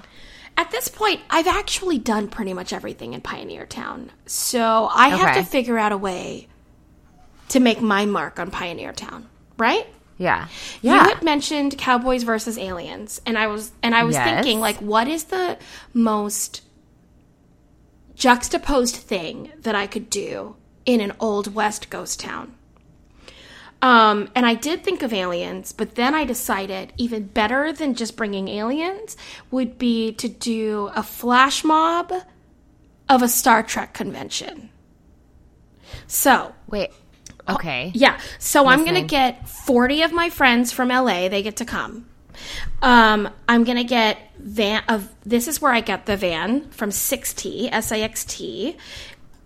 At 0.57 0.73
this 0.73 0.89
point, 0.89 1.21
I've 1.31 1.47
actually 1.47 1.99
done 1.99 2.29
pretty 2.29 2.53
much 2.53 2.73
everything 2.73 3.15
in 3.15 3.21
Pioneer 3.21 3.65
Town. 3.65 4.11
So 4.27 4.89
I 4.93 5.09
have 5.11 5.37
to 5.37 5.45
figure 5.45 5.79
out 5.79 5.93
a 5.93 5.97
way 5.97 6.49
to 7.49 7.61
make 7.61 7.81
my 7.81 8.07
mark 8.07 8.39
on 8.39 8.51
Pioneer 8.51 8.93
Town, 8.93 9.29
right? 9.57 9.87
Yeah. 10.19 10.49
Yeah. 10.83 11.05
You 11.05 11.15
had 11.15 11.23
mentioned 11.23 11.79
Cowboys 11.79 12.25
versus 12.25 12.59
Aliens, 12.59 13.21
and 13.25 13.39
I 13.39 13.47
was 13.47 13.71
and 13.83 13.95
I 13.95 14.05
was 14.05 14.17
Yes. 14.17 14.25
thinking 14.45 14.61
like 14.61 14.77
what 14.79 15.07
is 15.09 15.25
the 15.25 15.59
most 15.95 16.63
juxtaposed 18.15 18.97
thing 18.97 19.53
that 19.61 19.75
I 19.75 19.87
could 19.87 20.11
do 20.11 20.57
in 20.85 21.01
an 21.01 21.13
old 21.21 21.55
west 21.55 21.89
ghost 21.91 22.21
town? 22.21 22.55
Um, 23.81 24.29
and 24.35 24.45
I 24.45 24.55
did 24.55 24.83
think 24.83 25.03
of 25.05 25.13
aliens, 25.13 25.71
but 25.73 25.95
then 25.95 26.13
I 26.13 26.25
decided 26.25 26.93
even 26.97 27.29
better 27.29 27.73
than 27.73 27.95
just 27.95 28.17
bringing 28.17 28.49
aliens 28.49 29.17
would 29.53 29.79
be 29.79 30.13
to 30.15 30.29
do 30.29 30.91
a 30.97 31.03
flash 31.05 31.63
mob 31.63 32.13
of 33.09 33.23
a 33.23 33.29
Star 33.29 33.63
Trek 33.63 33.95
convention. 33.95 34.71
So, 36.09 36.55
Wait. 36.69 36.91
Okay. 37.49 37.91
yeah. 37.95 38.19
So 38.39 38.67
I'm 38.67 38.85
going 38.85 38.95
to 38.95 39.03
get 39.03 39.49
40 39.49 40.03
of 40.03 40.13
my 40.13 40.31
friends 40.31 40.73
from 40.73 40.89
LA. 40.89 41.29
They 41.29 41.43
get 41.43 41.57
to 41.57 41.65
come. 41.65 42.07
Um, 42.83 43.29
I'm 43.49 43.65
going 43.65 43.79
to 43.79 43.85
get 43.85 44.19
van 44.39 44.85
of 44.89 45.09
this 45.25 45.49
is 45.49 45.61
where 45.61 45.73
I 45.73 45.81
get 45.81 46.07
the 46.07 46.17
van 46.17 46.71
from 46.71 46.91
Sixt, 46.91 47.45
S-A-X-T. 47.45 48.77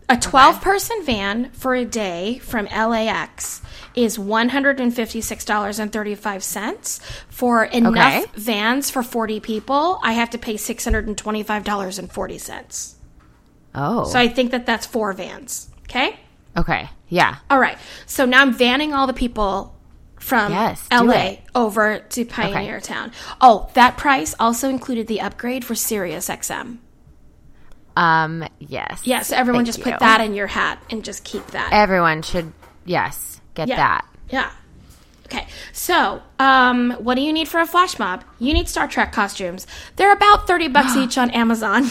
A 0.09 0.17
12 0.17 0.61
person 0.61 1.03
van 1.05 1.51
for 1.53 1.75
a 1.75 1.85
day 1.87 2.38
from 2.38 2.67
LAX 2.67 3.62
is 3.95 4.19
$156.35. 4.19 7.01
For 7.29 7.65
enough 7.65 7.97
Okay. 7.97 8.25
vans 8.35 8.91
for 8.91 9.03
40 9.03 9.41
people, 9.41 9.99
I 10.03 10.12
have 10.12 10.29
to 10.31 10.38
pay 10.38 10.55
$625.40. 10.57 12.95
Oh. 13.75 14.05
So 14.05 14.19
I 14.19 14.29
think 14.29 14.51
that 14.51 14.67
that's 14.67 14.85
four 14.87 15.12
vans. 15.15 15.71
Okay? 15.85 16.19
okay. 16.57 16.91
Yeah. 17.12 17.37
All 17.51 17.61
right. 17.61 17.77
So 18.07 18.25
now 18.25 18.40
I'm 18.40 18.55
vanning 18.55 18.94
all 18.94 19.07
the 19.07 19.12
people 19.12 19.77
from 20.18 20.51
Yes, 20.51 20.88
LA 20.90 21.35
over 21.55 21.98
to 21.98 22.25
Pioneer 22.25 22.81
Town. 22.81 23.12
Oh, 23.38 23.68
that 23.75 23.98
price 23.98 24.35
also 24.40 24.70
included 24.70 25.09
the 25.09 25.20
upgrade 25.20 25.62
for 25.62 25.75
Sirius 25.75 26.31
XM. 26.31 26.79
Um. 27.94 28.48
Yes. 28.59 29.03
Yeah, 29.05 29.20
so 29.20 29.37
everyone 29.37 29.66
Thank 29.66 29.75
just 29.75 29.79
you. 29.81 29.92
put 29.92 30.01
that 30.01 30.22
in 30.22 30.33
your 30.33 30.46
hat 30.46 30.83
and 30.88 31.05
just 31.05 31.22
keep 31.22 31.46
that. 31.48 31.68
Everyone 31.70 32.22
should. 32.22 32.51
Yes. 32.87 33.42
Get 33.53 33.68
yeah. 33.68 33.77
that. 33.77 34.07
Yeah. 34.31 34.51
Okay. 35.27 35.46
So, 35.72 36.22
um, 36.38 36.92
what 36.92 37.16
do 37.16 37.20
you 37.20 37.35
need 37.35 37.46
for 37.46 37.61
a 37.61 37.66
flash 37.66 37.98
mob? 37.98 38.25
You 38.38 38.55
need 38.55 38.70
Star 38.70 38.88
Trek 38.88 39.12
costumes. 39.12 39.66
They're 39.96 40.12
about 40.12 40.46
30 40.46 40.68
bucks 40.68 40.96
each 40.96 41.18
on 41.18 41.31
Amazon. 41.31 41.85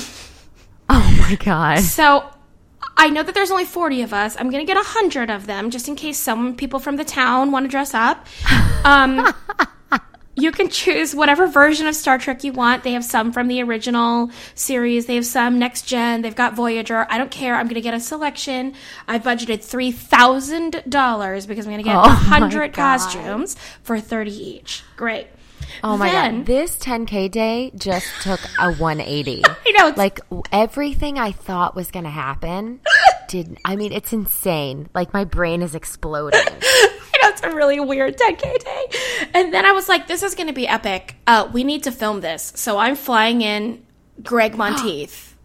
Oh 0.90 1.18
my 1.30 1.36
god. 1.36 1.80
So 1.82 2.28
I 3.02 3.10
know 3.10 3.24
that 3.24 3.34
there's 3.34 3.50
only 3.50 3.66
40 3.66 4.04
of 4.04 4.14
us. 4.14 4.36
I'm 4.38 4.52
going 4.52 4.64
to 4.64 4.72
get 4.72 4.76
100 4.76 5.32
of 5.32 5.48
them 5.48 5.72
just 5.72 5.88
in 5.88 5.96
case 5.96 6.20
some 6.20 6.56
people 6.56 6.78
from 6.78 6.98
the 6.98 7.04
town 7.04 7.52
want 7.52 7.66
to 7.66 7.70
dress 7.70 7.94
up. 7.94 8.28
Um, 8.84 9.32
you 10.36 10.52
can 10.52 10.68
choose 10.68 11.14
whatever 11.14 11.46
version 11.46 11.86
of 11.86 11.96
Star 11.96 12.18
Trek 12.18 12.44
you 12.44 12.52
want. 12.52 12.84
They 12.84 12.94
have 12.94 13.06
some 13.06 13.32
from 13.32 13.48
the 13.48 13.62
original 13.62 14.32
series, 14.56 15.06
they 15.06 15.14
have 15.14 15.26
some 15.28 15.60
next 15.60 15.84
gen, 15.84 16.24
they've 16.24 16.36
got 16.36 16.56
Voyager. 16.56 17.06
I 17.12 17.20
don't 17.20 17.30
care. 17.30 17.54
I'm 17.54 17.68
going 17.68 17.76
to 17.76 17.82
get 17.82 17.94
a 17.94 18.00
selection. 18.00 18.74
I 19.08 19.20
budgeted 19.20 19.60
$3,000 19.60 21.48
because 21.48 21.66
I'm 21.68 21.72
going 21.72 21.84
to 21.84 21.88
get 21.88 21.96
Oh 21.96 22.02
100 22.02 22.74
costumes 22.74 23.56
for 23.84 24.00
30 24.00 24.32
each. 24.32 24.84
Great. 24.96 25.28
Oh 25.84 25.98
my 25.98 26.10
Then- 26.12 26.38
god. 26.40 26.46
This 26.46 26.76
10k 26.78 27.30
day 27.32 27.72
just 27.76 28.08
took 28.22 28.40
a 28.60 28.74
180. 28.78 29.44
I 29.46 29.72
know, 29.72 29.88
it's- 29.88 29.98
Like 29.98 30.20
everything 30.52 31.18
I 31.20 31.32
thought 31.32 31.76
was 31.76 31.92
going 31.92 32.06
to 32.06 32.10
happen 32.12 32.82
didn't. 33.28 33.60
I 33.66 33.76
mean 33.76 33.92
it's 33.92 34.14
insane. 34.14 34.90
Like 34.94 35.14
my 35.14 35.24
brain 35.24 35.62
is 35.62 35.76
exploding. 35.76 36.40
I 36.64 37.18
know 37.24 37.30
it's 37.30 37.44
a 37.44 37.52
really 37.56 37.80
weird 37.80 38.18
10K 38.18 38.60
day. 38.64 38.86
And 39.34 39.54
then 39.54 39.66
I 39.66 39.72
was 39.74 39.88
like, 39.90 40.08
this 40.08 40.24
is 40.24 40.36
going 40.36 40.48
to 40.48 40.54
be 40.54 40.68
epic. 40.68 41.16
Uh, 41.28 41.50
we 41.54 41.64
need 41.64 41.84
to 41.84 41.92
film 41.92 42.22
this. 42.22 42.52
So 42.56 42.78
I'm 42.78 42.96
flying 42.96 43.42
in 43.42 43.84
Greg 44.24 44.56
Monteith. 44.58 45.36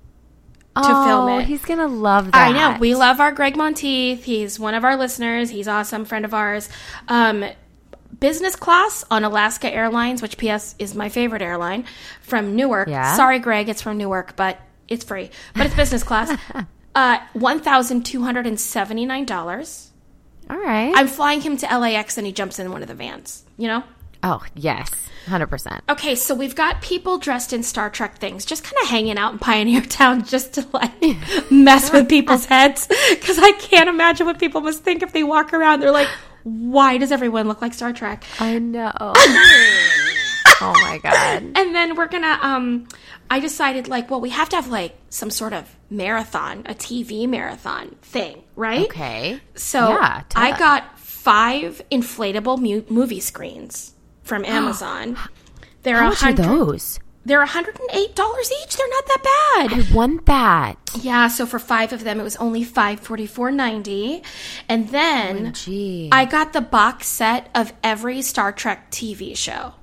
to 0.77 0.83
film 0.83 1.29
it. 1.41 1.47
He's 1.47 1.65
going 1.65 1.79
to 1.79 1.87
love 1.87 2.27
that. 2.33 2.35
I 2.35 2.53
know. 2.53 2.79
We 2.79 2.95
love 2.95 3.21
our 3.21 3.33
Greg 3.33 3.57
Monteith. 3.57 4.25
He's 4.25 4.59
one 4.61 4.75
of 4.75 4.85
our 4.85 4.97
listeners. 4.97 5.51
He's 5.51 5.69
awesome, 5.69 6.05
friend 6.05 6.25
of 6.25 6.35
ours. 6.35 6.69
Um, 7.09 7.45
business 8.21 8.57
class 8.57 9.05
on 9.11 9.25
Alaska 9.25 9.73
Airlines, 9.73 10.23
which 10.23 10.39
PS 10.39 10.75
is 10.79 10.95
my 10.95 11.09
favorite 11.09 11.43
airline 11.43 11.85
from 12.21 12.57
Newark. 12.57 12.89
Yeah. 12.89 13.15
Sorry, 13.17 13.39
Greg, 13.39 13.69
it's 13.69 13.83
from 13.83 13.99
Newark, 13.99 14.37
but 14.37 14.59
it's 14.89 15.05
free. 15.05 15.31
But 15.55 15.67
it's 15.67 15.75
business 15.75 16.03
class. 16.03 16.31
uh, 16.95 17.19
$1,279. 17.35 19.91
All 20.49 20.57
right. 20.57 20.93
I'm 20.95 21.09
flying 21.09 21.41
him 21.41 21.57
to 21.59 21.79
LAX 21.79 22.17
and 22.19 22.27
he 22.27 22.33
jumps 22.33 22.59
in 22.59 22.71
one 22.71 22.83
of 22.83 22.89
the 22.89 22.95
vans, 22.95 23.45
you 23.57 23.69
know? 23.69 23.83
oh, 24.23 24.43
yes. 24.55 24.91
100%. 25.27 25.81
Okay, 25.89 26.15
so 26.15 26.35
we've 26.35 26.55
got 26.55 26.83
people 26.83 27.19
dressed 27.19 27.53
in 27.53 27.63
Star 27.63 27.91
Trek 27.91 28.19
things, 28.19 28.45
just 28.45 28.65
kind 28.65 28.77
of 28.83 28.89
hanging 28.89 29.19
out 29.19 29.33
in 29.33 29.39
Pioneer 29.39 29.81
Town 29.83 30.25
just 30.25 30.55
to 30.55 30.67
like 30.73 30.93
mess 31.51 31.93
with 31.93 32.09
people's 32.09 32.47
heads. 32.47 32.89
Because 33.11 33.39
I 33.39 33.53
can't 33.53 33.89
imagine 33.89 34.27
what 34.27 34.39
people 34.39 34.61
must 34.61 34.85
think 34.85 35.03
if 35.03 35.13
they 35.13 35.25
walk 35.25 35.53
around. 35.53 35.81
They're 35.81 35.91
like, 35.91 36.09
why 36.47 36.97
does 36.97 37.11
everyone 37.11 37.49
look 37.49 37.61
like 37.61 37.75
Star 37.75 37.93
Trek? 37.93 38.25
I 38.39 38.61
know. 38.61 38.93
oh 39.01 40.73
my 40.81 41.01
god. 41.03 41.43
And 41.57 41.75
then 41.75 41.97
we're 41.97 42.07
gonna, 42.07 42.39
um, 42.41 42.87
I 43.29 43.41
decided 43.41 43.89
like, 43.89 44.09
well, 44.11 44.21
we 44.21 44.31
have 44.31 44.49
to 44.51 44.57
have 44.57 44.69
like 44.69 44.97
some 45.11 45.31
sort 45.31 45.53
of 45.53 45.75
marathon, 45.91 46.61
a 46.67 46.75
TV 46.75 47.29
marathon 47.29 47.97
thing, 48.03 48.45
right? 48.55 48.85
Okay. 48.87 49.41
So 49.57 49.89
Yeah, 49.89 50.23
I 50.37 50.53
us. 50.53 50.59
got 50.61 50.99
five 51.01 51.83
inflatable 51.91 52.59
mu- 52.61 52.85
movie 52.95 53.19
screens 53.21 53.95
from 54.23 54.45
Amazon. 54.59 55.17
They're 55.83 55.97
How 55.97 56.11
much 56.11 56.23
are 56.23 56.33
100 56.33 56.45
those? 56.45 57.01
They're 57.27 57.45
$108 57.45 57.91
each. 57.91 58.77
They're 58.77 58.89
not 58.89 59.07
that 59.07 59.23
bad. 59.69 59.73
I 59.73 59.95
want 59.95 60.27
that. 60.27 60.77
Yeah, 61.01 61.27
so 61.27 61.45
for 61.45 61.59
five 61.59 61.93
of 61.93 62.05
them, 62.05 62.21
it 62.21 62.23
was 62.23 62.37
only 62.37 62.63
five 62.63 63.01
forty 63.01 63.27
four 63.27 63.51
ninety, 63.51 64.23
and 64.69 64.89
then 64.91 65.53
Gee. 65.53 66.09
I 66.13 66.25
got 66.25 66.53
the 66.53 66.61
box 66.61 67.09
set 67.09 67.51
of 67.53 67.73
every 67.83 68.23
Star 68.23 68.53
Trek 68.53 68.93
TV 68.93 69.37
show. 69.37 69.75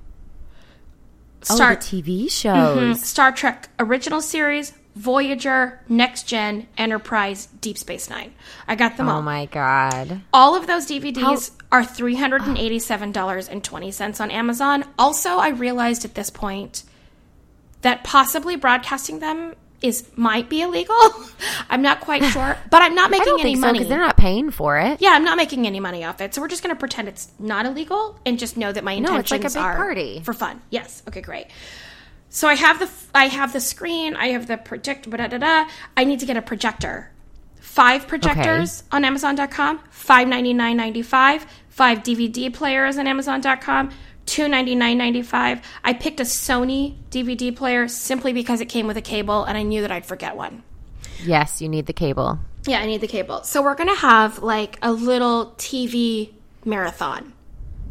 oh, 1.50 1.56
Star 1.56 1.76
the 1.76 1.82
TV 1.82 2.32
shows. 2.32 2.98
Mhm. 2.98 3.04
Star 3.04 3.34
Trek 3.34 3.68
original 3.78 4.22
series, 4.22 4.72
Voyager, 4.96 5.82
Next 5.90 6.24
Gen, 6.24 6.68
Enterprise, 6.78 7.48
Deep 7.60 7.78
Space 7.78 8.10
Nine. 8.10 8.34
I 8.70 8.76
got 8.76 8.96
them 8.96 9.10
Oh 9.10 9.14
all. 9.14 9.20
Oh 9.20 9.22
my 9.22 9.48
god. 9.48 10.22
All 10.32 10.56
of 10.56 10.66
those 10.66 10.86
DVDs 10.88 11.52
are 11.74 11.84
three 11.84 12.16
hundred 12.16 12.44
and 12.44 12.58
eighty 12.58 12.80
seven 12.80 13.12
dollars 13.12 13.50
and 13.50 13.62
twenty 13.64 13.92
cents 13.92 14.22
on 14.22 14.32
Amazon. 14.32 14.86
Also, 14.98 15.32
I 15.40 15.50
realized 15.50 16.06
at 16.06 16.16
this 16.16 16.30
point 16.30 16.84
that 17.84 18.04
possibly 18.04 18.56
broadcasting 18.58 19.20
them 19.20 19.54
is 19.82 20.08
might 20.16 20.50
be 20.50 20.62
illegal. 20.62 20.96
I'm 21.70 21.82
not 21.82 22.00
quite 22.00 22.24
sure, 22.26 22.58
but 22.72 22.82
I'm 22.82 22.96
not 22.96 23.12
making 23.12 23.36
any 23.42 23.56
money. 23.56 23.80
because 23.80 23.90
they're 23.90 23.98
not 24.00 24.16
paying 24.18 24.50
for 24.50 24.80
it. 24.80 25.02
yeah, 25.02 25.10
I'm 25.12 25.26
not 25.26 25.36
making 25.38 25.68
any 25.68 25.80
money 25.82 26.04
off 26.06 26.22
it. 26.22 26.34
So 26.34 26.42
we're 26.42 26.48
just 26.48 26.64
going 26.64 26.74
to 26.76 26.80
pretend 26.80 27.10
it's 27.10 27.30
not 27.38 27.66
illegal 27.66 28.18
and 28.26 28.40
just 28.40 28.56
know 28.58 28.72
that 28.72 28.84
my 28.84 28.94
No, 28.98 29.18
intentions 29.18 29.24
it's 29.24 29.32
like 29.32 29.44
a 29.44 29.54
big 29.54 29.58
are 29.58 29.76
party. 29.76 30.22
for 30.24 30.34
fun. 30.34 30.62
Yes. 30.70 31.04
Okay, 31.08 31.22
great. 31.22 31.48
So 32.30 32.48
I 32.48 32.56
have 32.56 32.80
the 32.80 32.90
I 33.14 33.28
have 33.28 33.52
the 33.54 33.60
screen. 33.60 34.16
I 34.16 34.28
have 34.28 34.48
the 34.48 34.58
projector. 34.58 35.10
Da 35.10 35.28
da 35.28 35.38
da. 35.38 35.70
I 35.98 36.06
need 36.06 36.20
to 36.22 36.26
get 36.26 36.38
a 36.38 36.42
projector. 36.42 37.12
Five 37.60 38.08
projectors 38.08 38.84
on 38.92 39.04
Amazon.com. 39.04 39.80
Five 39.90 40.28
ninety 40.30 40.54
nine 40.54 40.78
ninety 40.78 41.02
five. 41.02 41.46
Five 41.70 42.00
DVD 42.04 42.54
players 42.54 42.98
on 42.98 43.06
Amazon.com. 43.08 43.92
Two 44.26 44.48
ninety 44.48 44.76
nine 44.76 44.98
ninety 44.98 45.22
five. 45.22 45.62
I 45.84 45.94
picked 45.94 46.20
a 46.20 46.24
Sony 46.24 46.96
DVD 47.10 47.56
player 47.56 47.88
simply 47.88 48.34
because 48.34 48.62
it 48.62 48.68
came 48.68 48.88
with 48.88 48.98
a 48.98 49.02
cable, 49.02 49.44
and 49.44 49.58
I 49.58 49.64
knew 49.64 49.82
that 49.82 49.92
I'd 49.92 50.06
forget 50.06 50.36
one. 50.36 50.64
Yes, 51.24 51.62
you 51.62 51.70
need 51.70 51.86
the 51.86 51.94
cable. 51.94 52.40
Yeah, 52.66 52.80
I 52.80 52.86
need 52.86 53.02
the 53.02 53.08
cable. 53.08 53.44
So 53.44 53.62
we're 53.62 53.76
gonna 53.76 53.96
have 53.96 54.40
like 54.40 54.78
a 54.82 54.92
little 54.92 55.48
TV 55.58 56.32
marathon, 56.66 57.34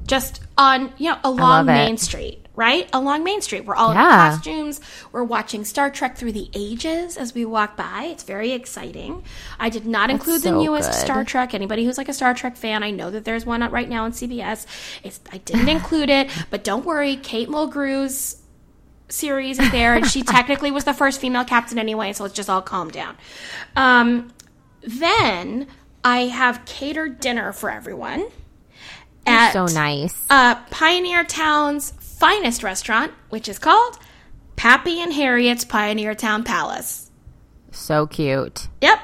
just 0.06 0.40
on 0.56 0.92
you 0.96 1.10
know 1.10 1.18
along. 1.24 1.66
Main 1.66 1.98
Street, 1.98 2.41
right? 2.54 2.88
Along 2.92 3.24
Main 3.24 3.40
Street, 3.40 3.64
we're 3.64 3.74
all 3.74 3.92
in 3.92 3.96
costumes. 3.96 4.80
We're 5.10 5.24
watching 5.24 5.64
Star 5.64 5.90
Trek 5.90 6.16
through 6.16 6.32
the 6.32 6.50
ages 6.54 7.16
as 7.16 7.34
we 7.34 7.44
walk 7.44 7.76
by. 7.76 8.04
It's 8.10 8.24
very 8.24 8.52
exciting. 8.52 9.24
I 9.58 9.70
did 9.70 9.86
not 9.86 10.10
include 10.10 10.42
the 10.42 10.50
newest 10.52 10.90
good. 10.90 10.98
Star 10.98 11.24
Trek. 11.24 11.54
Anybody 11.54 11.84
who's 11.84 11.96
like 11.98 12.08
a 12.08 12.12
Star 12.12 12.34
Trek 12.34 12.56
fan, 12.56 12.82
I 12.82 12.90
know 12.90 13.10
that 13.10 13.24
there's 13.24 13.46
one 13.46 13.62
out 13.62 13.72
right 13.72 13.88
now 13.88 14.04
on 14.04 14.12
CBS. 14.12 14.66
It's 15.02 15.20
I 15.32 15.38
didn't 15.38 15.68
include 15.76 16.10
it, 16.10 16.30
but 16.50 16.62
don't 16.64 16.84
worry, 16.84 17.16
Kate 17.16 17.48
Mulgrew's 17.48 18.36
series 19.08 19.58
is 19.58 19.70
there, 19.70 19.94
and 19.94 20.06
she 20.06 20.22
technically 20.22 20.70
was 20.70 20.84
the 20.84 20.94
first 20.94 21.20
female 21.20 21.44
captain 21.44 21.78
anyway, 21.78 22.12
so 22.12 22.22
let's 22.24 22.34
just 22.34 22.50
all 22.50 22.62
calm 22.62 22.90
down. 22.90 23.16
Um, 23.76 24.32
then 24.82 25.66
I 26.04 26.26
have 26.26 26.64
catered 26.64 27.20
dinner 27.20 27.52
for 27.52 27.70
everyone 27.70 28.26
at 29.26 29.52
So 29.52 29.66
nice. 29.66 30.26
uh, 30.30 30.56
Pioneer 30.70 31.24
Town's 31.24 31.92
finest 32.22 32.62
restaurant, 32.62 33.12
which 33.30 33.48
is 33.48 33.58
called 33.58 33.98
Pappy 34.54 35.00
and 35.00 35.12
Harriet's 35.12 35.64
Pioneer 35.64 36.14
Town 36.14 36.44
Palace. 36.44 37.10
So 37.72 38.06
cute. 38.06 38.68
Yep. 38.80 39.00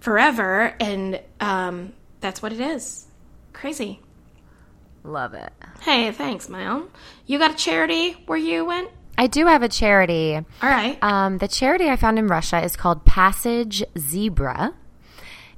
forever, 0.00 0.74
and 0.80 1.20
um, 1.40 1.92
that's 2.20 2.42
what 2.42 2.52
it 2.52 2.60
is. 2.60 3.06
Crazy. 3.52 4.00
Love 5.02 5.34
it. 5.34 5.52
Hey, 5.80 6.10
thanks, 6.12 6.48
Mel. 6.48 6.88
You 7.26 7.38
got 7.38 7.52
a 7.52 7.54
charity 7.54 8.12
where 8.26 8.38
you 8.38 8.64
went? 8.64 8.90
I 9.16 9.26
do 9.26 9.46
have 9.46 9.62
a 9.62 9.68
charity. 9.68 10.34
All 10.34 10.68
right. 10.68 10.98
Um, 11.02 11.38
the 11.38 11.48
charity 11.48 11.88
I 11.88 11.96
found 11.96 12.18
in 12.18 12.26
Russia 12.26 12.62
is 12.62 12.76
called 12.76 13.04
Passage 13.04 13.82
Zebra. 13.98 14.74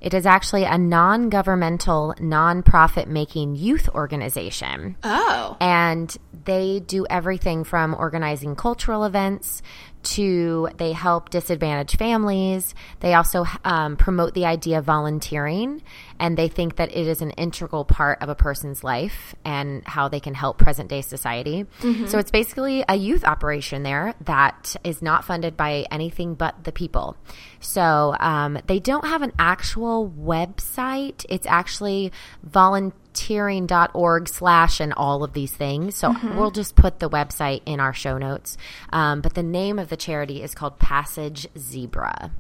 It 0.03 0.15
is 0.15 0.27
actually 0.27 0.65
a 0.65 0.77
non 0.77 1.31
governmental, 1.31 2.15
non 2.21 2.65
profit 2.65 3.09
making 3.09 3.55
youth 3.55 3.89
organization. 3.91 4.97
oh. 5.05 5.57
And 5.61 6.15
they 6.45 6.81
do 6.81 7.07
everything 7.09 7.63
from 7.63 7.95
organizing 7.95 8.57
cultural 8.57 9.05
events 9.05 9.63
to 10.03 10.69
they 10.77 10.91
help 10.93 11.31
disadvantaged 11.31 11.97
families. 11.97 12.75
They 12.99 13.15
also 13.15 13.47
um, 13.65 13.97
promote 13.97 14.35
the 14.35 14.45
idea 14.45 14.79
of 14.79 14.85
volunteering, 14.85 15.83
and 16.23 16.39
they 16.39 16.47
think 16.47 16.77
that 16.77 16.93
it 16.93 17.09
is 17.09 17.21
an 17.21 17.33
integral 17.33 17.85
part 17.85 18.23
of 18.23 18.29
a 18.29 18.35
person's 18.37 18.85
life 18.85 19.35
and 19.45 19.85
how 19.85 20.07
they 20.07 20.21
can 20.21 20.35
help 20.35 20.57
present 20.57 20.89
day 20.89 21.01
society. 21.01 21.67
So 22.07 22.19
it's 22.21 22.31
basically 22.31 22.85
a 22.89 22.95
youth 22.95 23.25
operation 23.25 23.83
there 23.83 24.15
that 24.21 24.77
is 24.85 25.03
not 25.03 25.25
funded 25.25 25.57
by 25.57 25.85
anything 25.91 26.35
but 26.35 26.63
the 26.63 26.71
people. 26.71 27.17
So 27.59 28.15
um, 28.21 28.57
they 28.69 28.79
don't 28.79 29.05
have 29.05 29.23
an 29.23 29.33
actual 29.37 30.09
website. 30.09 31.27
It's 31.29 31.47
actually 31.49 32.13
volunteering.org 32.49 34.29
slash 34.29 34.79
and 34.79 34.93
all 34.93 35.25
of 35.25 35.33
these 35.33 35.51
things. 35.51 35.97
So 35.97 36.15
we'll 36.37 36.53
just 36.53 36.77
put 36.77 37.01
the 37.01 37.11
website 37.11 37.63
in 37.67 37.81
our 37.81 37.93
show 37.93 38.17
notes. 38.17 38.57
Um, 38.93 39.23
but 39.23 39.35
the 39.35 39.43
name 39.43 39.77
of 39.81 39.89
the 39.89 39.97
charity 39.97 40.41
is 40.41 40.55
called 40.55 40.79
Passage 40.79 41.49
Zebra. 41.59 42.31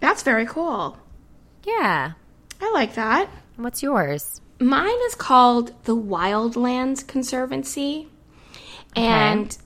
That's 0.00 0.24
very 0.24 0.44
cool. 0.44 0.98
Yeah. 1.64 2.14
I 2.60 2.70
like 2.72 2.94
that. 2.94 3.28
What's 3.56 3.82
yours? 3.82 4.40
Mine 4.60 4.98
is 5.06 5.14
called 5.14 5.72
the 5.84 5.96
Wildlands 5.96 7.06
Conservancy. 7.06 8.08
And 8.96 9.56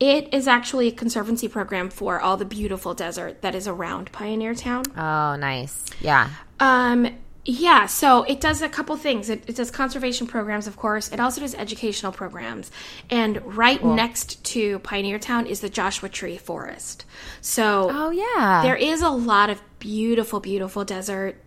it 0.00 0.32
is 0.32 0.48
actually 0.48 0.88
a 0.88 0.92
conservancy 0.92 1.48
program 1.48 1.90
for 1.90 2.20
all 2.20 2.36
the 2.36 2.44
beautiful 2.44 2.94
desert 2.94 3.42
that 3.42 3.54
is 3.54 3.68
around 3.68 4.10
Pioneer 4.12 4.54
Town. 4.54 4.84
Oh, 4.96 5.36
nice. 5.36 5.84
Yeah. 6.00 6.30
Um, 6.60 7.08
yeah, 7.44 7.86
so 7.86 8.24
it 8.24 8.40
does 8.40 8.60
a 8.62 8.68
couple 8.68 8.96
things. 8.96 9.30
It, 9.30 9.44
it 9.48 9.56
does 9.56 9.70
conservation 9.70 10.26
programs, 10.26 10.66
of 10.66 10.76
course. 10.76 11.10
It 11.12 11.20
also 11.20 11.40
does 11.40 11.54
educational 11.54 12.12
programs. 12.12 12.70
And 13.10 13.56
right 13.56 13.82
next 13.84 14.42
to 14.46 14.78
Pioneer 14.80 15.18
Town 15.18 15.46
is 15.46 15.60
the 15.60 15.68
Joshua 15.68 16.08
Tree 16.08 16.36
Forest. 16.36 17.04
So 17.40 17.88
Oh, 17.90 18.10
yeah. 18.10 18.62
there 18.62 18.76
is 18.76 19.02
a 19.02 19.10
lot 19.10 19.50
of 19.50 19.62
beautiful, 19.78 20.40
beautiful 20.40 20.84
desert 20.84 21.40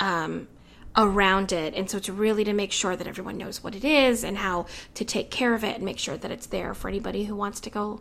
um, 0.00 0.48
around 0.96 1.52
it. 1.52 1.74
And 1.74 1.88
so 1.90 1.98
it's 1.98 2.08
really 2.08 2.44
to 2.44 2.52
make 2.52 2.72
sure 2.72 2.96
that 2.96 3.06
everyone 3.06 3.36
knows 3.36 3.62
what 3.62 3.74
it 3.74 3.84
is 3.84 4.24
and 4.24 4.36
how 4.38 4.66
to 4.94 5.04
take 5.04 5.30
care 5.30 5.54
of 5.54 5.62
it 5.64 5.76
and 5.76 5.84
make 5.84 5.98
sure 5.98 6.16
that 6.16 6.30
it's 6.30 6.46
there 6.46 6.74
for 6.74 6.88
anybody 6.88 7.24
who 7.24 7.36
wants 7.36 7.60
to 7.60 7.70
go 7.70 8.00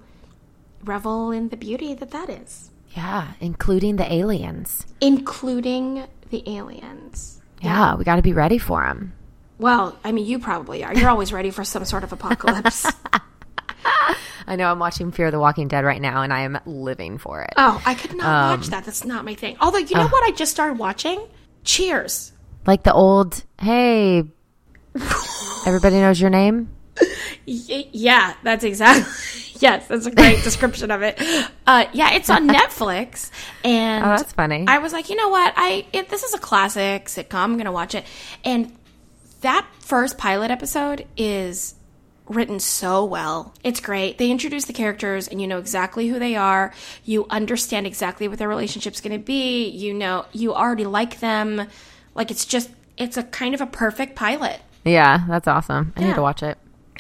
revel 0.84 1.32
in 1.32 1.50
the 1.50 1.58
beauty 1.58 1.94
that 1.96 2.12
that 2.12 2.30
is, 2.30 2.70
yeah. 2.96 3.34
Including 3.42 3.98
the 3.98 4.12
aliens. 4.14 4.86
including 5.02 6.06
the 6.30 6.44
aliens. 6.48 7.42
Yeah. 7.62 7.96
We 7.96 8.04
got 8.06 8.16
to 8.18 8.22
be 8.22 8.34
ready 8.34 8.58
for 8.58 8.84
them. 8.84 9.14
Well, 9.58 9.98
I 10.04 10.12
mean, 10.12 10.26
you 10.26 10.40
probably 10.40 10.84
are. 10.84 10.94
You're 10.94 11.10
always 11.10 11.32
ready 11.34 11.50
for 11.50 11.64
some 11.64 11.84
sort 11.86 12.04
of 12.04 12.12
apocalypse. 12.14 12.86
I 14.48 14.56
know 14.58 14.70
I'm 14.70 14.80
watching 14.80 15.12
Fear 15.12 15.28
of 15.28 15.32
the 15.32 15.40
Walking 15.40 15.68
Dead 15.68 15.84
right 15.84 16.02
now 16.02 16.22
and 16.22 16.32
I 16.32 16.42
am 16.42 16.60
living 16.66 17.18
for 17.18 17.42
it. 17.42 17.54
oh, 17.58 17.82
I 17.86 17.96
could 17.96 18.16
not 18.16 18.60
watch 18.60 18.68
that. 18.68 18.86
That's 18.86 19.04
not 19.04 19.26
my 19.26 19.34
thing. 19.34 19.58
Although, 19.60 19.80
you 19.80 19.96
know 19.96 20.08
what 20.08 20.24
I 20.24 20.36
just 20.36 20.52
started 20.52 20.78
watching? 20.78 21.26
Cheers. 21.66 22.32
Like 22.66 22.84
the 22.84 22.94
old, 22.94 23.44
hey, 23.60 24.24
everybody 25.66 25.98
knows 25.98 26.20
your 26.20 26.30
name? 26.30 26.70
Yeah, 27.46 28.34
that's 28.44 28.64
exactly. 28.64 29.12
yes, 29.60 29.88
that's 29.88 30.06
a 30.06 30.12
great 30.12 30.44
description 30.44 30.90
of 30.92 31.02
it. 31.02 31.22
Uh, 31.68 31.86
yeah, 31.94 32.14
it's 32.14 32.30
on 32.30 32.48
Netflix, 32.48 33.30
and 33.64 34.04
Oh, 34.04 34.10
that's 34.10 34.34
funny. 34.34 34.66
I 34.68 34.80
was 34.80 34.94
like, 34.94 35.10
you 35.10 35.16
know 35.16 35.30
what? 35.30 35.54
I 35.56 35.86
it, 35.94 36.10
this 36.10 36.24
is 36.24 36.34
a 36.34 36.40
classic 36.40 37.06
sitcom. 37.06 37.36
I'm 37.36 37.58
gonna 37.58 37.72
watch 37.72 37.94
it, 37.94 38.06
and 38.44 38.72
that 39.42 39.68
first 39.80 40.18
pilot 40.18 40.50
episode 40.50 41.06
is 41.18 41.76
written 42.28 42.60
so 42.60 43.06
well. 43.06 43.54
It's 43.64 43.80
great. 43.80 44.18
They 44.18 44.32
introduce 44.32 44.66
the 44.66 44.74
characters, 44.74 45.28
and 45.28 45.42
you 45.42 45.48
know 45.48 45.60
exactly 45.60 46.08
who 46.08 46.20
they 46.20 46.36
are. 46.36 46.74
You 47.04 47.26
understand 47.30 47.88
exactly 47.88 48.28
what 48.28 48.40
their 48.40 48.50
relationship's 48.50 49.02
gonna 49.02 49.20
be. 49.20 49.68
You 49.70 49.94
know, 49.94 50.26
you 50.32 50.54
already 50.54 50.86
like 50.86 51.20
them. 51.20 51.68
Like 52.14 52.32
it's 52.32 52.46
just, 52.46 52.70
it's 52.98 53.18
a 53.18 53.24
kind 53.24 53.54
of 53.54 53.62
a 53.62 53.68
perfect 53.68 54.16
pilot. 54.16 54.62
Yeah, 54.84 55.26
that's 55.28 55.48
awesome. 55.48 55.94
I 55.96 56.04
need 56.04 56.16
to 56.16 56.22
watch 56.22 56.44
it. 56.44 56.58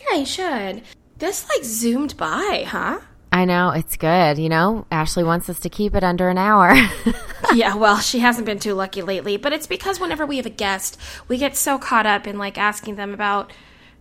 Yeah, 0.09 0.17
you 0.17 0.25
should. 0.25 0.81
This 1.17 1.47
like 1.49 1.63
zoomed 1.63 2.17
by, 2.17 2.65
huh? 2.67 2.99
I 3.31 3.45
know 3.45 3.71
it's 3.71 3.97
good. 3.97 4.37
You 4.37 4.49
know, 4.49 4.85
Ashley 4.91 5.23
wants 5.23 5.49
us 5.49 5.59
to 5.59 5.69
keep 5.69 5.93
it 5.93 6.03
under 6.03 6.29
an 6.29 6.37
hour. 6.37 6.73
yeah, 7.53 7.75
well, 7.75 7.97
she 7.99 8.19
hasn't 8.19 8.45
been 8.45 8.59
too 8.59 8.73
lucky 8.73 9.01
lately, 9.01 9.37
but 9.37 9.53
it's 9.53 9.67
because 9.67 9.99
whenever 9.99 10.25
we 10.25 10.37
have 10.37 10.45
a 10.45 10.51
guest, 10.51 10.97
we 11.27 11.37
get 11.37 11.57
so 11.57 11.77
caught 11.77 12.05
up 12.05 12.27
in 12.27 12.37
like 12.37 12.57
asking 12.57 12.95
them 12.95 13.13
about 13.13 13.51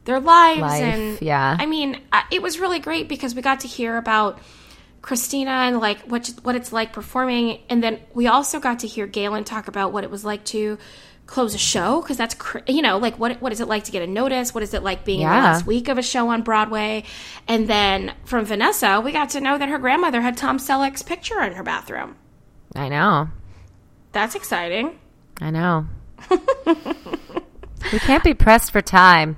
their 0.04 0.20
lives 0.20 0.60
Life, 0.60 0.82
and 0.82 1.22
yeah. 1.22 1.56
I 1.58 1.66
mean, 1.66 2.00
uh, 2.12 2.22
it 2.30 2.42
was 2.42 2.58
really 2.58 2.78
great 2.78 3.08
because 3.08 3.34
we 3.34 3.42
got 3.42 3.60
to 3.60 3.68
hear 3.68 3.96
about 3.96 4.38
Christina 5.02 5.50
and 5.50 5.80
like 5.80 6.00
what 6.02 6.32
what 6.42 6.54
it's 6.56 6.72
like 6.72 6.92
performing, 6.92 7.60
and 7.68 7.82
then 7.82 8.00
we 8.12 8.26
also 8.26 8.60
got 8.60 8.80
to 8.80 8.86
hear 8.86 9.06
Gaelen 9.06 9.44
talk 9.44 9.68
about 9.68 9.92
what 9.92 10.04
it 10.04 10.10
was 10.10 10.24
like 10.24 10.44
to 10.46 10.78
close 11.26 11.54
a 11.54 11.58
show 11.58 12.02
because 12.02 12.18
that's 12.18 12.34
cr- 12.34 12.58
you 12.66 12.82
know 12.82 12.98
like 12.98 13.18
what 13.18 13.40
what 13.40 13.50
is 13.50 13.58
it 13.58 13.66
like 13.66 13.84
to 13.84 13.90
get 13.90 14.02
a 14.02 14.06
notice 14.06 14.52
what 14.52 14.62
is 14.62 14.74
it 14.74 14.82
like 14.82 15.06
being 15.06 15.22
in 15.22 15.26
the 15.26 15.32
last 15.32 15.64
week 15.64 15.88
of 15.88 15.96
a 15.96 16.02
show 16.02 16.28
on 16.28 16.42
broadway 16.42 17.02
and 17.48 17.66
then 17.66 18.12
from 18.26 18.44
vanessa 18.44 19.00
we 19.02 19.10
got 19.10 19.30
to 19.30 19.40
know 19.40 19.56
that 19.56 19.70
her 19.70 19.78
grandmother 19.78 20.20
had 20.20 20.36
tom 20.36 20.58
selleck's 20.58 21.00
picture 21.00 21.40
in 21.40 21.54
her 21.54 21.62
bathroom 21.62 22.14
I 22.76 22.90
know. 22.90 23.30
that's 24.12 24.34
exciting 24.34 24.98
I 25.40 25.50
know. 25.50 25.86
we 26.30 27.98
can't 27.98 28.24
be 28.24 28.34
pressed 28.34 28.72
for 28.72 28.80
time. 28.80 29.36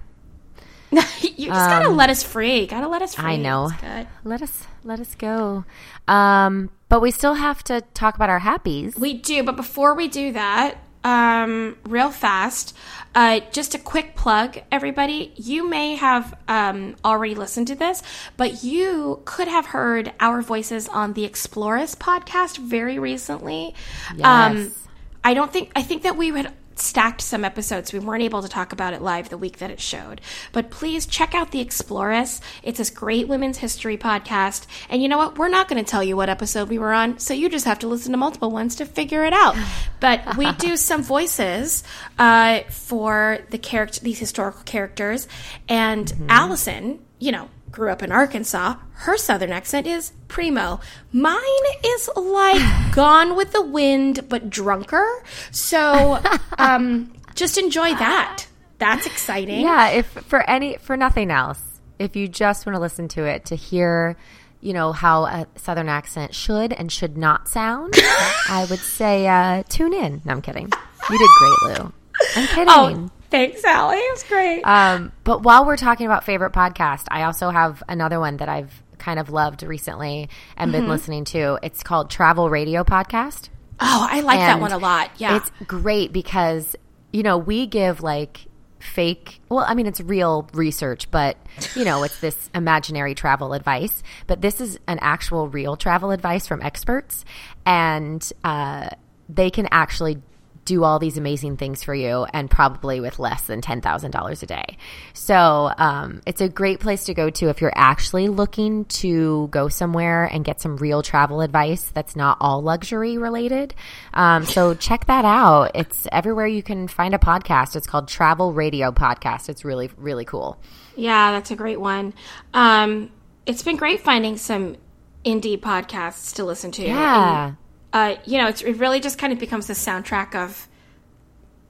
you 1.21 1.47
just 1.49 1.71
gotta 1.71 1.89
let 1.89 2.11
us 2.11 2.23
free 2.23 2.67
gotta 2.67 2.89
let 2.89 3.03
us 3.03 3.15
free 3.15 3.25
Um, 3.25 3.31
I 3.31 3.37
know. 3.37 3.71
Good. 3.81 4.07
Let 4.25 4.43
us 4.43 4.67
let 4.85 5.01
us 5.01 5.15
go. 5.15 5.65
Um, 6.09 6.71
but 6.89 7.01
we 7.01 7.11
still 7.11 7.35
have 7.35 7.63
to 7.65 7.83
talk 7.95 8.15
about 8.15 8.31
our 8.31 8.41
happies. 8.41 8.99
We 8.99 9.15
do, 9.15 9.43
but 9.43 9.57
before 9.57 9.95
we 9.95 10.09
do 10.09 10.33
that, 10.33 10.79
um, 11.05 11.77
real 11.85 12.11
fast, 12.11 12.77
uh, 13.15 13.41
just 13.53 13.75
a 13.75 13.79
quick 13.79 14.17
plug, 14.17 14.59
everybody. 14.73 15.33
You 15.37 15.69
may 15.69 15.97
have 15.97 16.35
um, 16.49 16.97
already 17.05 17.35
listened 17.35 17.67
to 17.69 17.75
this, 17.75 18.03
but 18.37 18.65
you 18.65 19.23
could 19.25 19.49
have 19.49 19.67
heard 19.67 20.13
our 20.21 20.43
voices 20.43 20.89
on 20.89 21.13
the 21.13 21.25
Explorers 21.25 21.95
podcast 21.95 22.59
very 22.59 22.99
recently. 22.99 23.75
Um, 24.23 24.57
Yes. 24.57 24.83
I 25.25 25.35
don't 25.35 25.53
think 25.53 25.73
I 25.75 25.83
think 25.83 26.03
that 26.05 26.17
we 26.17 26.29
had 26.31 26.53
stacked 26.79 27.21
some 27.21 27.45
episodes. 27.45 27.93
We 27.93 27.99
weren't 27.99 28.23
able 28.23 28.43
to 28.43 28.49
talk 28.49 28.73
about 28.73 28.95
it 28.95 29.03
live 29.03 29.29
the 29.29 29.39
week 29.39 29.59
that 29.59 29.71
it 29.71 29.81
showed. 29.81 30.21
But 30.53 30.71
please 30.71 31.07
check 31.07 31.35
out 31.35 31.51
The 31.51 31.61
Explorers. 31.61 32.41
It's 32.63 32.79
this 32.79 32.91
great 32.91 33.29
women's 33.29 33.59
history 33.59 33.97
podcast. 33.97 34.67
And 34.89 35.03
you 35.03 35.09
know 35.09 35.19
what? 35.19 35.39
We're 35.39 35.49
not 35.49 35.69
going 35.69 35.83
to 35.83 35.91
tell 35.91 36.05
you 36.05 36.17
what 36.17 36.29
episode 36.29 36.69
we 36.69 36.79
were 36.79 36.93
on, 36.93 37.19
so 37.19 37.35
you 37.35 37.49
just 37.49 37.65
have 37.65 37.79
to 37.81 37.89
listen 37.89 38.13
to 38.13 38.19
multiple 38.19 38.51
ones 38.51 38.77
to 38.77 38.87
figure 38.87 39.25
it 39.25 39.33
out. 39.33 39.57
But 39.99 40.37
we 40.37 40.53
do 40.53 40.77
some 40.77 41.03
voices 41.03 41.83
uh, 42.19 42.61
for 42.69 43.39
the 43.49 43.57
character, 43.57 44.01
these 44.01 44.19
historical 44.19 44.63
characters. 44.65 45.27
And 45.71 46.13
Allison, 46.29 47.01
you 47.19 47.33
know, 47.33 47.49
grew 47.77 47.91
up 47.91 48.03
in 48.03 48.11
Arkansas. 48.11 48.75
Her 48.93 49.19
southern 49.19 49.53
accent 49.53 49.87
is 49.87 50.13
primo. 50.29 50.81
Mine 51.13 51.37
is 51.85 52.09
like 52.17 52.63
Gone 52.95 53.37
with 53.37 53.53
the 53.53 53.61
Wind, 53.61 54.31
but 54.31 54.49
drunker. 54.49 55.07
So 55.51 56.19
um, 56.59 57.13
just 57.35 57.59
enjoy 57.59 57.91
that. 57.91 58.47
That's 58.79 59.05
exciting. 59.05 59.61
Yeah, 59.61 59.91
if 59.91 60.07
for 60.07 60.49
any 60.49 60.79
for 60.79 60.97
nothing 60.97 61.31
else, 61.31 61.61
if 61.99 62.17
you 62.17 62.29
just 62.29 62.65
want 62.65 62.77
to 62.77 62.81
listen 62.81 63.09
to 63.09 63.25
it 63.25 63.45
to 63.47 63.57
hear, 63.57 64.17
you 64.63 64.73
know 64.73 64.93
how 64.93 65.27
a 65.27 65.47
southern 65.57 65.91
accent 65.91 66.35
should 66.35 66.73
and 66.73 66.91
should 66.91 67.19
not 67.19 67.47
sound, 67.47 67.93
I 68.49 68.67
would 68.71 68.79
say 68.79 69.27
uh, 69.27 69.65
tune 69.69 69.93
in. 69.93 70.23
No, 70.25 70.33
I'm 70.33 70.41
kidding. 70.41 70.73
You 71.11 71.19
did 71.19 71.31
great, 71.37 71.79
Lou. 71.79 71.93
I'm 72.37 72.47
kidding. 72.49 72.69
Oh, 72.69 73.11
thanks, 73.31 73.65
Allie. 73.65 73.97
It 73.97 74.13
was 74.13 74.23
great. 74.25 74.63
Um, 74.63 75.13
but 75.25 75.43
while 75.43 75.65
we're 75.67 75.77
talking 75.77 76.07
about 76.07 76.25
favorite 76.25 76.53
podcast, 76.53 77.05
I 77.09 77.25
also 77.25 77.51
have 77.51 77.83
another 77.89 78.21
one 78.21 78.39
that 78.39 78.49
I've 78.49 78.83
kind 78.99 79.19
of 79.19 79.31
loved 79.31 79.63
recently 79.63 80.29
and 80.57 80.73
been 80.73 80.89
listening 80.89 81.25
to. 81.27 81.59
It's 81.63 81.83
called 81.83 82.11
Travel 82.11 82.49
Radio 82.51 82.83
Podcast. 82.85 83.49
oh, 83.81 84.07
I 84.11 84.21
like 84.21 84.39
that 84.39 84.61
one 84.61 84.73
a 84.73 84.79
lot. 84.79 85.11
Yeah. 85.19 85.37
It's 85.37 85.51
great 85.67 86.13
because, 86.13 86.75
you 87.13 87.23
know, 87.23 87.37
we 87.39 87.67
give 87.67 88.03
like 88.03 88.47
fake, 88.79 89.41
well, 89.49 89.65
I 89.67 89.75
mean, 89.75 89.87
it's 89.87 90.01
real 90.01 90.49
research, 90.55 91.11
but, 91.11 91.37
you 91.75 91.85
know, 91.85 92.03
it's 92.05 92.21
this 92.21 92.51
imaginary 92.55 93.15
travel 93.15 93.53
advice. 93.53 94.03
But 94.27 94.41
this 94.41 94.61
is 94.61 94.79
an 94.87 94.99
actual 95.01 95.49
real 95.49 95.77
travel 95.77 96.11
advice 96.11 96.47
from 96.47 96.63
experts. 96.63 97.25
And 97.65 98.27
uh, 98.45 98.89
they 99.29 99.51
can 99.51 99.69
actually 99.71 100.23
do 100.67 100.85
all 100.85 100.99
these 100.99 101.17
amazing 101.17 101.57
things 101.57 101.83
for 101.83 101.95
you 101.95 102.27
and 102.33 102.51
probably 102.51 103.01
with 103.01 103.19
less 103.19 103.43
than 103.43 103.63
$10,000 103.63 104.43
a 104.43 104.47
day. 104.47 104.77
So 105.15 105.73
um, 105.79 106.21
it's 106.27 106.41
a 106.43 106.49
great 106.49 106.81
place 106.81 107.05
to 107.05 107.15
go 107.15 107.31
to 107.31 107.49
if 107.49 107.61
you're 107.61 107.73
actually 107.75 108.29
looking 108.29 108.85
to 108.87 109.49
go 109.51 109.69
somewhere 109.69 110.25
and 110.25 110.45
get 110.45 110.61
some 110.61 110.77
real 110.77 111.03
travel 111.03 111.41
advice 111.41 111.91
that's 111.95 112.17
not 112.17 112.37
all 112.41 112.61
luxury 112.63 113.17
related. 113.17 113.75
Um, 114.13 114.45
so 114.45 114.75
check 114.75 115.07
that 115.07 115.25
out. 115.25 115.71
It's 115.75 116.07
everywhere 116.13 116.49
you 116.49 116.63
can 116.63 116.89
find 116.89 117.15
a 117.15 117.19
podcast. 117.19 117.77
It's 117.77 117.87
called 117.87 118.09
Travel 118.09 118.53
Radio 118.53 118.91
Podcast. 118.91 119.49
It's 119.49 119.65
really, 119.65 119.91
really 119.97 120.25
cool. 120.25 120.59
Yeah, 120.97 121.31
that's 121.33 121.53
a 121.53 121.57
great 121.57 121.81
one. 121.81 122.13
Um, 122.53 123.13
it's 123.47 123.63
been 123.63 123.77
great 123.77 124.01
finding 124.01 124.37
some 124.37 124.77
indie 125.25 125.59
podcasts 125.59 126.35
to 126.35 126.45
listen 126.45 126.73
to. 126.73 126.85
Yeah. 126.85 127.49
And, 127.49 127.57
uh, 127.97 128.17
you 128.27 128.37
know, 128.37 128.47
it's, 128.47 128.61
it 128.61 128.77
really 128.77 129.01
just 129.01 129.17
kind 129.17 129.33
of 129.33 129.39
becomes 129.39 129.69
the 129.69 129.73
soundtrack 129.73 130.35
of 130.35 130.69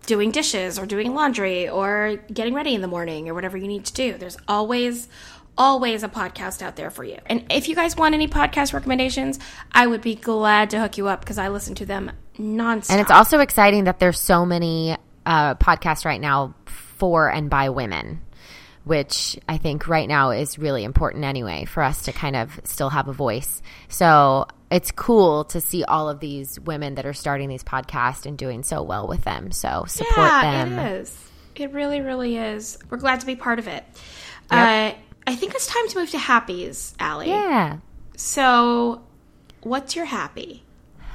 doing 0.06 0.32
dishes 0.32 0.76
or 0.76 0.84
doing 0.84 1.14
laundry 1.14 1.68
or 1.68 2.16
getting 2.32 2.52
ready 2.52 2.74
in 2.74 2.80
the 2.80 2.88
morning 2.88 3.28
or 3.28 3.34
whatever 3.34 3.56
you 3.56 3.68
need 3.68 3.84
to 3.84 3.92
do. 3.92 4.14
There's 4.14 4.36
always, 4.48 5.08
always 5.56 6.02
a 6.02 6.08
podcast 6.08 6.62
out 6.62 6.74
there 6.74 6.90
for 6.90 7.04
you. 7.04 7.18
And 7.26 7.44
if 7.48 7.68
you 7.68 7.76
guys 7.76 7.96
want 7.96 8.16
any 8.16 8.26
podcast 8.26 8.74
recommendations, 8.74 9.38
I 9.70 9.86
would 9.86 10.00
be 10.00 10.16
glad 10.16 10.70
to 10.70 10.80
hook 10.80 10.98
you 10.98 11.06
up 11.06 11.20
because 11.20 11.38
I 11.38 11.46
listen 11.46 11.76
to 11.76 11.86
them 11.86 12.10
nonstop. 12.36 12.90
And 12.90 13.00
it's 13.00 13.12
also 13.12 13.38
exciting 13.38 13.84
that 13.84 14.00
there's 14.00 14.18
so 14.18 14.44
many 14.44 14.96
uh, 15.24 15.54
podcasts 15.54 16.04
right 16.04 16.20
now 16.20 16.56
for 16.66 17.30
and 17.30 17.48
by 17.48 17.68
women, 17.68 18.20
which 18.82 19.38
I 19.48 19.58
think 19.58 19.86
right 19.86 20.08
now 20.08 20.32
is 20.32 20.58
really 20.58 20.82
important 20.82 21.22
anyway 21.22 21.66
for 21.66 21.84
us 21.84 22.02
to 22.06 22.12
kind 22.12 22.34
of 22.34 22.58
still 22.64 22.90
have 22.90 23.06
a 23.06 23.12
voice. 23.12 23.62
So 23.88 24.48
it's 24.70 24.90
cool 24.90 25.44
to 25.44 25.60
see 25.60 25.84
all 25.84 26.08
of 26.08 26.20
these 26.20 26.58
women 26.60 26.96
that 26.96 27.06
are 27.06 27.12
starting 27.12 27.48
these 27.48 27.64
podcasts 27.64 28.26
and 28.26 28.36
doing 28.36 28.62
so 28.62 28.82
well 28.82 29.06
with 29.06 29.22
them. 29.24 29.52
So 29.52 29.84
support 29.86 30.16
yeah, 30.16 30.64
them. 30.64 30.78
it 30.78 31.00
is. 31.00 31.30
It 31.54 31.72
really, 31.72 32.00
really 32.00 32.36
is. 32.36 32.78
We're 32.90 32.98
glad 32.98 33.20
to 33.20 33.26
be 33.26 33.36
part 33.36 33.58
of 33.58 33.68
it. 33.68 33.84
Uh, 34.50 34.92
I 35.26 35.34
think 35.34 35.54
it's 35.54 35.66
time 35.66 35.88
to 35.88 35.98
move 35.98 36.10
to 36.10 36.18
happies, 36.18 36.94
Allie. 37.00 37.28
Yeah. 37.28 37.78
So, 38.16 39.02
what's 39.62 39.96
your 39.96 40.04
happy? 40.04 40.64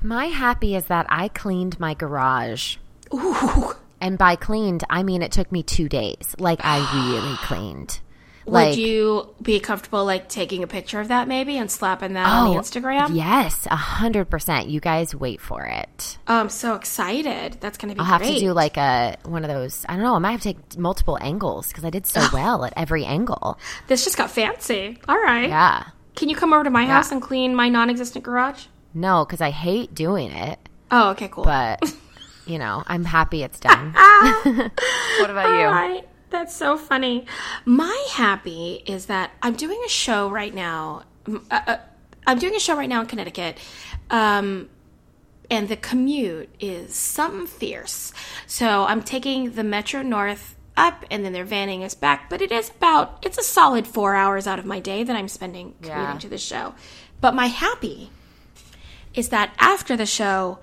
My 0.04 0.26
happy 0.26 0.76
is 0.76 0.86
that 0.86 1.06
I 1.10 1.28
cleaned 1.28 1.80
my 1.80 1.93
garage. 1.93 2.78
Ooh. 3.14 3.74
And 3.99 4.18
by 4.18 4.36
cleaned, 4.36 4.84
I 4.89 5.04
mean 5.04 5.22
it 5.22 5.32
took 5.32 5.52
me 5.52 5.62
two 5.62 5.88
days. 5.88 6.36
Like 6.39 6.60
I 6.64 6.80
really 7.14 7.38
cleaned. 7.38 7.99
Would 8.46 8.76
you 8.78 9.34
be 9.42 9.60
comfortable 9.60 10.06
like 10.06 10.28
taking 10.30 10.64
a 10.64 10.68
picture 10.68 11.00
of 11.00 11.10
that 11.10 11.28
maybe 11.28 11.58
and 11.58 11.70
slapping 11.70 12.14
that 12.14 12.28
on 12.28 12.52
the 12.52 12.58
oh, 12.58 12.62
Instagram? 12.62 13.10
Oh, 13.10 13.14
Yes, 13.14 13.68
a 13.70 13.76
hundred 13.76 14.30
percent. 14.30 14.68
You 14.68 14.80
guys 14.80 15.14
wait 15.14 15.42
for 15.42 15.66
it. 15.66 16.18
Oh, 16.28 16.39
I'm 16.39 16.50
so 16.50 16.76
excited. 16.76 17.58
That's 17.60 17.78
going 17.78 17.89
to 17.89 17.96
be 17.96 18.00
I'll 18.00 18.06
have 18.06 18.24
to 18.24 18.39
do 18.39 18.54
like 18.54 18.78
a 18.78 19.18
one 19.24 19.44
of 19.44 19.50
those. 19.50 19.86
I 19.88 19.94
don't 19.94 20.04
know. 20.04 20.16
I 20.16 20.20
might 20.20 20.32
have 20.32 20.42
to 20.42 20.54
take 20.54 20.78
multiple 20.78 21.18
angles 21.22 21.68
because 21.68 21.86
I 21.86 21.89
did 21.89 22.08
so 22.08 22.26
well 22.34 22.66
at 22.66 22.74
every 22.76 23.06
angle. 23.06 23.60
this 23.88 24.04
just 24.04 24.18
got 24.18 24.32
fancy. 24.32 25.00
All 25.08 25.18
right. 25.22 25.50
Yeah. 25.50 25.86
Can 26.16 26.30
you 26.30 26.36
come 26.36 26.54
over 26.54 26.64
to 26.64 26.70
my 26.70 26.86
house 26.86 27.12
and 27.12 27.22
clean 27.22 27.56
my 27.56 27.70
non-existent 27.70 28.26
garage? 28.26 28.66
No, 28.94 29.24
because 29.26 29.39
I 29.39 29.52
hate 29.52 29.96
doing 29.96 30.32
it, 30.32 30.60
Oh, 30.92 31.12
okay, 31.12 31.30
cool. 31.30 31.46
but 31.46 31.82
you 32.46 32.60
know, 32.60 32.84
I'm 32.86 33.06
happy 33.06 33.44
it's 33.44 33.60
done. 33.60 33.94
what 33.94 35.30
about 35.30 35.96
you? 35.96 36.04
That's 36.32 36.56
so 36.56 36.78
funny. 36.78 37.26
My 37.66 38.08
happy 38.12 38.84
is 38.86 39.06
that 39.08 39.32
I'm 39.44 39.54
doing 39.54 39.80
a 39.86 39.90
show 39.90 40.30
right 40.30 40.54
now. 40.54 41.04
Uh, 41.30 41.40
uh, 41.52 41.78
I'm 42.26 42.40
doing 42.40 42.56
a 42.56 42.60
show 42.60 42.76
right 42.76 42.90
now 42.90 43.02
in 43.02 43.08
Connecticut. 43.08 43.58
Um, 44.10 44.70
and 45.50 45.68
the 45.68 45.76
commute 45.76 46.50
is 46.62 46.96
something 46.96 47.46
fierce. 47.48 48.14
So 48.48 48.86
I'm 48.86 49.04
taking 49.04 49.52
the 49.52 49.64
Metro 49.64 50.02
North 50.02 50.56
up 50.78 51.04
and 51.12 51.26
then 51.26 51.34
they're 51.34 51.46
vanning 51.46 51.84
us 51.84 51.94
back. 51.94 52.30
But 52.30 52.42
it 52.42 52.52
is 52.52 52.70
about, 52.70 53.20
it's 53.26 53.38
a 53.38 53.44
solid 53.44 53.86
four 53.86 54.16
hours 54.16 54.48
out 54.48 54.58
of 54.58 54.66
my 54.66 54.80
day 54.80 55.04
that 55.04 55.16
I'm 55.16 55.28
spending 55.28 55.76
commuting 55.82 56.14
Yeah. 56.14 56.18
to 56.20 56.30
the 56.30 56.38
show. 56.38 56.74
But 57.20 57.36
my 57.36 57.48
happy 57.48 58.10
is 59.14 59.30
that 59.30 59.54
after 59.60 59.98
the 59.98 60.06
show, 60.06 60.60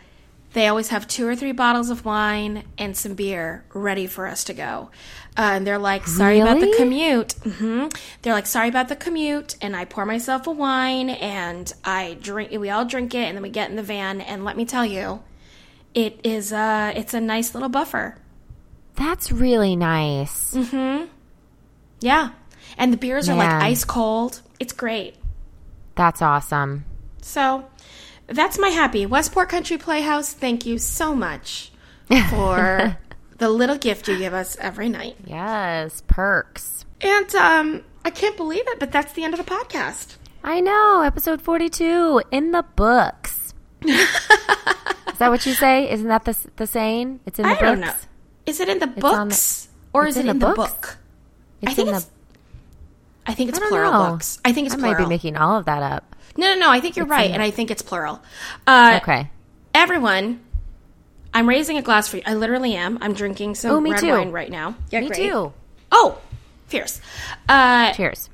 they 0.55 0.66
always 0.66 0.88
have 0.88 1.07
two 1.07 1.26
or 1.26 1.36
three 1.36 1.53
bottles 1.53 1.90
of 1.90 2.05
wine 2.05 2.64
and 2.78 2.96
some 2.96 3.14
beer 3.14 3.64
ready 3.74 4.07
for 4.07 4.26
us 4.26 4.44
to 4.44 4.55
go. 4.55 4.90
Uh, 5.36 5.53
and 5.55 5.66
they're 5.66 5.78
like, 5.78 6.07
sorry 6.07 6.40
about 6.40 6.55
the 6.59 6.66
Really? 6.66 6.78
commute. 6.78 7.32
hmm 7.44 7.86
They're 8.22 8.32
like, 8.34 8.46
sorry 8.46 8.68
about 8.68 8.88
the 8.88 8.96
commute. 8.96 9.57
And 9.61 9.76
I 9.76 9.84
pour 9.84 10.05
myself 10.07 10.46
a 10.46 10.51
wine 10.51 11.11
and 11.11 11.72
I 11.84 12.16
drink, 12.20 12.51
we 12.53 12.70
all 12.70 12.84
drink 12.84 13.14
it 13.14 13.18
and 13.26 13.36
then 13.36 13.42
we 13.42 13.51
get 13.51 13.70
in 13.70 13.76
the 13.76 13.82
van. 13.82 14.20
And 14.20 14.44
let 14.44 14.57
me 14.57 14.64
tell 14.64 14.84
you, 14.86 15.22
it 15.94 16.18
is, 16.24 16.53
uh, 16.53 16.92
it's 16.96 17.14
a 17.14 17.20
nice 17.20 17.55
little 17.55 17.68
buffer. 17.68 18.16
That's 18.96 19.30
really 19.30 19.76
nice. 19.76 20.57
Yeah. 22.01 22.30
And 22.76 22.92
the 22.92 22.96
beers 22.96 23.28
are 23.28 23.36
like 23.36 23.51
ice 23.51 23.84
cold. 23.84 24.40
It's 24.59 24.72
great. 24.72 25.14
That's 25.94 26.20
awesome. 26.22 26.84
So 27.22 27.68
that's 28.29 28.59
my 28.59 28.68
happy. 28.68 29.07
Westport 29.07 29.49
Country 29.49 29.76
Playhouse, 29.79 30.33
thank 30.33 30.64
you 30.66 30.79
so 30.79 31.14
much 31.14 31.70
for 32.31 32.97
the 33.39 33.49
little 33.49 33.76
gift 33.76 34.09
you 34.09 34.18
give 34.18 34.33
us 34.35 34.57
every 34.61 34.89
night. 34.89 35.16
Yes, 35.26 36.03
perks. 36.07 36.85
And 37.01 37.35
um, 37.35 37.85
I 38.05 38.11
can't 38.11 38.37
believe 38.37 38.64
it, 38.66 38.79
but 38.79 38.93
that's 38.93 39.12
the 39.12 39.24
end 39.24 39.35
of 39.35 39.45
the 39.45 39.51
podcast. 39.51 40.16
I 40.45 40.61
know. 40.61 41.03
Episode 41.03 41.43
42 41.43 42.22
in 42.31 42.53
the 42.53 42.64
books. 42.76 43.55
Is 43.85 45.18
that 45.18 45.31
what 45.31 45.45
you 45.47 45.53
say? 45.55 45.91
Isn't 45.91 46.09
that 46.09 46.24
the, 46.24 46.37
the 46.57 46.66
saying? 46.66 47.20
It's 47.26 47.39
in 47.39 47.43
the 47.45 47.49
I 47.51 47.53
books. 47.55 47.62
don't 47.62 47.81
know. 47.81 47.95
Is 48.47 48.61
it 48.61 48.68
in 48.68 48.79
the 48.79 48.87
the- 48.87 49.01
books 49.01 49.68
or 49.93 50.07
it's 50.07 50.16
is 50.16 50.24
it 50.24 50.26
in 50.26 50.31
in 50.31 50.39
the 50.39 50.49
the, 50.49 50.55
book? 50.55 50.97
It's 51.61 51.72
I 51.72 51.74
think 51.74 51.89
in 51.89 51.95
it's 51.95 52.05
the. 52.05 52.12
I 53.26 53.35
think 53.35 53.51
it's 53.51 53.59
I 53.61 53.68
plural 53.68 53.93
know. 53.93 54.11
books. 54.12 54.39
I 54.45 54.53
think 54.53 54.66
it's 54.66 54.74
I 54.74 54.79
plural. 54.79 54.95
might 54.95 55.05
be 55.05 55.09
making 55.09 55.37
all 55.37 55.59
of 55.59 55.64
that 55.66 55.83
up. 55.83 56.16
No, 56.39 56.55
no, 56.55 56.61
no. 56.61 56.70
I 56.70 56.80
think 56.80 56.97
you're 56.97 57.05
in 57.05 57.11
right, 57.11 57.30
and 57.30 57.43
I 57.43 57.51
think 57.51 57.70
it's 57.70 57.82
plural. 57.82 58.22
Uh, 58.66 58.99
Okay. 59.03 59.28
Everyone, 59.74 60.41
I'm 61.34 61.47
raising 61.49 61.76
a 61.76 61.82
glass 61.82 62.09
for 62.09 62.16
you. 62.16 62.22
I 62.26 62.34
literally 62.34 62.74
am. 62.74 62.97
I'm 63.03 63.12
drinking 63.12 63.55
some 63.57 63.70
Oh, 63.72 63.80
red 63.91 64.01
too. 64.01 64.09
wine 64.11 64.32
right 64.32 64.51
now. 64.51 64.74
Yeah, 64.91 65.01
Me 65.01 65.09
great. 65.09 65.16
too. 65.18 65.53
Oh, 65.93 66.18
fierce. 66.68 67.01
Uh, 67.49 67.93
Cheers. 67.93 68.30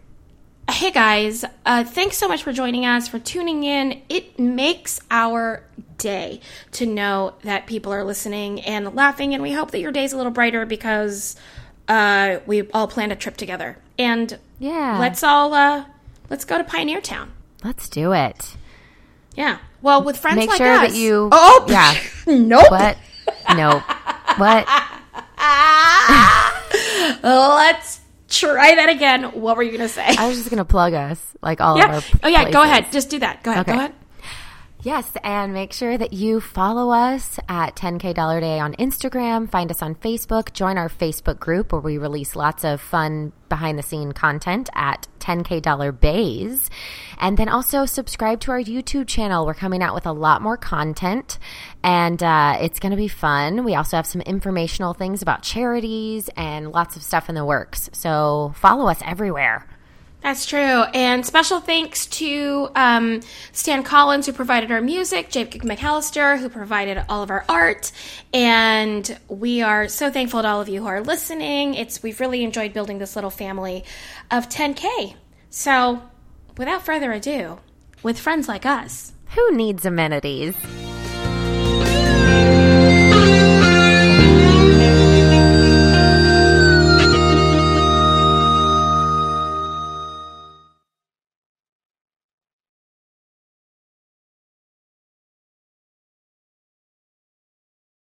Hey 0.70 0.90
guys, 0.90 1.44
uh, 1.66 1.84
thanks 1.84 2.16
so 2.16 2.26
much 2.26 2.42
for 2.42 2.50
joining 2.52 2.86
us, 2.86 3.06
for 3.06 3.18
tuning 3.18 3.64
in. 3.64 4.00
It 4.08 4.38
makes 4.38 4.98
our 5.10 5.62
day 5.98 6.40
to 6.72 6.86
know 6.86 7.34
that 7.42 7.66
people 7.66 7.92
are 7.92 8.02
listening 8.02 8.62
and 8.62 8.94
laughing, 8.94 9.34
and 9.34 9.42
we 9.42 9.52
hope 9.52 9.72
that 9.72 9.80
your 9.80 9.92
day's 9.92 10.14
a 10.14 10.16
little 10.16 10.32
brighter 10.32 10.64
because 10.64 11.36
uh, 11.86 12.38
we 12.46 12.62
all 12.70 12.88
planned 12.88 13.12
a 13.12 13.16
trip 13.16 13.36
together. 13.36 13.76
And 13.98 14.38
Yeah. 14.58 14.96
let's 14.98 15.22
all 15.22 15.52
uh, 15.52 15.84
let's 16.30 16.46
go 16.46 16.56
to 16.56 16.64
Pioneer 16.64 17.02
Town. 17.02 17.30
Let's 17.64 17.88
do 17.88 18.12
it. 18.12 18.56
Yeah. 19.34 19.58
Well, 19.82 20.04
with 20.04 20.18
friends 20.18 20.36
Make 20.36 20.50
like 20.50 20.58
sure 20.58 20.70
us. 20.72 20.92
that 20.92 20.98
you- 20.98 21.28
Oh, 21.32 21.64
oh 21.66 21.72
yeah. 21.72 21.94
nope. 22.26 22.70
What? 22.70 22.98
nope. 23.56 23.82
what? 24.38 24.68
Let's 27.22 28.00
try 28.28 28.74
that 28.74 28.88
again. 28.90 29.24
What 29.40 29.56
were 29.56 29.62
you 29.62 29.70
going 29.70 29.80
to 29.80 29.88
say? 29.88 30.14
I 30.18 30.28
was 30.28 30.36
just 30.36 30.50
gonna 30.50 30.64
plug 30.64 30.92
us, 30.94 31.20
like 31.42 31.60
all 31.60 31.74
of 31.74 31.78
yeah. 31.78 31.94
our. 31.94 32.02
Oh, 32.22 32.28
yeah. 32.28 32.50
Go 32.50 32.62
ahead. 32.62 32.92
Just 32.92 33.10
do 33.10 33.18
that. 33.20 33.42
Go 33.42 33.50
ahead. 33.50 33.66
Go 33.66 33.72
ahead. 33.72 33.94
Yes, 34.82 35.10
and 35.24 35.54
make 35.54 35.72
sure 35.72 35.96
that 35.96 36.12
you 36.12 36.42
follow 36.42 36.90
us 36.90 37.40
at 37.48 37.74
10K 37.74 38.12
Dollar 38.12 38.38
Day 38.40 38.60
on 38.60 38.74
Instagram, 38.74 39.50
find 39.50 39.70
us 39.70 39.80
on 39.80 39.94
Facebook, 39.94 40.52
join 40.52 40.76
our 40.76 40.90
Facebook 40.90 41.38
group 41.38 41.72
where 41.72 41.80
we 41.80 41.96
release 41.96 42.36
lots 42.36 42.64
of 42.66 42.82
fun 42.82 43.32
behind 43.48 43.78
the 43.78 43.82
scene 43.82 44.12
content 44.12 44.68
at 44.74 45.08
10K 45.20 45.62
Dollar 45.62 45.90
Days. 45.90 46.68
And 47.24 47.38
then 47.38 47.48
also 47.48 47.86
subscribe 47.86 48.40
to 48.40 48.50
our 48.50 48.60
YouTube 48.60 49.08
channel. 49.08 49.46
We're 49.46 49.54
coming 49.54 49.82
out 49.82 49.94
with 49.94 50.04
a 50.04 50.12
lot 50.12 50.42
more 50.42 50.58
content 50.58 51.38
and 51.82 52.22
uh, 52.22 52.58
it's 52.60 52.78
going 52.78 52.90
to 52.90 52.98
be 52.98 53.08
fun. 53.08 53.64
We 53.64 53.74
also 53.74 53.96
have 53.96 54.04
some 54.04 54.20
informational 54.20 54.92
things 54.92 55.22
about 55.22 55.42
charities 55.42 56.28
and 56.36 56.70
lots 56.70 56.96
of 56.96 57.02
stuff 57.02 57.30
in 57.30 57.34
the 57.34 57.42
works. 57.42 57.88
So 57.94 58.52
follow 58.56 58.88
us 58.88 59.00
everywhere. 59.02 59.66
That's 60.20 60.44
true. 60.44 60.58
And 60.58 61.24
special 61.24 61.60
thanks 61.60 62.04
to 62.08 62.68
um, 62.76 63.22
Stan 63.52 63.84
Collins, 63.84 64.26
who 64.26 64.34
provided 64.34 64.70
our 64.70 64.82
music, 64.82 65.30
Jake 65.30 65.62
McAllister, 65.62 66.38
who 66.38 66.50
provided 66.50 67.02
all 67.08 67.22
of 67.22 67.30
our 67.30 67.46
art. 67.48 67.90
And 68.34 69.18
we 69.28 69.62
are 69.62 69.88
so 69.88 70.10
thankful 70.10 70.42
to 70.42 70.48
all 70.48 70.60
of 70.60 70.68
you 70.68 70.82
who 70.82 70.88
are 70.88 71.00
listening. 71.00 71.72
It's 71.72 72.02
We've 72.02 72.20
really 72.20 72.44
enjoyed 72.44 72.74
building 72.74 72.98
this 72.98 73.16
little 73.16 73.30
family 73.30 73.82
of 74.30 74.50
10K. 74.50 75.14
So, 75.48 76.02
without 76.58 76.82
further 76.84 77.12
ado, 77.12 77.58
with 78.02 78.18
friends 78.18 78.48
like 78.48 78.66
us, 78.66 79.12
Who 79.34 79.56
needs 79.56 79.84
amenities? 79.84 80.54